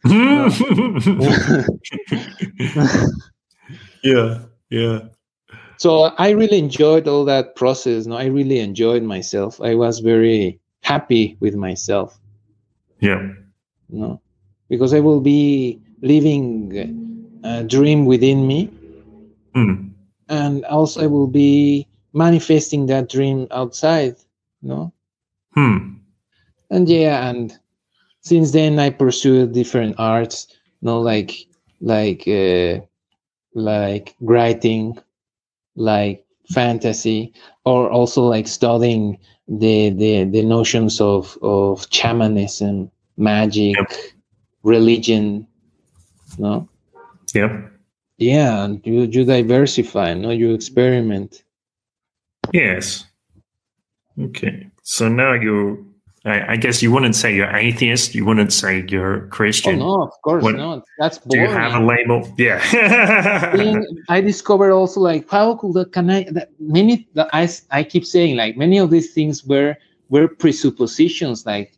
yeah, 4.03 4.39
yeah. 4.69 4.99
So 5.77 6.03
I 6.17 6.31
really 6.31 6.57
enjoyed 6.57 7.07
all 7.07 7.25
that 7.25 7.55
process. 7.55 8.05
No, 8.07 8.17
I 8.17 8.25
really 8.25 8.59
enjoyed 8.59 9.03
myself. 9.03 9.61
I 9.61 9.75
was 9.75 9.99
very 9.99 10.59
happy 10.81 11.37
with 11.39 11.55
myself. 11.55 12.19
Yeah. 12.99 13.29
No, 13.89 14.21
because 14.69 14.93
I 14.93 14.99
will 14.99 15.21
be 15.21 15.79
living 16.01 17.39
a 17.43 17.63
dream 17.63 18.05
within 18.05 18.47
me, 18.47 18.69
mm. 19.55 19.89
and 20.29 20.65
also 20.65 21.03
I 21.03 21.07
will 21.07 21.27
be 21.27 21.87
manifesting 22.13 22.87
that 22.87 23.09
dream 23.09 23.47
outside. 23.51 24.15
No 24.61 24.91
Hmm. 25.57 25.95
And 26.69 26.87
yeah, 26.87 27.27
and 27.29 27.57
since 28.21 28.51
then 28.51 28.77
I 28.77 28.91
pursued 28.91 29.53
different 29.53 29.95
arts, 29.97 30.45
you 30.81 30.85
know, 30.85 31.01
like 31.01 31.47
like 31.81 32.27
uh, 32.27 32.81
like 33.55 34.15
writing, 34.21 34.99
like 35.75 36.23
fantasy, 36.53 37.33
or 37.65 37.89
also 37.89 38.21
like 38.21 38.47
studying 38.47 39.17
the 39.47 39.89
the 39.89 40.25
the 40.25 40.43
notions 40.43 41.01
of 41.01 41.35
of 41.41 41.87
shamanism, 41.89 42.91
magic, 43.17 43.77
yep. 43.77 43.91
religion, 44.61 45.47
no. 46.37 46.69
Yep. 47.33 47.71
Yeah, 48.19 48.63
and 48.63 48.85
you 48.85 49.09
you 49.11 49.25
diversify, 49.25 50.13
no, 50.13 50.29
you 50.29 50.53
experiment. 50.53 51.43
Yes. 52.53 53.05
Okay. 54.21 54.69
So 54.89 55.09
now 55.09 55.33
you, 55.33 55.85
I, 56.23 56.53
I, 56.53 56.55
guess 56.55 56.81
you 56.81 56.93
wouldn't 56.93 57.13
say 57.13 57.35
you're 57.35 57.53
atheist. 57.53 58.15
You 58.15 58.23
wouldn't 58.23 58.53
say 58.53 58.85
you're 58.87 59.27
Christian. 59.27 59.81
Oh, 59.81 59.97
no, 59.97 60.03
of 60.03 60.13
course 60.21 60.41
what, 60.41 60.55
not. 60.55 60.85
That's 60.97 61.17
boring. 61.17 61.45
Do 61.45 61.51
you 61.51 61.57
have 61.59 61.73
a 61.73 61.85
label? 61.85 62.33
Yeah. 62.37 63.53
Being, 63.53 63.85
I 64.07 64.21
discovered 64.21 64.71
also 64.71 65.01
like 65.01 65.29
how 65.29 65.55
could 65.55 65.73
that, 65.73 65.91
can 65.91 66.09
I 66.09 66.23
that 66.31 66.51
many 66.57 67.05
that 67.15 67.27
I 67.33 67.49
I 67.69 67.83
keep 67.83 68.05
saying 68.05 68.37
like 68.37 68.55
many 68.55 68.77
of 68.77 68.89
these 68.89 69.13
things 69.13 69.43
were 69.43 69.75
were 70.07 70.29
presuppositions 70.29 71.45
like 71.45 71.77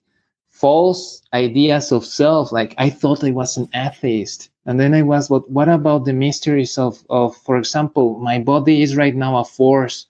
false 0.51 1.23
ideas 1.33 1.91
of 1.91 2.05
self. 2.05 2.51
Like 2.51 2.75
I 2.77 2.91
thought 2.91 3.23
I 3.23 3.31
was 3.31 3.57
an 3.57 3.69
atheist. 3.73 4.51
And 4.67 4.79
then 4.79 4.93
I 4.93 5.01
was, 5.01 5.29
but 5.29 5.49
what 5.49 5.67
about 5.67 6.05
the 6.05 6.13
mysteries 6.13 6.77
of, 6.77 7.03
of, 7.09 7.35
for 7.37 7.57
example, 7.57 8.19
my 8.19 8.37
body 8.37 8.83
is 8.83 8.95
right 8.95 9.15
now 9.15 9.37
a 9.37 9.43
force. 9.43 10.05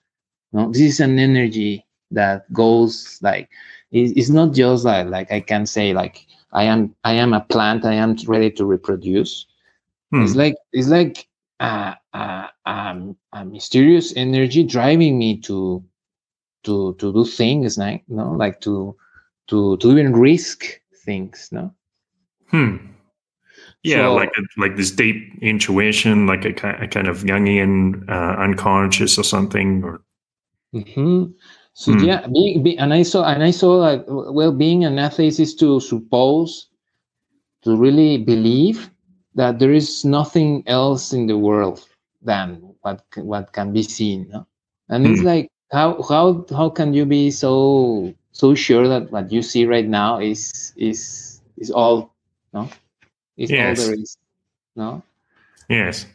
No, 0.52 0.70
this 0.70 0.82
is 0.82 1.00
an 1.00 1.18
energy 1.18 1.86
that 2.10 2.52
goes 2.52 3.18
like 3.22 3.48
it's 3.92 4.30
not 4.30 4.52
just 4.52 4.84
like 4.84 5.06
like 5.08 5.32
I 5.32 5.40
can 5.40 5.66
say 5.66 5.92
like 5.92 6.26
I 6.52 6.64
am 6.64 6.94
I 7.04 7.12
am 7.14 7.32
a 7.32 7.40
plant 7.40 7.84
I 7.84 7.94
am 7.94 8.16
ready 8.26 8.50
to 8.52 8.64
reproduce. 8.64 9.46
Hmm. 10.10 10.22
It's 10.22 10.34
like 10.34 10.56
it's 10.72 10.88
like 10.88 11.28
a, 11.60 11.96
a, 12.14 12.48
a, 12.66 13.14
a, 13.32 13.44
mysterious 13.44 14.12
energy 14.16 14.64
driving 14.64 15.18
me 15.18 15.38
to 15.42 15.84
to 16.64 16.94
to 16.94 17.12
do 17.12 17.24
things 17.24 17.78
like 17.78 18.02
know 18.08 18.32
like 18.32 18.60
to 18.60 18.96
to 19.48 19.76
to 19.78 19.90
even 19.90 20.14
risk 20.14 20.64
things 21.04 21.48
no 21.52 21.72
hmm 22.48 22.76
yeah 23.82 24.04
so, 24.04 24.14
like 24.14 24.32
a, 24.36 24.60
like 24.60 24.76
this 24.76 24.90
deep 24.90 25.32
intuition 25.40 26.26
like 26.26 26.44
a, 26.44 26.82
a 26.82 26.86
kind 26.86 27.08
of 27.08 27.18
jungian 27.18 28.06
uh, 28.10 28.36
unconscious 28.40 29.18
or 29.18 29.24
something 29.24 29.82
or 29.84 30.02
mm-hmm. 30.74 31.24
So 31.74 31.92
mm. 31.92 32.06
yeah, 32.06 32.26
being, 32.26 32.62
be, 32.62 32.76
and 32.78 32.92
I 32.92 33.02
saw 33.02 33.24
and 33.24 33.42
I 33.42 33.50
saw 33.50 33.74
like 33.76 34.04
well, 34.06 34.52
being 34.52 34.84
an 34.84 34.98
atheist 34.98 35.40
is 35.40 35.54
to 35.56 35.80
suppose, 35.80 36.68
to 37.62 37.76
really 37.76 38.18
believe 38.18 38.90
that 39.34 39.58
there 39.58 39.72
is 39.72 40.04
nothing 40.04 40.64
else 40.66 41.12
in 41.12 41.26
the 41.26 41.38
world 41.38 41.86
than 42.22 42.74
what 42.82 43.02
what 43.16 43.52
can 43.52 43.72
be 43.72 43.82
seen. 43.82 44.28
No? 44.30 44.46
And 44.88 45.06
mm. 45.06 45.12
it's 45.12 45.20
hmm. 45.20 45.26
like 45.26 45.50
how 45.72 46.02
how 46.02 46.44
how 46.50 46.68
can 46.68 46.92
you 46.92 47.06
be 47.06 47.30
so 47.30 48.12
so 48.32 48.54
sure 48.54 48.88
that 48.88 49.10
what 49.10 49.30
you 49.30 49.42
see 49.42 49.66
right 49.66 49.86
now 49.86 50.18
is 50.18 50.72
is 50.76 51.40
is 51.56 51.70
all 51.70 52.14
no 52.52 52.68
is 53.36 53.50
yes. 53.50 53.78
all 53.78 53.86
there 53.86 53.94
is 53.94 54.16
no 54.76 55.02
yes 55.68 56.06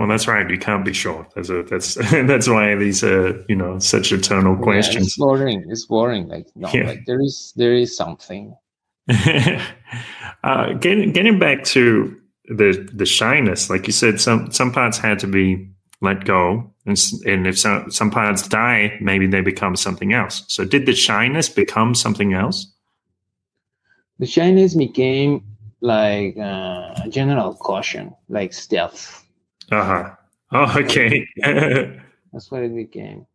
well, 0.00 0.08
that's 0.08 0.26
right. 0.26 0.48
You 0.48 0.56
can't 0.56 0.82
be 0.82 0.94
sure. 0.94 1.28
That's 1.34 1.50
a, 1.50 1.62
that's 1.62 1.94
that's 2.10 2.48
why 2.48 2.74
these 2.74 3.04
are 3.04 3.44
you 3.50 3.54
know 3.54 3.78
such 3.78 4.12
eternal 4.12 4.56
questions. 4.56 5.08
It's 5.08 5.18
boring. 5.18 5.62
It's 5.68 5.84
boring. 5.84 6.26
Like 6.26 6.46
no, 6.56 6.70
yeah. 6.72 6.86
like 6.86 7.04
there 7.04 7.20
is 7.20 7.52
there 7.56 7.74
is 7.74 7.94
something. 7.94 8.56
uh, 10.42 10.72
getting 10.80 11.12
getting 11.12 11.38
back 11.38 11.64
to 11.64 12.16
the 12.46 12.88
the 12.94 13.04
shyness, 13.04 13.68
like 13.68 13.86
you 13.86 13.92
said, 13.92 14.22
some 14.22 14.50
some 14.50 14.72
parts 14.72 14.96
had 14.96 15.18
to 15.18 15.26
be 15.26 15.68
let 16.00 16.24
go, 16.24 16.72
and 16.86 16.98
and 17.26 17.46
if 17.46 17.58
some 17.58 17.90
some 17.90 18.10
parts 18.10 18.48
die, 18.48 18.96
maybe 19.02 19.26
they 19.26 19.42
become 19.42 19.76
something 19.76 20.14
else. 20.14 20.44
So, 20.48 20.64
did 20.64 20.86
the 20.86 20.94
shyness 20.94 21.50
become 21.50 21.94
something 21.94 22.32
else? 22.32 22.72
The 24.18 24.24
shyness 24.26 24.74
became 24.74 25.44
like 25.82 26.38
uh, 26.38 27.06
general 27.08 27.52
caution, 27.52 28.14
like 28.30 28.54
stealth. 28.54 29.19
Uh 29.70 29.84
huh. 29.84 30.10
Oh, 30.52 30.78
okay. 30.78 31.26
that's 32.32 32.50
what 32.50 32.62
it 32.62 32.74
became. 32.74 33.26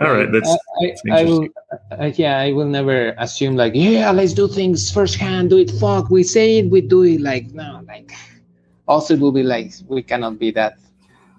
All 0.00 0.14
right, 0.14 0.32
that's, 0.32 0.48
I, 0.48 0.56
that's 1.04 1.20
I, 1.20 1.24
will, 1.24 1.48
I, 1.92 2.06
yeah, 2.16 2.38
I 2.38 2.52
will 2.52 2.66
never 2.66 3.14
assume 3.18 3.54
like, 3.54 3.74
yeah, 3.74 4.10
let's 4.10 4.32
do 4.32 4.48
things 4.48 4.90
firsthand, 4.90 5.50
do 5.50 5.58
it. 5.58 5.70
Fuck, 5.70 6.10
we 6.10 6.22
say 6.22 6.58
it, 6.58 6.70
we 6.70 6.80
do 6.80 7.04
it. 7.04 7.20
Like 7.20 7.52
no, 7.52 7.84
like 7.86 8.10
also 8.88 9.14
it 9.14 9.20
will 9.20 9.32
be 9.32 9.42
like 9.42 9.72
we 9.86 10.02
cannot 10.02 10.38
be 10.38 10.50
that 10.52 10.78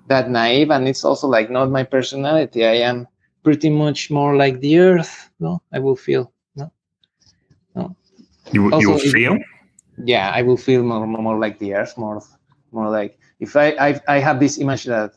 that 0.08 0.30
naive, 0.30 0.70
and 0.70 0.88
it's 0.88 1.04
also 1.04 1.28
like 1.28 1.50
not 1.50 1.72
my 1.72 1.84
personality. 1.84 2.66
I 2.66 2.86
am 2.88 3.08
pretty 3.44 3.70
much 3.70 4.12
more 4.12 4.36
like 4.38 4.60
the 4.60 4.80
earth. 4.80 5.30
No, 5.40 5.62
I 5.74 5.80
will 5.80 5.96
feel 5.96 6.32
no, 6.56 6.72
no. 7.76 7.96
You 8.54 8.66
also, 8.66 8.80
you 8.80 8.90
will 8.92 9.00
feel. 9.00 9.38
yeah, 10.06 10.32
I 10.34 10.42
will 10.44 10.58
feel 10.58 10.84
more 10.84 11.08
more 11.08 11.40
like 11.40 11.58
the 11.60 11.74
earth, 11.74 11.98
more 11.98 12.22
more 12.72 12.90
like 12.90 13.18
if 13.42 13.58
I 13.58 13.76
I, 13.88 14.02
I 14.08 14.18
have 14.20 14.40
this 14.40 14.58
image 14.58 14.86
that 14.86 15.14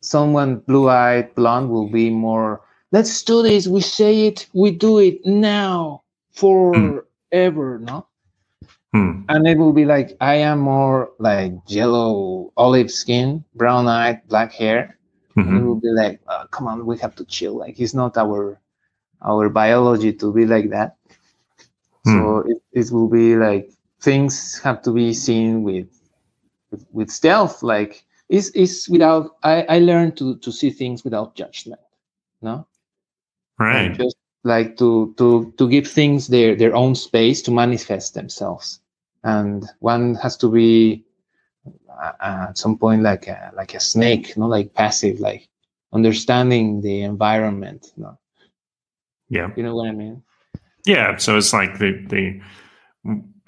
someone 0.00 0.56
blue-eyed 0.66 1.34
blonde 1.34 1.70
will 1.70 1.88
be 1.88 2.10
more 2.10 2.60
let's 2.90 3.22
do 3.22 3.42
this 3.42 3.68
we 3.68 3.80
say 3.80 4.26
it 4.26 4.46
we 4.52 4.70
do 4.70 4.98
it 4.98 5.24
now 5.24 6.02
forever 6.32 7.78
mm. 7.78 7.80
no 7.80 8.06
mm. 8.94 9.24
and 9.28 9.46
it 9.46 9.58
will 9.58 9.72
be 9.72 9.84
like 9.84 10.16
i 10.20 10.34
am 10.34 10.58
more 10.58 11.12
like 11.18 11.52
yellow 11.66 12.50
olive 12.56 12.90
skin 12.90 13.44
brown 13.54 13.86
eyed 13.86 14.26
black 14.28 14.52
hair 14.52 14.98
mm-hmm. 15.36 15.56
it 15.56 15.62
will 15.62 15.80
be 15.80 15.90
like 15.90 16.18
oh, 16.28 16.44
come 16.50 16.66
on 16.66 16.86
we 16.86 16.96
have 16.98 17.14
to 17.14 17.24
chill 17.26 17.58
like 17.58 17.78
it's 17.78 17.94
not 17.94 18.16
our 18.16 18.58
our 19.22 19.50
biology 19.50 20.12
to 20.12 20.32
be 20.32 20.46
like 20.46 20.70
that 20.70 20.96
mm. 22.06 22.16
so 22.16 22.38
it, 22.48 22.62
it 22.72 22.90
will 22.90 23.08
be 23.08 23.36
like 23.36 23.70
things 24.00 24.58
have 24.60 24.80
to 24.80 24.90
be 24.92 25.12
seen 25.12 25.62
with 25.62 25.99
with, 26.70 26.86
with 26.92 27.10
stealth 27.10 27.62
like 27.62 28.04
is 28.28 28.50
is 28.50 28.88
without 28.88 29.36
I, 29.42 29.62
I 29.62 29.78
learned 29.78 30.16
to 30.18 30.36
to 30.36 30.52
see 30.52 30.70
things 30.70 31.04
without 31.04 31.34
judgment 31.34 31.80
no? 32.42 32.66
Right. 33.58 33.86
and 33.86 33.96
just 33.96 34.16
like 34.44 34.76
to 34.78 35.14
to 35.18 35.52
to 35.58 35.68
give 35.68 35.86
things 35.86 36.28
their 36.28 36.56
their 36.56 36.74
own 36.74 36.94
space 36.94 37.42
to 37.42 37.50
manifest 37.50 38.14
themselves. 38.14 38.80
And 39.22 39.68
one 39.80 40.14
has 40.14 40.36
to 40.38 40.48
be 40.48 41.04
uh, 42.02 42.46
at 42.48 42.58
some 42.58 42.78
point 42.78 43.02
like 43.02 43.26
a 43.26 43.52
like 43.54 43.74
a 43.74 43.80
snake 43.80 44.36
not 44.36 44.48
like 44.48 44.72
passive 44.72 45.20
like 45.20 45.48
understanding 45.92 46.80
the 46.80 47.02
environment 47.02 47.92
no? 47.96 48.18
Yeah. 49.28 49.50
You 49.56 49.62
know 49.62 49.76
what 49.76 49.88
i 49.88 49.92
mean? 49.92 50.22
Yeah 50.86 51.18
so 51.18 51.36
it's 51.36 51.52
like 51.52 51.78
the 51.78 51.92
the 52.08 52.40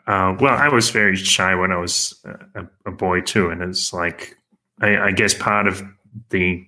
uh, 0.07 0.35
well 0.41 0.57
i 0.57 0.69
was 0.69 0.91
very 0.91 1.17
shy 1.17 1.55
when 1.55 1.73
i 1.73 1.77
was 1.77 2.21
a, 2.55 2.67
a 2.87 2.91
boy 2.91 3.21
too 3.21 3.49
and 3.51 3.63
it's 3.63 3.93
like 3.93 4.37
I, 4.81 4.97
I 4.97 5.11
guess 5.13 5.35
part 5.35 5.67
of 5.67 5.83
the 6.31 6.67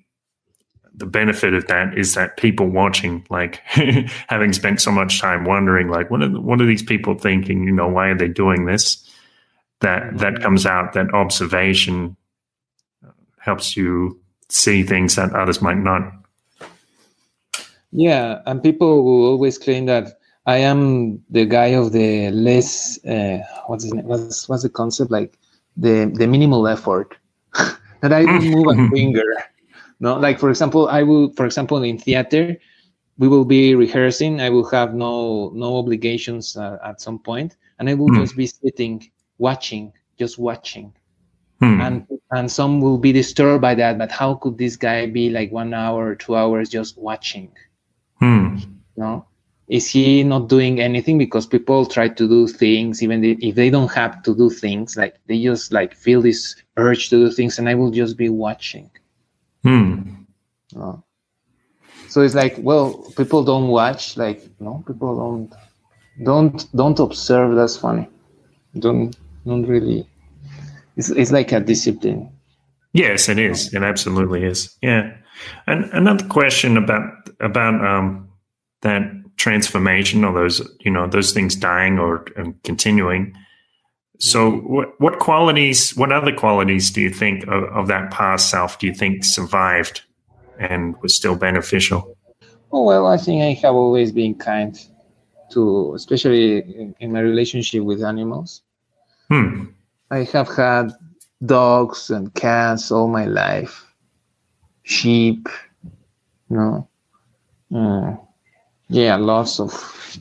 the 0.97 1.07
benefit 1.07 1.55
of 1.55 1.67
that 1.67 1.99
is 1.99 2.15
that 2.15 2.37
people 2.37 2.69
watching, 2.69 3.27
like 3.29 3.57
having 4.29 4.53
spent 4.53 4.81
so 4.81 4.93
much 4.93 5.21
time 5.21 5.45
wondering, 5.45 5.89
like, 5.89 6.11
what 6.11 6.23
are 6.23 6.29
what 6.41 6.61
are 6.61 6.67
these 6.67 6.83
people 6.83 7.15
thinking? 7.17 7.65
You 7.65 7.73
know, 7.73 7.89
why 7.89 8.09
are 8.09 8.17
they 8.17 8.29
doing 8.29 8.67
this? 8.67 9.11
That 9.81 10.19
that 10.19 10.41
comes 10.41 10.67
out. 10.67 10.93
That 10.93 11.13
observation 11.13 12.17
helps 13.39 13.77
you 13.77 14.21
see 14.49 14.85
things 14.85 15.17
that 15.17 15.35
others 15.35 15.61
might 15.61 15.79
not. 15.79 16.13
Yeah, 17.91 18.41
and 18.47 18.63
people 18.63 19.05
will 19.05 19.27
always 19.27 19.59
claim 19.59 19.87
that 19.87 20.21
I 20.47 20.59
am 20.59 21.23
the 21.31 21.47
guy 21.47 21.69
of 21.69 21.93
the 21.93 22.31
less. 22.31 23.03
Uh, 23.05 23.39
what's 23.67 23.85
his 23.85 23.95
name? 23.95 24.07
What's 24.07 24.49
what's 24.49 24.63
the 24.63 24.69
concept? 24.69 25.11
Like 25.11 25.39
the 25.77 26.11
the 26.15 26.27
minimal 26.27 26.69
effort 26.69 27.17
that 28.01 28.13
I 28.13 28.25
will 28.25 28.41
move 28.65 28.79
a 28.79 28.91
finger. 28.91 29.25
No, 30.01 30.19
like 30.19 30.39
for 30.39 30.51
example, 30.51 30.89
I 30.89 31.03
will, 31.03 31.33
for 31.33 31.47
example, 31.47 31.83
in 31.83 31.99
theater, 31.99 32.57
we 33.17 33.29
will 33.29 33.45
be 33.45 33.75
rehearsing. 33.75 34.41
I 34.41 34.51
will 34.51 34.69
have 34.71 34.95
no 34.95 35.51
no 35.55 35.79
obligations 35.79 36.57
uh, 36.57 36.79
at 36.85 37.01
some 37.01 37.19
point, 37.19 37.57
and 37.79 37.89
I 37.89 37.95
will 37.95 38.11
mm. 38.11 38.21
just 38.21 38.37
be 38.37 38.47
sitting, 38.47 39.11
watching, 39.39 39.93
just 40.19 40.39
watching. 40.39 40.93
Mm. 41.63 41.81
And 41.81 42.21
and 42.33 42.51
some 42.51 42.83
will 42.83 42.99
be 42.99 43.13
disturbed 43.13 43.63
by 43.63 43.75
that. 43.77 43.97
But 43.97 44.11
how 44.11 44.35
could 44.35 44.59
this 44.59 44.77
guy 44.77 45.07
be 45.07 45.31
like 45.31 45.53
one 45.53 45.73
hour, 45.73 46.09
or 46.09 46.15
two 46.15 46.37
hours 46.37 46.69
just 46.69 46.99
watching? 46.99 47.51
Mm. 48.21 48.61
No, 48.97 49.27
is 49.69 49.89
he 49.89 50.23
not 50.23 50.49
doing 50.49 50.81
anything 50.81 51.17
because 51.17 51.47
people 51.47 51.87
try 51.87 52.09
to 52.09 52.29
do 52.29 52.47
things 52.47 53.03
even 53.03 53.25
if 53.25 53.55
they 53.55 53.71
don't 53.71 53.91
have 53.93 54.23
to 54.23 54.35
do 54.35 54.51
things 54.51 54.97
like 54.97 55.17
they 55.27 55.43
just 55.43 55.73
like 55.73 55.95
feel 55.95 56.21
this 56.21 56.57
urge 56.77 57.09
to 57.09 57.17
do 57.17 57.31
things 57.31 57.59
and 57.59 57.69
i 57.69 57.75
will 57.75 57.91
just 57.91 58.17
be 58.17 58.29
watching? 58.29 58.91
Hmm. 59.63 60.03
Oh. 60.77 61.03
so 62.09 62.21
it's 62.21 62.35
like 62.35 62.57
well 62.59 63.11
people 63.17 63.45
don't 63.45 63.69
watch 63.69 64.17
like 64.17 64.43
no 64.61 64.85
people 64.87 65.17
don't 65.17 65.55
don't 66.23 66.67
don't 66.77 66.99
observe 66.99 67.57
that's 67.57 67.77
funny. 67.77 68.09
Don't 68.79 69.17
don't 69.47 69.67
really 69.67 70.09
it's, 70.97 71.11
it's 71.11 71.33
like 71.33 71.53
a 71.53 71.61
discipline. 71.61 72.31
Yes 72.93 73.29
it 73.29 73.39
is. 73.39 73.73
It 73.75 73.83
absolutely 73.83 74.45
is. 74.45 74.77
Yeah. 74.81 75.17
And 75.67 75.85
another 75.93 76.27
question 76.27 76.77
about 76.77 77.31
about 77.41 77.85
um 77.85 78.29
that 78.83 79.03
transformation 79.37 80.25
or 80.25 80.33
those 80.33 80.61
you 80.81 80.91
know 80.91 81.07
those 81.07 81.33
things 81.33 81.57
dying 81.57 81.99
or 81.99 82.25
continuing 82.63 83.35
so 84.19 84.53
mm-hmm. 84.53 84.73
what 84.73 85.01
what 85.01 85.19
qualities 85.19 85.97
what 85.97 86.13
other 86.13 86.33
qualities 86.33 86.91
do 86.91 87.01
you 87.01 87.11
think 87.11 87.45
of, 87.49 87.65
of, 87.65 87.89
that 87.89 88.11
past 88.11 88.51
self 88.51 88.79
do 88.79 88.87
you 88.87 88.95
think 88.95 89.25
survived 89.25 90.03
and 90.59 90.95
was 91.03 91.15
still 91.15 91.35
beneficial 91.35 92.17
oh 92.73 92.85
well 92.85 93.07
i 93.07 93.17
think 93.17 93.43
i 93.43 93.53
have 93.53 93.75
always 93.75 94.13
been 94.13 94.35
kind 94.35 94.89
to 95.51 95.93
especially 95.95 96.59
in, 96.59 96.95
in 97.01 97.13
my 97.13 97.21
relationship 97.21 97.83
with 97.83 98.03
animals 98.03 98.63
hmm. 99.29 99.65
i 100.11 100.19
have 100.19 100.49
had 100.49 100.93
dogs 101.45 102.09
and 102.11 102.33
cats 102.35 102.93
all 102.93 103.09
my 103.09 103.25
life 103.25 103.85
sheep 104.85 105.49
you 106.49 106.57
know 106.57 106.89
mm 107.73 108.25
yeah 108.89 109.17
lots 109.17 109.61
of 109.61 109.73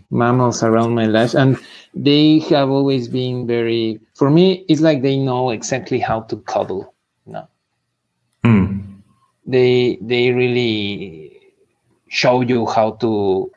mammals 0.10 0.64
around 0.64 0.96
my 0.96 1.06
life 1.06 1.34
and 1.34 1.58
they 1.94 2.40
have 2.40 2.70
always 2.70 3.08
been 3.08 3.46
very 3.46 4.00
for 4.16 4.30
me 4.30 4.66
it's 4.68 4.82
like 4.82 5.02
they 5.02 5.18
know 5.18 5.50
exactly 5.50 6.00
how 6.00 6.22
to 6.22 6.38
cuddle 6.38 6.94
you 7.26 7.34
know? 7.34 7.48
mm. 8.44 9.02
they 9.46 9.98
they 10.02 10.32
really 10.32 11.40
show 12.08 12.42
you 12.42 12.66
how 12.66 12.92
to 12.92 13.52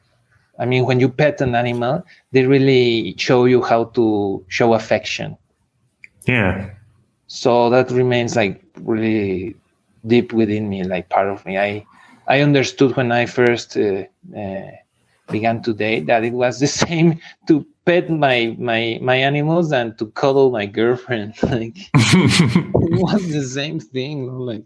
i 0.59 0.65
mean 0.65 0.85
when 0.85 1.01
you 1.01 1.09
pet 1.09 1.41
an 1.41 1.55
animal 1.55 2.05
they 2.33 2.45
really 2.45 3.15
show 3.17 3.45
you 3.45 3.63
how 3.63 3.85
to 3.85 4.45
show 4.49 4.75
affection 4.75 5.37
yeah 6.27 6.71
so 7.29 7.71
that 7.71 7.91
remains 7.91 8.37
like 8.37 8.63
really 8.81 9.55
deep 10.07 10.33
within 10.33 10.69
me 10.69 10.83
like 10.85 11.09
part 11.09 11.29
of 11.29 11.45
me 11.47 11.59
i 11.59 11.85
i 12.27 12.41
understood 12.41 12.97
when 12.97 13.13
i 13.13 13.25
first 13.25 13.77
uh, 13.77 14.05
uh, 14.37 14.71
began 15.29 15.63
today 15.63 16.01
that 16.01 16.25
it 16.25 16.33
was 16.33 16.61
the 16.61 16.67
same 16.85 17.21
to 17.47 17.67
pet 17.85 18.11
my 18.11 18.55
my 18.59 18.99
my 19.01 19.17
animals 19.17 19.73
and 19.73 19.97
to 19.99 20.07
cuddle 20.11 20.51
my 20.51 20.67
girlfriend 20.67 21.35
like 21.45 21.77
it 21.95 23.01
was 23.01 23.33
the 23.33 23.45
same 23.45 23.79
thing 23.81 24.27
like 24.39 24.65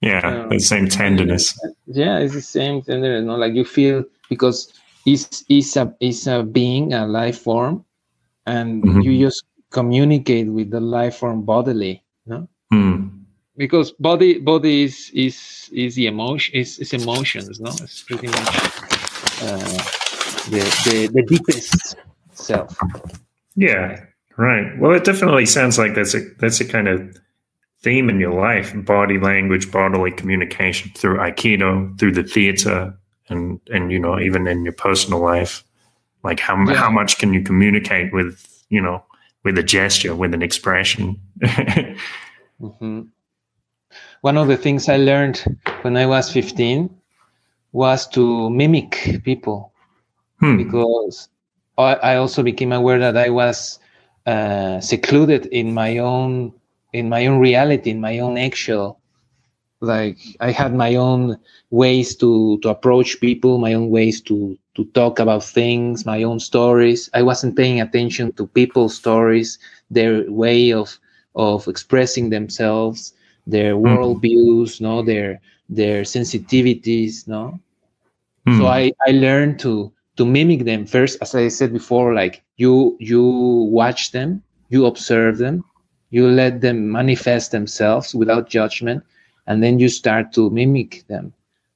yeah 0.00 0.42
um, 0.42 0.48
the 0.50 0.58
same 0.58 0.88
tenderness 0.88 1.58
yeah 1.86 2.18
it's 2.18 2.34
the 2.34 2.42
same 2.42 2.82
tenderness 2.82 3.24
no 3.24 3.36
like 3.36 3.54
you 3.54 3.64
feel 3.64 4.04
because 4.28 4.72
it's 5.06 5.44
it's 5.48 5.76
a 5.76 5.94
it's 6.00 6.26
a 6.26 6.42
being 6.42 6.92
a 6.92 7.06
life 7.06 7.38
form 7.38 7.84
and 8.46 8.82
mm-hmm. 8.82 9.00
you 9.00 9.26
just 9.26 9.44
communicate 9.70 10.48
with 10.48 10.70
the 10.70 10.80
life 10.80 11.16
form 11.16 11.42
bodily 11.42 12.02
no 12.26 12.48
mm. 12.72 13.10
because 13.56 13.92
body 13.92 14.38
body 14.38 14.84
is 14.84 15.10
is 15.14 15.70
is 15.72 15.94
the 15.94 16.06
emotion 16.06 16.54
is, 16.54 16.78
is 16.78 16.92
emotions 16.92 17.60
no 17.60 17.70
it's 17.70 18.02
pretty 18.02 18.26
much 18.26 19.07
the, 19.40 20.60
the, 20.84 21.10
the 21.12 21.22
deepest 21.22 21.96
self. 22.32 22.76
Yeah, 23.54 24.04
right. 24.36 24.78
Well, 24.78 24.92
it 24.92 25.04
definitely 25.04 25.46
sounds 25.46 25.78
like 25.78 25.94
that's 25.94 26.14
a 26.14 26.20
that's 26.38 26.60
a 26.60 26.64
kind 26.64 26.88
of 26.88 27.16
theme 27.82 28.08
in 28.08 28.20
your 28.20 28.34
life: 28.34 28.72
body 28.84 29.18
language, 29.18 29.70
bodily 29.70 30.12
communication 30.12 30.90
through 30.96 31.18
Aikido, 31.18 31.98
through 31.98 32.12
the 32.12 32.22
theater, 32.22 32.96
and 33.28 33.60
and 33.70 33.90
you 33.90 33.98
know 33.98 34.18
even 34.18 34.46
in 34.46 34.64
your 34.64 34.74
personal 34.74 35.20
life. 35.20 35.64
Like 36.24 36.40
how 36.40 36.56
yeah. 36.66 36.74
how 36.74 36.90
much 36.90 37.18
can 37.18 37.32
you 37.32 37.42
communicate 37.42 38.12
with 38.12 38.64
you 38.68 38.80
know 38.80 39.04
with 39.44 39.58
a 39.58 39.62
gesture, 39.62 40.14
with 40.14 40.34
an 40.34 40.42
expression. 40.42 41.20
mm-hmm. 41.42 43.02
One 44.20 44.36
of 44.36 44.48
the 44.48 44.56
things 44.56 44.88
I 44.88 44.96
learned 44.96 45.44
when 45.82 45.96
I 45.96 46.06
was 46.06 46.32
15 46.32 46.90
was 47.78 48.08
to 48.08 48.50
mimic 48.50 49.22
people 49.22 49.72
hmm. 50.40 50.56
because 50.56 51.28
I, 51.78 51.94
I, 52.10 52.16
also 52.16 52.42
became 52.42 52.72
aware 52.72 52.98
that 52.98 53.16
I 53.16 53.30
was 53.30 53.78
uh, 54.26 54.80
secluded 54.80 55.46
in 55.46 55.74
my 55.74 55.98
own 55.98 56.52
in 56.92 57.08
my 57.08 57.26
own 57.26 57.38
reality, 57.38 57.90
in 57.90 58.00
my 58.00 58.18
own 58.18 58.36
eggshell. 58.36 58.98
Like 59.80 60.18
I 60.40 60.50
had 60.50 60.74
my 60.74 60.96
own 60.96 61.38
ways 61.70 62.16
to 62.16 62.58
to 62.62 62.68
approach 62.68 63.20
people, 63.20 63.58
my 63.58 63.74
own 63.74 63.90
ways 63.90 64.20
to 64.22 64.58
to 64.74 64.84
talk 64.86 65.20
about 65.20 65.44
things, 65.44 66.04
my 66.04 66.24
own 66.24 66.40
stories. 66.40 67.08
I 67.14 67.22
wasn't 67.22 67.56
paying 67.56 67.80
attention 67.80 68.32
to 68.32 68.48
people's 68.48 68.96
stories, 68.96 69.56
their 69.88 70.28
way 70.28 70.72
of 70.72 70.98
of 71.36 71.68
expressing 71.68 72.30
themselves, 72.30 73.14
their 73.46 73.74
mm. 73.74 73.86
worldviews, 73.86 74.80
no, 74.80 75.02
their 75.02 75.40
their 75.68 76.02
sensitivities, 76.02 77.28
no. 77.28 77.60
Mm. 78.48 78.58
So 78.58 78.66
I 78.66 78.92
I 79.06 79.12
learned 79.12 79.58
to 79.60 79.92
to 80.16 80.24
mimic 80.24 80.64
them 80.64 80.86
first, 80.86 81.18
as 81.22 81.34
I 81.34 81.48
said 81.48 81.72
before. 81.72 82.14
Like 82.14 82.42
you 82.56 82.96
you 83.00 83.22
watch 83.70 84.10
them, 84.12 84.42
you 84.68 84.86
observe 84.86 85.38
them, 85.38 85.64
you 86.10 86.28
let 86.28 86.60
them 86.60 86.90
manifest 86.90 87.50
themselves 87.50 88.14
without 88.14 88.48
judgment, 88.48 89.04
and 89.46 89.62
then 89.62 89.78
you 89.78 89.88
start 89.88 90.32
to 90.32 90.50
mimic 90.50 91.06
them, 91.08 91.32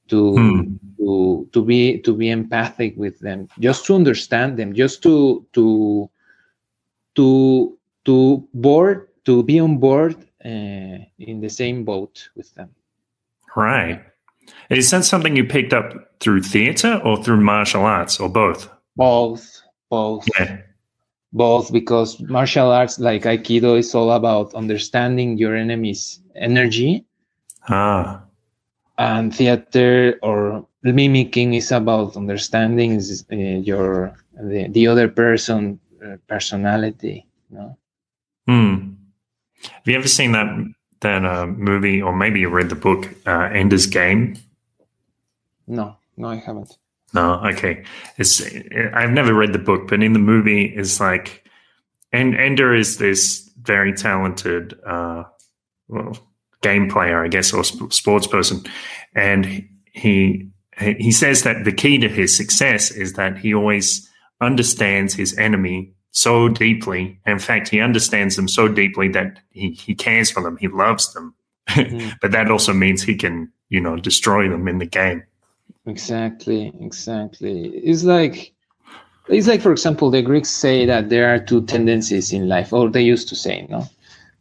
to 0.09 0.33
mm. 0.33 0.79
to 0.97 1.47
to 1.51 1.63
be 1.63 1.99
to 1.99 2.15
be 2.15 2.29
empathic 2.29 2.95
with 2.97 3.19
them, 3.19 3.47
just 3.59 3.85
to 3.85 3.95
understand 3.95 4.57
them, 4.57 4.73
just 4.73 5.01
to 5.03 5.45
to 5.53 6.09
to 7.15 7.77
to 8.05 8.47
board 8.53 9.07
to 9.25 9.43
be 9.43 9.59
on 9.59 9.77
board 9.77 10.15
uh, 10.43 10.97
in 11.19 11.39
the 11.39 11.49
same 11.49 11.83
boat 11.83 12.29
with 12.35 12.53
them. 12.55 12.69
Right. 13.55 14.03
Is 14.69 14.89
that 14.91 15.05
something 15.05 15.35
you 15.35 15.43
picked 15.43 15.73
up 15.73 16.19
through 16.19 16.41
theater 16.41 17.01
or 17.03 17.23
through 17.23 17.41
martial 17.41 17.83
arts 17.83 18.19
or 18.19 18.29
both? 18.29 18.69
Both. 18.95 19.61
Both. 19.89 20.27
Yeah. 20.39 20.61
Both 21.31 21.71
because 21.71 22.19
martial 22.21 22.71
arts 22.71 22.99
like 22.99 23.23
Aikido 23.23 23.77
is 23.77 23.93
all 23.95 24.11
about 24.11 24.53
understanding 24.53 25.37
your 25.37 25.55
enemy's 25.55 26.19
energy. 26.35 27.05
Ah. 27.69 28.23
And 28.97 29.33
theater 29.33 30.19
or 30.21 30.65
mimicking 30.83 31.53
is 31.53 31.71
about 31.71 32.15
understanding 32.15 32.97
uh, 32.97 33.35
your 33.35 34.15
the, 34.39 34.67
the 34.69 34.87
other 34.87 35.07
person 35.07 35.79
uh, 36.03 36.17
personality. 36.27 37.25
You 37.49 37.57
know? 37.57 37.77
Hmm. 38.47 38.93
Have 39.63 39.87
you 39.87 39.95
ever 39.95 40.07
seen 40.07 40.33
that 40.33 40.47
that 41.03 41.23
uh, 41.23 41.45
movie, 41.45 42.01
or 42.01 42.15
maybe 42.15 42.39
you 42.39 42.49
read 42.49 42.69
the 42.69 42.75
book 42.75 43.07
uh, 43.25 43.49
Ender's 43.53 43.85
Game? 43.85 44.35
No, 45.67 45.95
no, 46.17 46.27
I 46.27 46.35
haven't. 46.35 46.77
No, 47.13 47.35
okay. 47.45 47.85
It's 48.17 48.41
I've 48.93 49.11
never 49.11 49.33
read 49.33 49.53
the 49.53 49.59
book, 49.59 49.87
but 49.87 50.01
in 50.01 50.13
the 50.13 50.19
movie, 50.19 50.65
it's 50.65 50.99
like, 50.99 51.47
and 52.11 52.35
Ender 52.35 52.73
is 52.73 52.97
this 52.97 53.49
very 53.61 53.93
talented, 53.93 54.77
uh, 54.85 55.23
well, 55.87 56.17
game 56.61 56.89
player, 56.89 57.23
I 57.23 57.27
guess, 57.27 57.53
or 57.53 57.63
sp- 57.63 57.93
sports 57.93 58.27
person, 58.27 58.63
and 59.15 59.67
he 59.93 60.49
he 60.79 61.11
says 61.11 61.43
that 61.43 61.65
the 61.65 61.71
key 61.71 61.99
to 61.99 62.09
his 62.09 62.35
success 62.35 62.89
is 62.89 63.13
that 63.13 63.37
he 63.37 63.53
always 63.53 64.09
understands 64.41 65.13
his 65.13 65.37
enemy 65.37 65.93
so 66.13 66.47
deeply. 66.47 67.19
In 67.25 67.39
fact, 67.39 67.69
he 67.69 67.81
understands 67.81 68.35
them 68.35 68.47
so 68.47 68.67
deeply 68.67 69.09
that 69.09 69.39
he, 69.51 69.71
he 69.71 69.93
cares 69.93 70.31
for 70.31 70.41
them. 70.41 70.57
He 70.57 70.67
loves 70.67 71.11
them. 71.13 71.33
Mm-hmm. 71.69 72.09
but 72.21 72.31
that 72.31 72.49
also 72.49 72.71
means 72.71 73.01
he 73.01 73.15
can, 73.15 73.51
you 73.69 73.81
know, 73.81 73.97
destroy 73.97 74.47
them 74.47 74.67
in 74.67 74.77
the 74.77 74.85
game. 74.85 75.23
Exactly. 75.85 76.71
Exactly. 76.79 77.69
It's 77.69 78.03
like, 78.03 78.53
it's 79.27 79.47
like, 79.47 79.61
for 79.61 79.71
example, 79.71 80.11
the 80.11 80.21
Greeks 80.21 80.49
say 80.49 80.85
that 80.85 81.09
there 81.09 81.33
are 81.33 81.39
two 81.39 81.65
tendencies 81.65 82.31
in 82.31 82.47
life, 82.47 82.71
or 82.71 82.89
they 82.89 83.01
used 83.01 83.27
to 83.29 83.35
say, 83.35 83.65
no? 83.69 83.85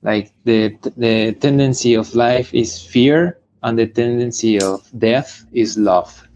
Like 0.02 0.32
the, 0.44 0.76
the 0.96 1.32
tendency 1.32 1.94
of 1.94 2.14
life 2.14 2.52
is 2.52 2.82
fear, 2.84 3.38
and 3.62 3.78
the 3.78 3.86
tendency 3.86 4.60
of 4.60 4.86
death 4.98 5.46
is 5.52 5.78
love. 5.78 6.28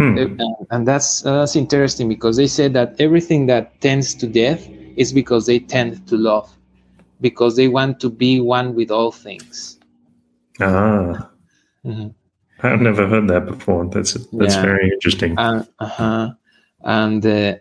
Hmm. 0.00 0.16
Uh, 0.16 0.46
and 0.70 0.88
that's 0.88 1.26
uh, 1.26 1.40
that's 1.40 1.56
interesting 1.56 2.08
because 2.08 2.38
they 2.38 2.46
say 2.46 2.68
that 2.68 2.98
everything 2.98 3.44
that 3.48 3.78
tends 3.82 4.14
to 4.14 4.26
death 4.26 4.66
is 4.96 5.12
because 5.12 5.44
they 5.44 5.58
tend 5.58 6.08
to 6.08 6.16
love, 6.16 6.50
because 7.20 7.54
they 7.54 7.68
want 7.68 8.00
to 8.00 8.08
be 8.08 8.40
one 8.40 8.74
with 8.74 8.90
all 8.90 9.12
things. 9.12 9.78
Ah, 10.58 11.28
mm-hmm. 11.84 12.08
I've 12.62 12.80
never 12.80 13.06
heard 13.06 13.28
that 13.28 13.44
before. 13.44 13.84
That's 13.88 14.14
that's 14.14 14.54
yeah. 14.54 14.62
very 14.62 14.90
interesting. 14.90 15.38
Uh, 15.38 15.66
uh-huh. 15.80 16.30
And 16.82 17.26
uh, 17.26 17.56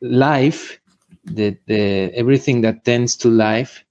life, 0.00 0.78
the, 1.24 1.58
the 1.66 2.12
everything 2.14 2.60
that 2.60 2.84
tends 2.84 3.16
to 3.16 3.28
life 3.28 3.84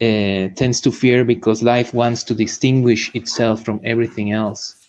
uh, 0.00 0.54
tends 0.54 0.80
to 0.82 0.92
fear 0.92 1.24
because 1.24 1.60
life 1.64 1.92
wants 1.92 2.22
to 2.22 2.36
distinguish 2.36 3.12
itself 3.16 3.64
from 3.64 3.80
everything 3.82 4.30
else. 4.30 4.85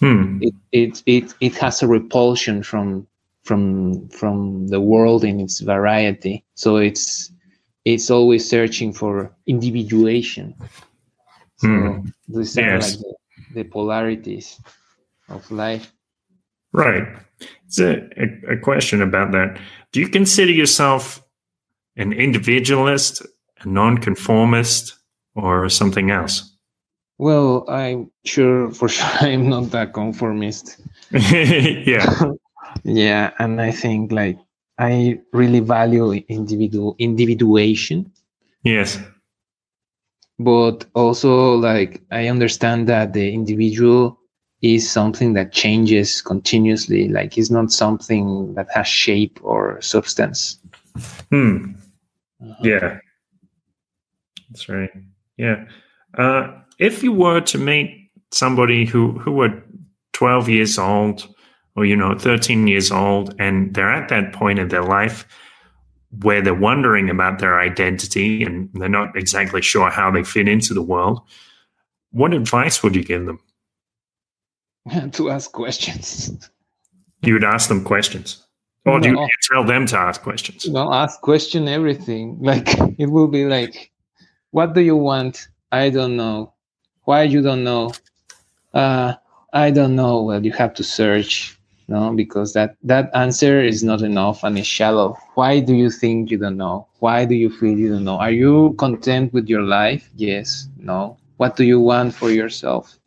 Hmm. 0.00 0.38
It, 0.42 0.54
it 0.72 1.02
it 1.06 1.34
it 1.40 1.54
has 1.56 1.82
a 1.82 1.86
repulsion 1.86 2.62
from 2.62 3.06
from 3.44 4.08
from 4.08 4.68
the 4.68 4.80
world 4.80 5.24
in 5.24 5.40
its 5.40 5.60
variety. 5.60 6.44
So 6.54 6.76
it's 6.76 7.32
it's 7.84 8.10
always 8.10 8.48
searching 8.48 8.92
for 8.92 9.32
individuation. 9.46 10.54
So 11.58 11.68
hmm. 11.68 12.08
these 12.28 12.58
are 12.58 12.80
like 12.80 12.82
the, 12.82 13.14
the, 13.54 13.64
polarities 13.64 14.60
of 15.28 15.50
life. 15.50 15.92
Right. 16.72 17.06
It's 17.66 17.78
a, 17.78 18.08
a, 18.18 18.54
a 18.54 18.56
question 18.58 19.00
about 19.00 19.32
that. 19.32 19.58
Do 19.92 20.00
you 20.00 20.08
consider 20.08 20.52
yourself 20.52 21.22
an 21.96 22.12
individualist, 22.12 23.22
a 23.60 23.68
nonconformist, 23.68 24.94
or 25.34 25.68
something 25.70 26.10
else? 26.10 26.55
Well, 27.18 27.64
I'm 27.68 28.10
sure 28.24 28.70
for 28.72 28.88
sure 28.88 29.08
I'm 29.20 29.48
not 29.48 29.74
a 29.74 29.86
conformist. 29.86 30.80
yeah. 31.10 32.32
yeah, 32.84 33.30
and 33.38 33.60
I 33.60 33.70
think 33.70 34.12
like 34.12 34.38
I 34.78 35.20
really 35.32 35.60
value 35.60 36.12
individual 36.28 36.96
individuation. 36.98 38.12
Yes. 38.62 38.98
But 40.38 40.84
also 40.94 41.54
like 41.54 42.02
I 42.10 42.28
understand 42.28 42.88
that 42.88 43.14
the 43.14 43.32
individual 43.32 44.18
is 44.60 44.90
something 44.90 45.32
that 45.34 45.52
changes 45.52 46.20
continuously. 46.20 47.08
Like 47.08 47.38
it's 47.38 47.50
not 47.50 47.72
something 47.72 48.54
that 48.54 48.68
has 48.74 48.86
shape 48.86 49.38
or 49.42 49.80
substance. 49.80 50.58
Hmm. 51.30 51.72
Uh-huh. 52.42 52.54
Yeah. 52.62 52.98
That's 54.50 54.68
right. 54.68 54.90
Yeah. 55.38 55.64
Uh, 56.16 56.52
if 56.78 57.02
you 57.02 57.12
were 57.12 57.40
to 57.40 57.58
meet 57.58 58.10
somebody 58.32 58.84
who 58.84 59.18
who 59.18 59.32
were 59.32 59.62
12 60.12 60.48
years 60.48 60.78
old 60.78 61.28
or 61.74 61.84
you 61.84 61.96
know 61.96 62.16
13 62.18 62.66
years 62.66 62.90
old 62.90 63.34
and 63.38 63.74
they're 63.74 63.92
at 63.92 64.08
that 64.08 64.32
point 64.32 64.58
in 64.58 64.68
their 64.68 64.84
life 64.84 65.26
where 66.22 66.40
they're 66.40 66.54
wondering 66.54 67.10
about 67.10 67.38
their 67.38 67.60
identity 67.60 68.42
and 68.42 68.70
they're 68.74 68.88
not 68.88 69.16
exactly 69.16 69.60
sure 69.60 69.90
how 69.90 70.10
they 70.10 70.24
fit 70.24 70.48
into 70.48 70.74
the 70.74 70.82
world 70.82 71.20
what 72.16 72.32
advice 72.32 72.82
would 72.82 72.96
you 72.96 73.04
give 73.04 73.26
them? 73.26 73.40
To 75.12 75.30
ask 75.30 75.52
questions. 75.52 76.48
You 77.22 77.34
would 77.34 77.44
ask 77.44 77.68
them 77.68 77.84
questions? 77.84 78.42
Or 78.86 79.00
do 79.00 79.10
you, 79.10 79.20
you 79.20 79.28
tell 79.52 79.64
them 79.64 79.84
to 79.86 79.98
ask 79.98 80.22
questions? 80.22 80.66
No 80.68 80.92
ask 80.92 81.20
question 81.20 81.68
everything. 81.68 82.38
Like 82.40 82.68
it 82.98 83.10
will 83.10 83.28
be 83.28 83.44
like 83.44 83.90
what 84.52 84.74
do 84.74 84.80
you 84.80 84.96
want 84.96 85.48
i 85.76 85.90
don't 85.90 86.16
know. 86.16 86.52
Why 87.04 87.22
you 87.22 87.42
don't 87.42 87.64
know? 87.64 87.92
Uh, 88.74 89.14
i 89.52 89.70
don't 89.70 89.96
know. 89.96 90.22
Well 90.22 90.44
you 90.44 90.52
have 90.52 90.74
to 90.74 90.84
search 90.84 91.58
no 91.88 92.12
because 92.12 92.52
that 92.54 92.76
that 92.82 93.10
answer 93.14 93.62
is 93.62 93.82
not 93.84 94.02
enough 94.02 94.44
and 94.44 94.58
it's 94.58 94.66
shallow. 94.66 95.16
Why 95.34 95.60
do 95.60 95.74
you 95.74 95.90
think 95.90 96.30
you 96.30 96.38
don't 96.38 96.56
know? 96.56 96.88
Why 96.98 97.24
do 97.24 97.34
you 97.34 97.50
feel 97.50 97.78
you 97.78 97.90
don't 97.90 98.04
know? 98.04 98.18
Are 98.18 98.32
you 98.32 98.74
content 98.78 99.32
with 99.32 99.48
your 99.48 99.62
life? 99.62 100.08
Yes 100.16 100.68
no. 100.78 101.16
What 101.36 101.56
do 101.56 101.64
you 101.64 101.80
want 101.80 102.14
for 102.14 102.30
yourself? 102.30 102.98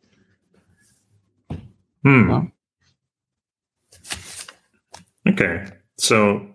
Hmm. 2.03 2.27
No? 2.27 2.51
okay. 5.27 5.65
So 5.97 6.47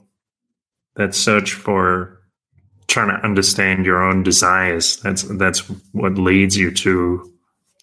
that 0.97 1.15
search 1.15 1.53
for 1.53 2.14
trying 2.95 3.09
to 3.09 3.25
understand 3.27 3.85
your 3.85 4.03
own 4.03 4.23
desires 4.23 4.97
that's 4.99 5.23
that's 5.37 5.61
what 5.93 6.17
leads 6.17 6.57
you 6.57 6.71
to 6.71 7.33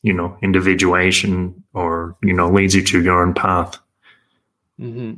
you 0.03 0.13
know 0.13 0.37
individuation 0.41 1.63
or 1.73 2.15
you 2.23 2.33
know 2.33 2.49
leads 2.49 2.73
you 2.73 2.83
to 2.83 3.01
your 3.01 3.21
own 3.21 3.33
path 3.33 3.77
mm-hmm. 4.79 5.13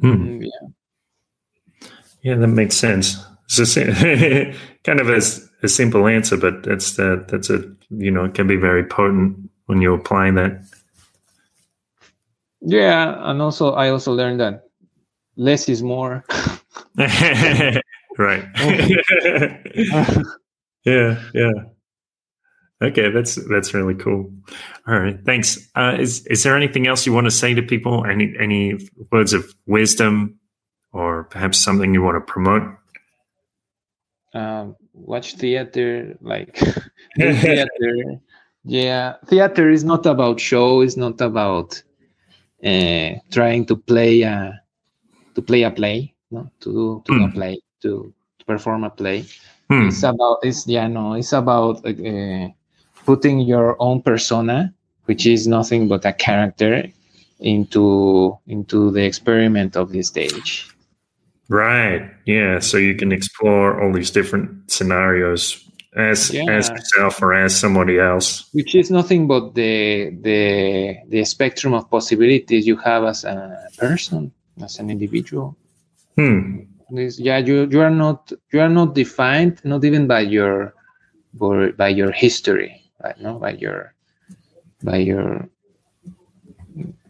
Hmm. 0.00 0.12
Mm, 0.12 0.42
yeah 0.42 0.68
yeah 2.22 2.34
that 2.36 2.48
makes 2.48 2.76
sense 2.76 3.16
It's 3.46 3.76
a, 3.76 4.54
kind 4.84 5.00
of 5.00 5.08
a, 5.08 5.20
a 5.62 5.68
simple 5.68 6.06
answer, 6.06 6.36
but 6.36 6.62
that's 6.62 6.96
that 6.96 7.28
that's 7.28 7.50
a 7.50 7.64
you 7.90 8.10
know 8.10 8.24
it 8.24 8.34
can 8.34 8.46
be 8.46 8.56
very 8.56 8.84
potent 8.84 9.50
when 9.66 9.80
you 9.80 9.94
apply 9.94 10.30
that. 10.32 10.64
Yeah, 12.60 13.30
and 13.30 13.42
also 13.42 13.72
I 13.72 13.90
also 13.90 14.12
learned 14.12 14.40
that 14.40 14.64
less 15.36 15.68
is 15.68 15.82
more. 15.82 16.24
right. 18.18 18.44
yeah, 20.84 21.20
yeah. 21.34 21.52
Okay, 22.82 23.10
that's 23.10 23.36
that's 23.48 23.72
really 23.72 23.94
cool. 23.94 24.32
All 24.86 24.98
right, 24.98 25.18
thanks. 25.24 25.70
Uh, 25.74 25.96
is 25.98 26.26
is 26.26 26.42
there 26.42 26.56
anything 26.56 26.86
else 26.86 27.06
you 27.06 27.12
want 27.12 27.26
to 27.26 27.30
say 27.30 27.54
to 27.54 27.62
people? 27.62 28.04
Any 28.04 28.34
any 28.38 28.78
words 29.10 29.32
of 29.32 29.54
wisdom, 29.66 30.38
or 30.92 31.24
perhaps 31.24 31.62
something 31.62 31.94
you 31.94 32.02
want 32.02 32.16
to 32.16 32.32
promote? 32.32 32.62
Um, 34.34 34.76
watch 34.92 35.34
theater, 35.36 36.16
like 36.20 36.56
theater. 37.16 37.68
Yeah, 38.64 39.16
theater 39.26 39.70
is 39.70 39.84
not 39.84 40.04
about 40.06 40.40
show. 40.40 40.80
It's 40.80 40.96
not 40.96 41.20
about 41.20 41.82
uh, 42.64 43.10
trying 43.30 43.66
to 43.66 43.76
play 43.76 44.22
a 44.22 44.60
to 45.36 45.42
play 45.42 45.62
a 45.62 45.70
play. 45.70 46.14
No, 46.30 46.50
to 46.60 47.02
to 47.06 47.12
mm. 47.12 47.32
play 47.32 47.63
to, 47.84 48.12
to 48.38 48.44
perform 48.44 48.82
a 48.82 48.90
play. 48.90 49.24
Mm. 49.70 49.88
It's 49.88 50.02
about 50.02 50.38
it's 50.42 50.66
yeah 50.66 50.88
no. 50.88 51.14
It's 51.14 51.32
about. 51.32 51.86
Uh, 51.86 52.48
putting 53.04 53.40
your 53.40 53.76
own 53.80 54.02
persona, 54.02 54.72
which 55.04 55.26
is 55.26 55.46
nothing 55.46 55.88
but 55.88 56.04
a 56.04 56.12
character, 56.12 56.88
into 57.40 58.38
into 58.46 58.90
the 58.92 59.04
experiment 59.04 59.76
of 59.76 59.92
the 59.92 60.02
stage. 60.02 60.68
Right. 61.48 62.10
Yeah. 62.24 62.60
So 62.60 62.78
you 62.78 62.94
can 62.94 63.12
explore 63.12 63.80
all 63.82 63.92
these 63.92 64.10
different 64.10 64.70
scenarios 64.70 65.60
as 65.94 66.32
yeah. 66.32 66.48
as 66.48 66.70
yourself 66.70 67.20
or 67.20 67.34
as 67.34 67.58
somebody 67.58 67.98
else. 67.98 68.48
Which 68.52 68.74
is 68.74 68.90
nothing 68.90 69.26
but 69.26 69.54
the 69.54 70.10
the 70.22 70.96
the 71.08 71.24
spectrum 71.24 71.74
of 71.74 71.90
possibilities 71.90 72.66
you 72.66 72.76
have 72.76 73.04
as 73.04 73.24
a 73.24 73.68
person, 73.76 74.32
as 74.62 74.78
an 74.78 74.88
individual. 74.90 75.56
Hmm. 76.16 76.60
This, 76.94 77.18
yeah, 77.18 77.38
you 77.38 77.68
you 77.70 77.80
are 77.80 77.90
not 77.90 78.32
you 78.52 78.60
are 78.60 78.68
not 78.68 78.94
defined, 78.94 79.60
not 79.64 79.84
even 79.84 80.06
by 80.06 80.20
your 80.20 80.74
by 81.76 81.88
your 81.88 82.12
history 82.12 82.84
right? 83.04 83.20
No, 83.20 83.38
by 83.38 83.52
your 83.52 83.94
by 84.82 84.96
your 84.96 85.48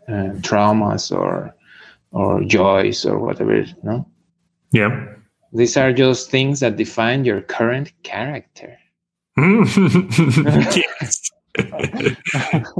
uh, 0.08 0.34
traumas 0.42 1.14
or 1.14 1.54
or 2.10 2.42
joys 2.44 3.06
or 3.06 3.18
whatever. 3.18 3.64
No. 3.82 4.06
Yeah. 4.72 5.06
These 5.52 5.76
are 5.76 5.92
just 5.92 6.30
things 6.30 6.60
that 6.60 6.76
define 6.76 7.24
your 7.24 7.40
current 7.40 7.92
character. 8.02 8.76
yes. 9.36 11.30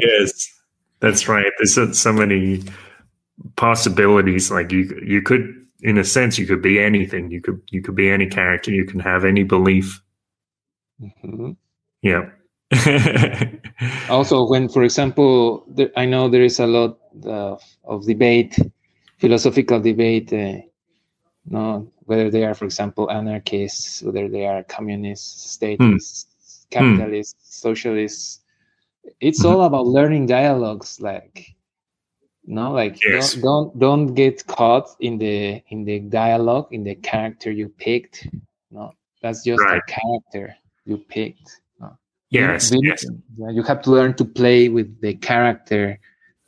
yes, 0.00 0.61
that's 1.00 1.28
right. 1.28 1.52
There's 1.59 1.98
so 1.98 2.12
many 2.12 2.62
possibilities. 3.57 4.50
Like 4.50 4.72
you, 4.72 5.00
you 5.05 5.22
could, 5.22 5.64
in 5.85 5.99
a 5.99 6.05
sense, 6.05 6.39
you 6.39 6.47
could 6.47 6.62
be 6.62 6.80
anything. 6.80 7.30
You 7.30 7.43
could, 7.43 7.61
you 7.70 7.82
could 7.82 7.95
be 7.95 8.11
any 8.11 8.26
character. 8.26 8.72
You 8.72 8.87
can 8.87 9.01
have 9.01 9.24
any 9.24 9.45
belief. 9.45 10.03
Mm-hmm. 11.01 11.53
Yeah. 12.01 12.30
also, 14.09 14.49
when, 14.49 14.68
for 14.70 14.82
example, 14.82 15.64
there, 15.68 15.91
I 15.97 16.07
know 16.07 16.28
there 16.28 16.43
is 16.43 16.59
a 16.59 16.66
lot 16.66 16.99
of, 17.24 17.62
of 17.85 18.07
debate, 18.07 18.59
philosophical 19.18 19.78
debate, 19.78 20.32
uh, 20.32 20.62
no, 21.47 21.93
whether 22.07 22.30
they 22.30 22.45
are, 22.45 22.55
for 22.55 22.64
example, 22.64 23.11
anarchists, 23.11 24.03
whether 24.03 24.26
they 24.28 24.47
are 24.47 24.62
communists, 24.62 25.53
statists, 25.53 26.66
mm. 26.66 26.70
capitalists, 26.70 27.35
mm. 27.35 27.61
socialists. 27.61 28.41
It's 29.20 29.43
mm-hmm. 29.43 29.55
all 29.55 29.64
about 29.64 29.87
learning 29.87 30.26
dialogues, 30.26 30.99
like 30.99 31.53
no, 32.47 32.72
like 32.72 33.03
yes. 33.03 33.34
don't, 33.34 33.78
don't 33.78 33.78
don't 33.78 34.14
get 34.14 34.47
caught 34.47 34.88
in 35.01 35.18
the 35.18 35.62
in 35.68 35.84
the 35.84 36.01
dialogue 36.01 36.68
in 36.70 36.84
the 36.84 36.95
character 36.95 37.51
you 37.51 37.68
picked. 37.68 38.28
No, 38.70 38.92
that's 39.22 39.45
just 39.45 39.61
right. 39.62 39.80
the 39.86 39.92
character 39.92 40.57
you 40.84 40.99
picked. 40.99 41.61
Yes, 42.30 42.72
you, 42.72 42.80
yes. 42.82 43.05
You 43.38 43.62
have 43.62 43.82
to 43.82 43.90
learn 43.90 44.14
to 44.14 44.24
play 44.24 44.68
with 44.68 45.01
the 45.01 45.14
character 45.14 45.99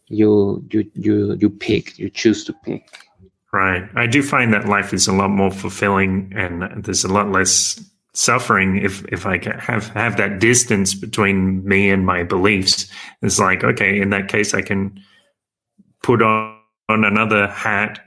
you 0.09 0.65
you 0.71 0.91
you 0.95 1.37
you 1.41 1.51
pick, 1.51 1.99
you 1.99 2.11
choose 2.11 2.45
to 2.45 2.53
pick. 2.65 2.89
Right. 3.53 3.89
I 3.95 4.07
do 4.07 4.23
find 4.23 4.53
that 4.53 4.67
life 4.67 4.93
is 4.93 5.07
a 5.07 5.13
lot 5.13 5.31
more 5.31 5.51
fulfilling, 5.51 6.33
and 6.35 6.85
there's 6.85 7.05
a 7.05 7.13
lot 7.13 7.31
less 7.31 7.81
suffering 8.15 8.79
if 8.83 9.05
if 9.13 9.27
I 9.27 9.39
can 9.39 9.59
have 9.59 9.89
have 9.89 10.17
that 10.17 10.41
distance 10.41 10.95
between 10.95 11.65
me 11.65 11.91
and 11.91 12.05
my 12.05 12.25
beliefs. 12.25 12.91
It's 13.23 13.39
like 13.39 13.63
okay, 13.63 14.01
in 14.01 14.11
that 14.11 14.29
case, 14.29 14.55
I 14.55 14.63
can 14.63 15.01
put 16.07 16.23
on, 16.23 16.57
on 16.89 17.05
another 17.05 17.49
hat 17.49 17.99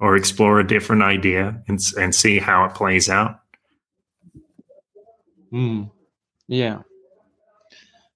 or 0.00 0.16
explore 0.16 0.58
a 0.58 0.66
different 0.66 1.02
idea 1.02 1.62
and 1.68 1.78
and 1.96 2.12
see 2.12 2.40
how 2.40 2.64
it 2.64 2.74
plays 2.74 3.08
out. 3.08 3.40
Hmm. 5.50 5.84
Yeah. 6.48 6.82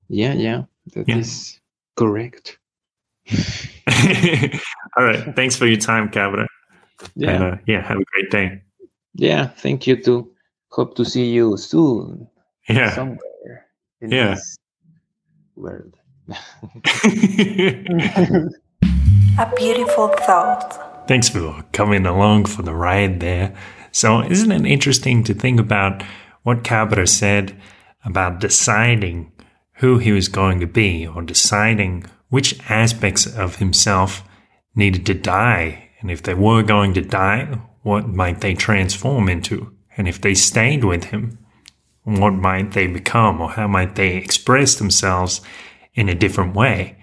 Yeah, 0.09 0.32
yeah, 0.32 0.64
that 0.95 1.09
yeah. 1.09 1.18
is 1.18 1.61
correct. 1.95 2.59
All 4.97 5.05
right. 5.05 5.36
Thanks 5.36 5.55
for 5.55 5.66
your 5.66 5.78
time, 5.78 6.11
Cabra. 6.11 6.49
Yeah. 7.14 7.30
And, 7.30 7.45
uh, 7.45 7.57
yeah. 7.66 7.86
Have 7.86 7.99
a 7.99 8.05
great 8.05 8.30
day. 8.30 8.62
Yeah. 9.14 9.47
Thank 9.47 9.86
you 9.86 10.03
too. 10.03 10.32
Hope 10.70 10.97
to 10.97 11.05
see 11.05 11.30
you 11.30 11.57
soon. 11.57 12.28
Yeah. 12.68 12.95
Somewhere 12.95 13.66
in 14.01 14.11
yeah. 14.11 14.34
this 14.34 14.59
world. 15.55 15.95
a 19.39 19.53
beautiful 19.57 20.09
thought. 20.09 21.07
Thanks 21.07 21.28
for 21.28 21.64
coming 21.72 22.07
along 22.07 22.47
for 22.47 22.62
the 22.62 22.74
ride 22.74 23.20
there. 23.20 23.55
So, 23.93 24.22
isn't 24.22 24.53
it 24.53 24.66
interesting 24.66 25.24
to 25.24 25.34
think 25.34 25.61
about 25.61 26.03
what 26.43 26.64
Cabra 26.64 27.07
said 27.07 27.57
about 28.05 28.41
deciding 28.41 29.32
who 29.74 29.99
he 29.99 30.12
was 30.12 30.28
going 30.28 30.61
to 30.61 30.66
be 30.66 31.07
or 31.07 31.22
deciding 31.22 32.05
which 32.30 32.59
aspects 32.68 33.26
of 33.26 33.57
himself 33.57 34.22
needed 34.74 35.07
to 35.07 35.14
die. 35.14 35.91
And 36.01 36.11
if 36.11 36.22
they 36.22 36.34
were 36.34 36.62
going 36.62 36.95
to 36.95 37.01
die, 37.01 37.45
what 37.82 38.09
might 38.09 38.41
they 38.41 38.55
transform 38.55 39.28
into? 39.28 39.72
And 39.97 40.09
if 40.09 40.20
they 40.20 40.34
stayed 40.34 40.84
with 40.84 41.05
him, 41.05 41.39
what 42.03 42.34
might 42.34 42.72
they 42.72 42.86
become 42.86 43.41
or 43.41 43.51
how 43.51 43.66
might 43.66 43.95
they 43.95 44.16
express 44.16 44.74
themselves 44.74 45.41
in 45.95 46.09
a 46.09 46.14
different 46.14 46.55
way? 46.55 46.98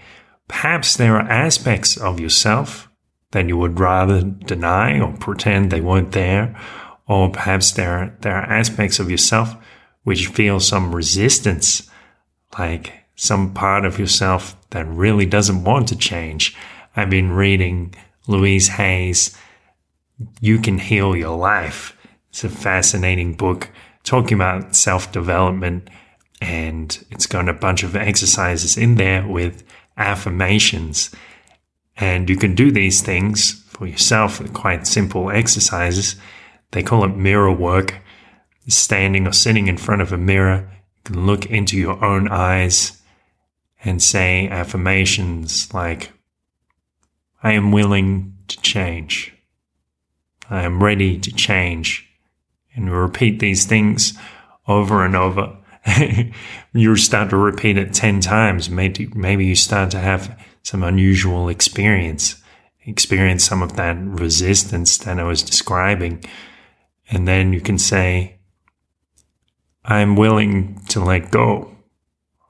Perhaps 0.47 0.97
there 0.97 1.15
are 1.15 1.29
aspects 1.29 1.97
of 1.97 2.19
yourself 2.19 2.89
that 3.31 3.47
you 3.47 3.57
would 3.57 3.79
rather 3.79 4.21
deny 4.21 4.99
or 4.99 5.13
pretend 5.13 5.71
they 5.71 5.81
weren't 5.81 6.11
there. 6.13 6.59
Or 7.07 7.29
perhaps 7.29 7.71
there 7.71 7.97
are, 7.97 8.17
there 8.21 8.35
are 8.35 8.43
aspects 8.43 8.99
of 8.99 9.11
yourself 9.11 9.55
which 10.03 10.27
feel 10.27 10.59
some 10.59 10.95
resistance 10.95 11.89
like 12.57 12.93
some 13.15 13.53
part 13.53 13.85
of 13.85 13.99
yourself 13.99 14.55
that 14.69 14.87
really 14.87 15.25
doesn't 15.25 15.63
want 15.63 15.87
to 15.89 15.95
change. 15.95 16.55
I've 16.95 17.09
been 17.09 17.31
reading 17.31 17.93
Louise 18.27 18.69
Hay's 18.69 19.37
You 20.39 20.59
Can 20.59 20.77
Heal 20.77 21.15
Your 21.15 21.37
Life. 21.37 21.97
It's 22.29 22.43
a 22.43 22.49
fascinating 22.49 23.35
book 23.35 23.69
talking 24.03 24.35
about 24.35 24.75
self 24.75 25.11
development, 25.11 25.89
and 26.41 27.05
it's 27.11 27.25
got 27.25 27.49
a 27.49 27.53
bunch 27.53 27.83
of 27.83 27.95
exercises 27.95 28.77
in 28.77 28.95
there 28.95 29.27
with 29.27 29.63
affirmations. 29.97 31.11
And 31.97 32.29
you 32.29 32.35
can 32.35 32.55
do 32.55 32.71
these 32.71 33.01
things 33.01 33.63
for 33.69 33.87
yourself, 33.87 34.41
quite 34.53 34.87
simple 34.87 35.29
exercises. 35.29 36.15
They 36.71 36.83
call 36.83 37.03
it 37.05 37.15
mirror 37.15 37.51
work, 37.51 38.01
standing 38.67 39.27
or 39.27 39.33
sitting 39.33 39.67
in 39.67 39.77
front 39.77 40.01
of 40.01 40.11
a 40.11 40.17
mirror 40.17 40.69
you 40.71 41.01
can 41.03 41.25
look 41.25 41.45
into 41.45 41.77
your 41.77 42.03
own 42.03 42.27
eyes 42.27 43.01
and 43.83 44.01
say 44.01 44.47
affirmations 44.49 45.73
like, 45.73 46.11
I 47.43 47.53
am 47.53 47.71
willing 47.71 48.35
to 48.47 48.59
change. 48.61 49.33
I 50.49 50.63
am 50.63 50.83
ready 50.83 51.19
to 51.19 51.31
change. 51.31 52.09
And 52.75 52.91
repeat 52.91 53.39
these 53.39 53.65
things 53.65 54.17
over 54.67 55.05
and 55.05 55.15
over. 55.15 55.55
you 56.73 56.95
start 56.95 57.29
to 57.29 57.37
repeat 57.37 57.77
it 57.77 57.93
10 57.93 58.19
times. 58.21 58.69
Maybe, 58.69 59.07
maybe 59.13 59.45
you 59.45 59.55
start 59.55 59.91
to 59.91 59.99
have 59.99 60.39
some 60.63 60.83
unusual 60.83 61.49
experience, 61.49 62.41
experience 62.85 63.43
some 63.43 63.61
of 63.61 63.75
that 63.75 63.97
resistance 63.99 64.97
that 64.99 65.19
I 65.19 65.23
was 65.23 65.43
describing. 65.43 66.23
And 67.09 67.27
then 67.27 67.53
you 67.53 67.61
can 67.61 67.77
say, 67.77 68.39
I'm 69.83 70.15
willing 70.15 70.81
to 70.89 70.99
let 70.99 71.31
go 71.31 71.75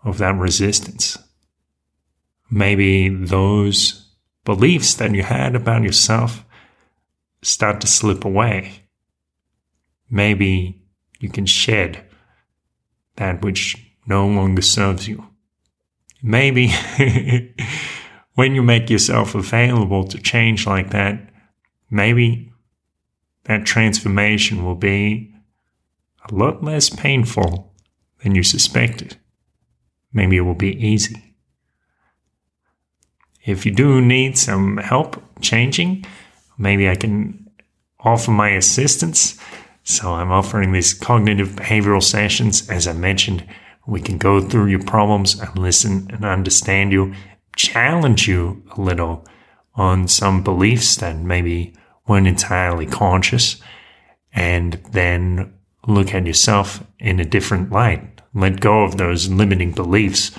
of 0.03 0.17
that 0.19 0.35
resistance. 0.35 1.17
Maybe 2.49 3.09
those 3.09 4.09
beliefs 4.45 4.93
that 4.95 5.13
you 5.13 5.23
had 5.23 5.55
about 5.55 5.83
yourself 5.83 6.45
start 7.41 7.81
to 7.81 7.87
slip 7.87 8.23
away. 8.23 8.85
maybe 10.09 10.81
you 11.19 11.29
can 11.29 11.45
shed 11.45 12.03
that 13.17 13.41
which 13.41 13.75
no 14.07 14.27
longer 14.27 14.61
serves 14.61 15.07
you. 15.07 15.25
Maybe 16.21 16.71
when 18.35 18.55
you 18.55 18.63
make 18.63 18.89
yourself 18.89 19.35
available 19.35 20.03
to 20.05 20.21
change 20.21 20.65
like 20.67 20.91
that, 20.91 21.29
maybe 21.89 22.51
that 23.45 23.65
transformation 23.65 24.65
will 24.65 24.75
be 24.75 25.33
a 26.29 26.33
lot 26.33 26.63
less 26.63 26.89
painful 26.89 27.73
than 28.23 28.35
you 28.35 28.43
suspected. 28.43 29.17
Maybe 30.11 30.37
it 30.37 30.41
will 30.41 30.55
be 30.55 30.75
easy. 30.75 31.35
If 33.45 33.65
you 33.65 33.71
do 33.71 34.01
need 34.01 34.37
some 34.37 34.77
help 34.77 35.21
changing, 35.41 36.05
maybe 36.57 36.89
I 36.89 36.95
can 36.95 37.47
offer 37.99 38.31
my 38.31 38.49
assistance. 38.49 39.39
So 39.87 40.13
I'm 40.13 40.31
offering 40.31 40.71
these 40.71 40.95
cognitive 40.95 41.49
behavioral 41.49 42.01
sessions. 42.01 42.67
As 42.69 42.87
I 42.87 42.93
mentioned, 42.93 43.47
we 43.85 44.01
can 44.01 44.17
go 44.17 44.41
through 44.41 44.65
your 44.65 44.83
problems 44.83 45.39
and 45.39 45.55
listen 45.59 46.07
and 46.11 46.25
understand 46.25 46.91
you, 46.91 47.13
challenge 47.55 48.27
you 48.27 48.63
a 48.75 48.81
little 48.81 49.27
on 49.75 50.07
some 50.07 50.43
beliefs 50.43 50.95
that 50.97 51.15
maybe 51.17 51.75
weren't 52.07 52.27
entirely 52.27 52.87
conscious, 52.87 53.61
and 54.33 54.73
then 54.91 55.53
look 55.85 56.15
at 56.15 56.25
yourself 56.25 56.83
in 56.97 57.19
a 57.19 57.25
different 57.25 57.71
light. 57.71 58.21
Let 58.33 58.61
go 58.61 58.83
of 58.83 58.97
those 58.97 59.29
limiting 59.29 59.71
beliefs, 59.71 60.31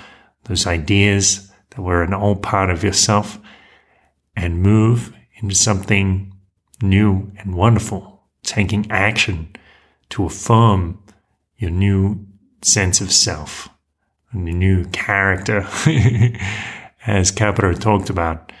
those 0.43 0.67
ideas 0.67 1.49
that 1.69 1.81
were 1.81 2.03
an 2.03 2.13
old 2.13 2.43
part 2.43 2.69
of 2.69 2.83
yourself, 2.83 3.39
and 4.35 4.61
move 4.61 5.15
into 5.35 5.55
something 5.55 6.33
new 6.81 7.31
and 7.39 7.55
wonderful, 7.55 8.16
taking 8.47 8.89
action 8.89 9.53
to 10.09 10.25
affirm 10.25 11.03
your 11.57 11.69
new 11.69 12.25
sense 12.61 13.01
of 13.01 13.11
self 13.11 13.69
and 14.31 14.47
your 14.47 14.57
new 14.57 14.85
character, 14.85 15.67
as 17.07 17.31
Cabra 17.31 17.75
talked 17.75 18.09
about. 18.09 18.51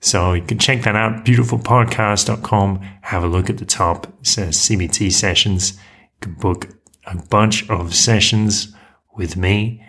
So 0.00 0.32
you 0.32 0.42
can 0.42 0.58
check 0.58 0.82
that 0.82 0.94
out, 0.94 1.24
beautifulpodcast.com. 1.24 2.80
Have 3.02 3.24
a 3.24 3.28
look 3.28 3.50
at 3.50 3.58
the 3.58 3.64
top. 3.64 4.06
It 4.20 4.26
says 4.26 4.56
CBT 4.56 5.10
sessions. 5.12 5.72
You 5.72 5.78
can 6.20 6.34
book 6.34 6.68
a 7.06 7.16
bunch 7.16 7.68
of 7.68 7.94
sessions 7.94 8.74
with 9.16 9.36
me. 9.36 9.84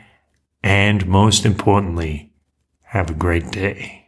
And 0.63 1.05
most 1.07 1.45
importantly, 1.45 2.33
have 2.81 3.09
a 3.09 3.13
great 3.13 3.51
day. 3.51 4.07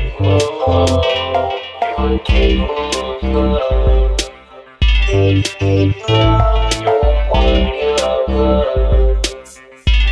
capable 0.00 0.62
of. 0.66 1.04
You're 1.98 2.18
capable 2.20 3.16
of 3.16 3.22
love. 3.24 4.16
Take, 5.06 5.58
take 5.58 6.08
love, 6.08 6.82
you're 6.82 7.30
one 7.30 7.46
in 7.46 7.96
love. 7.96 8.68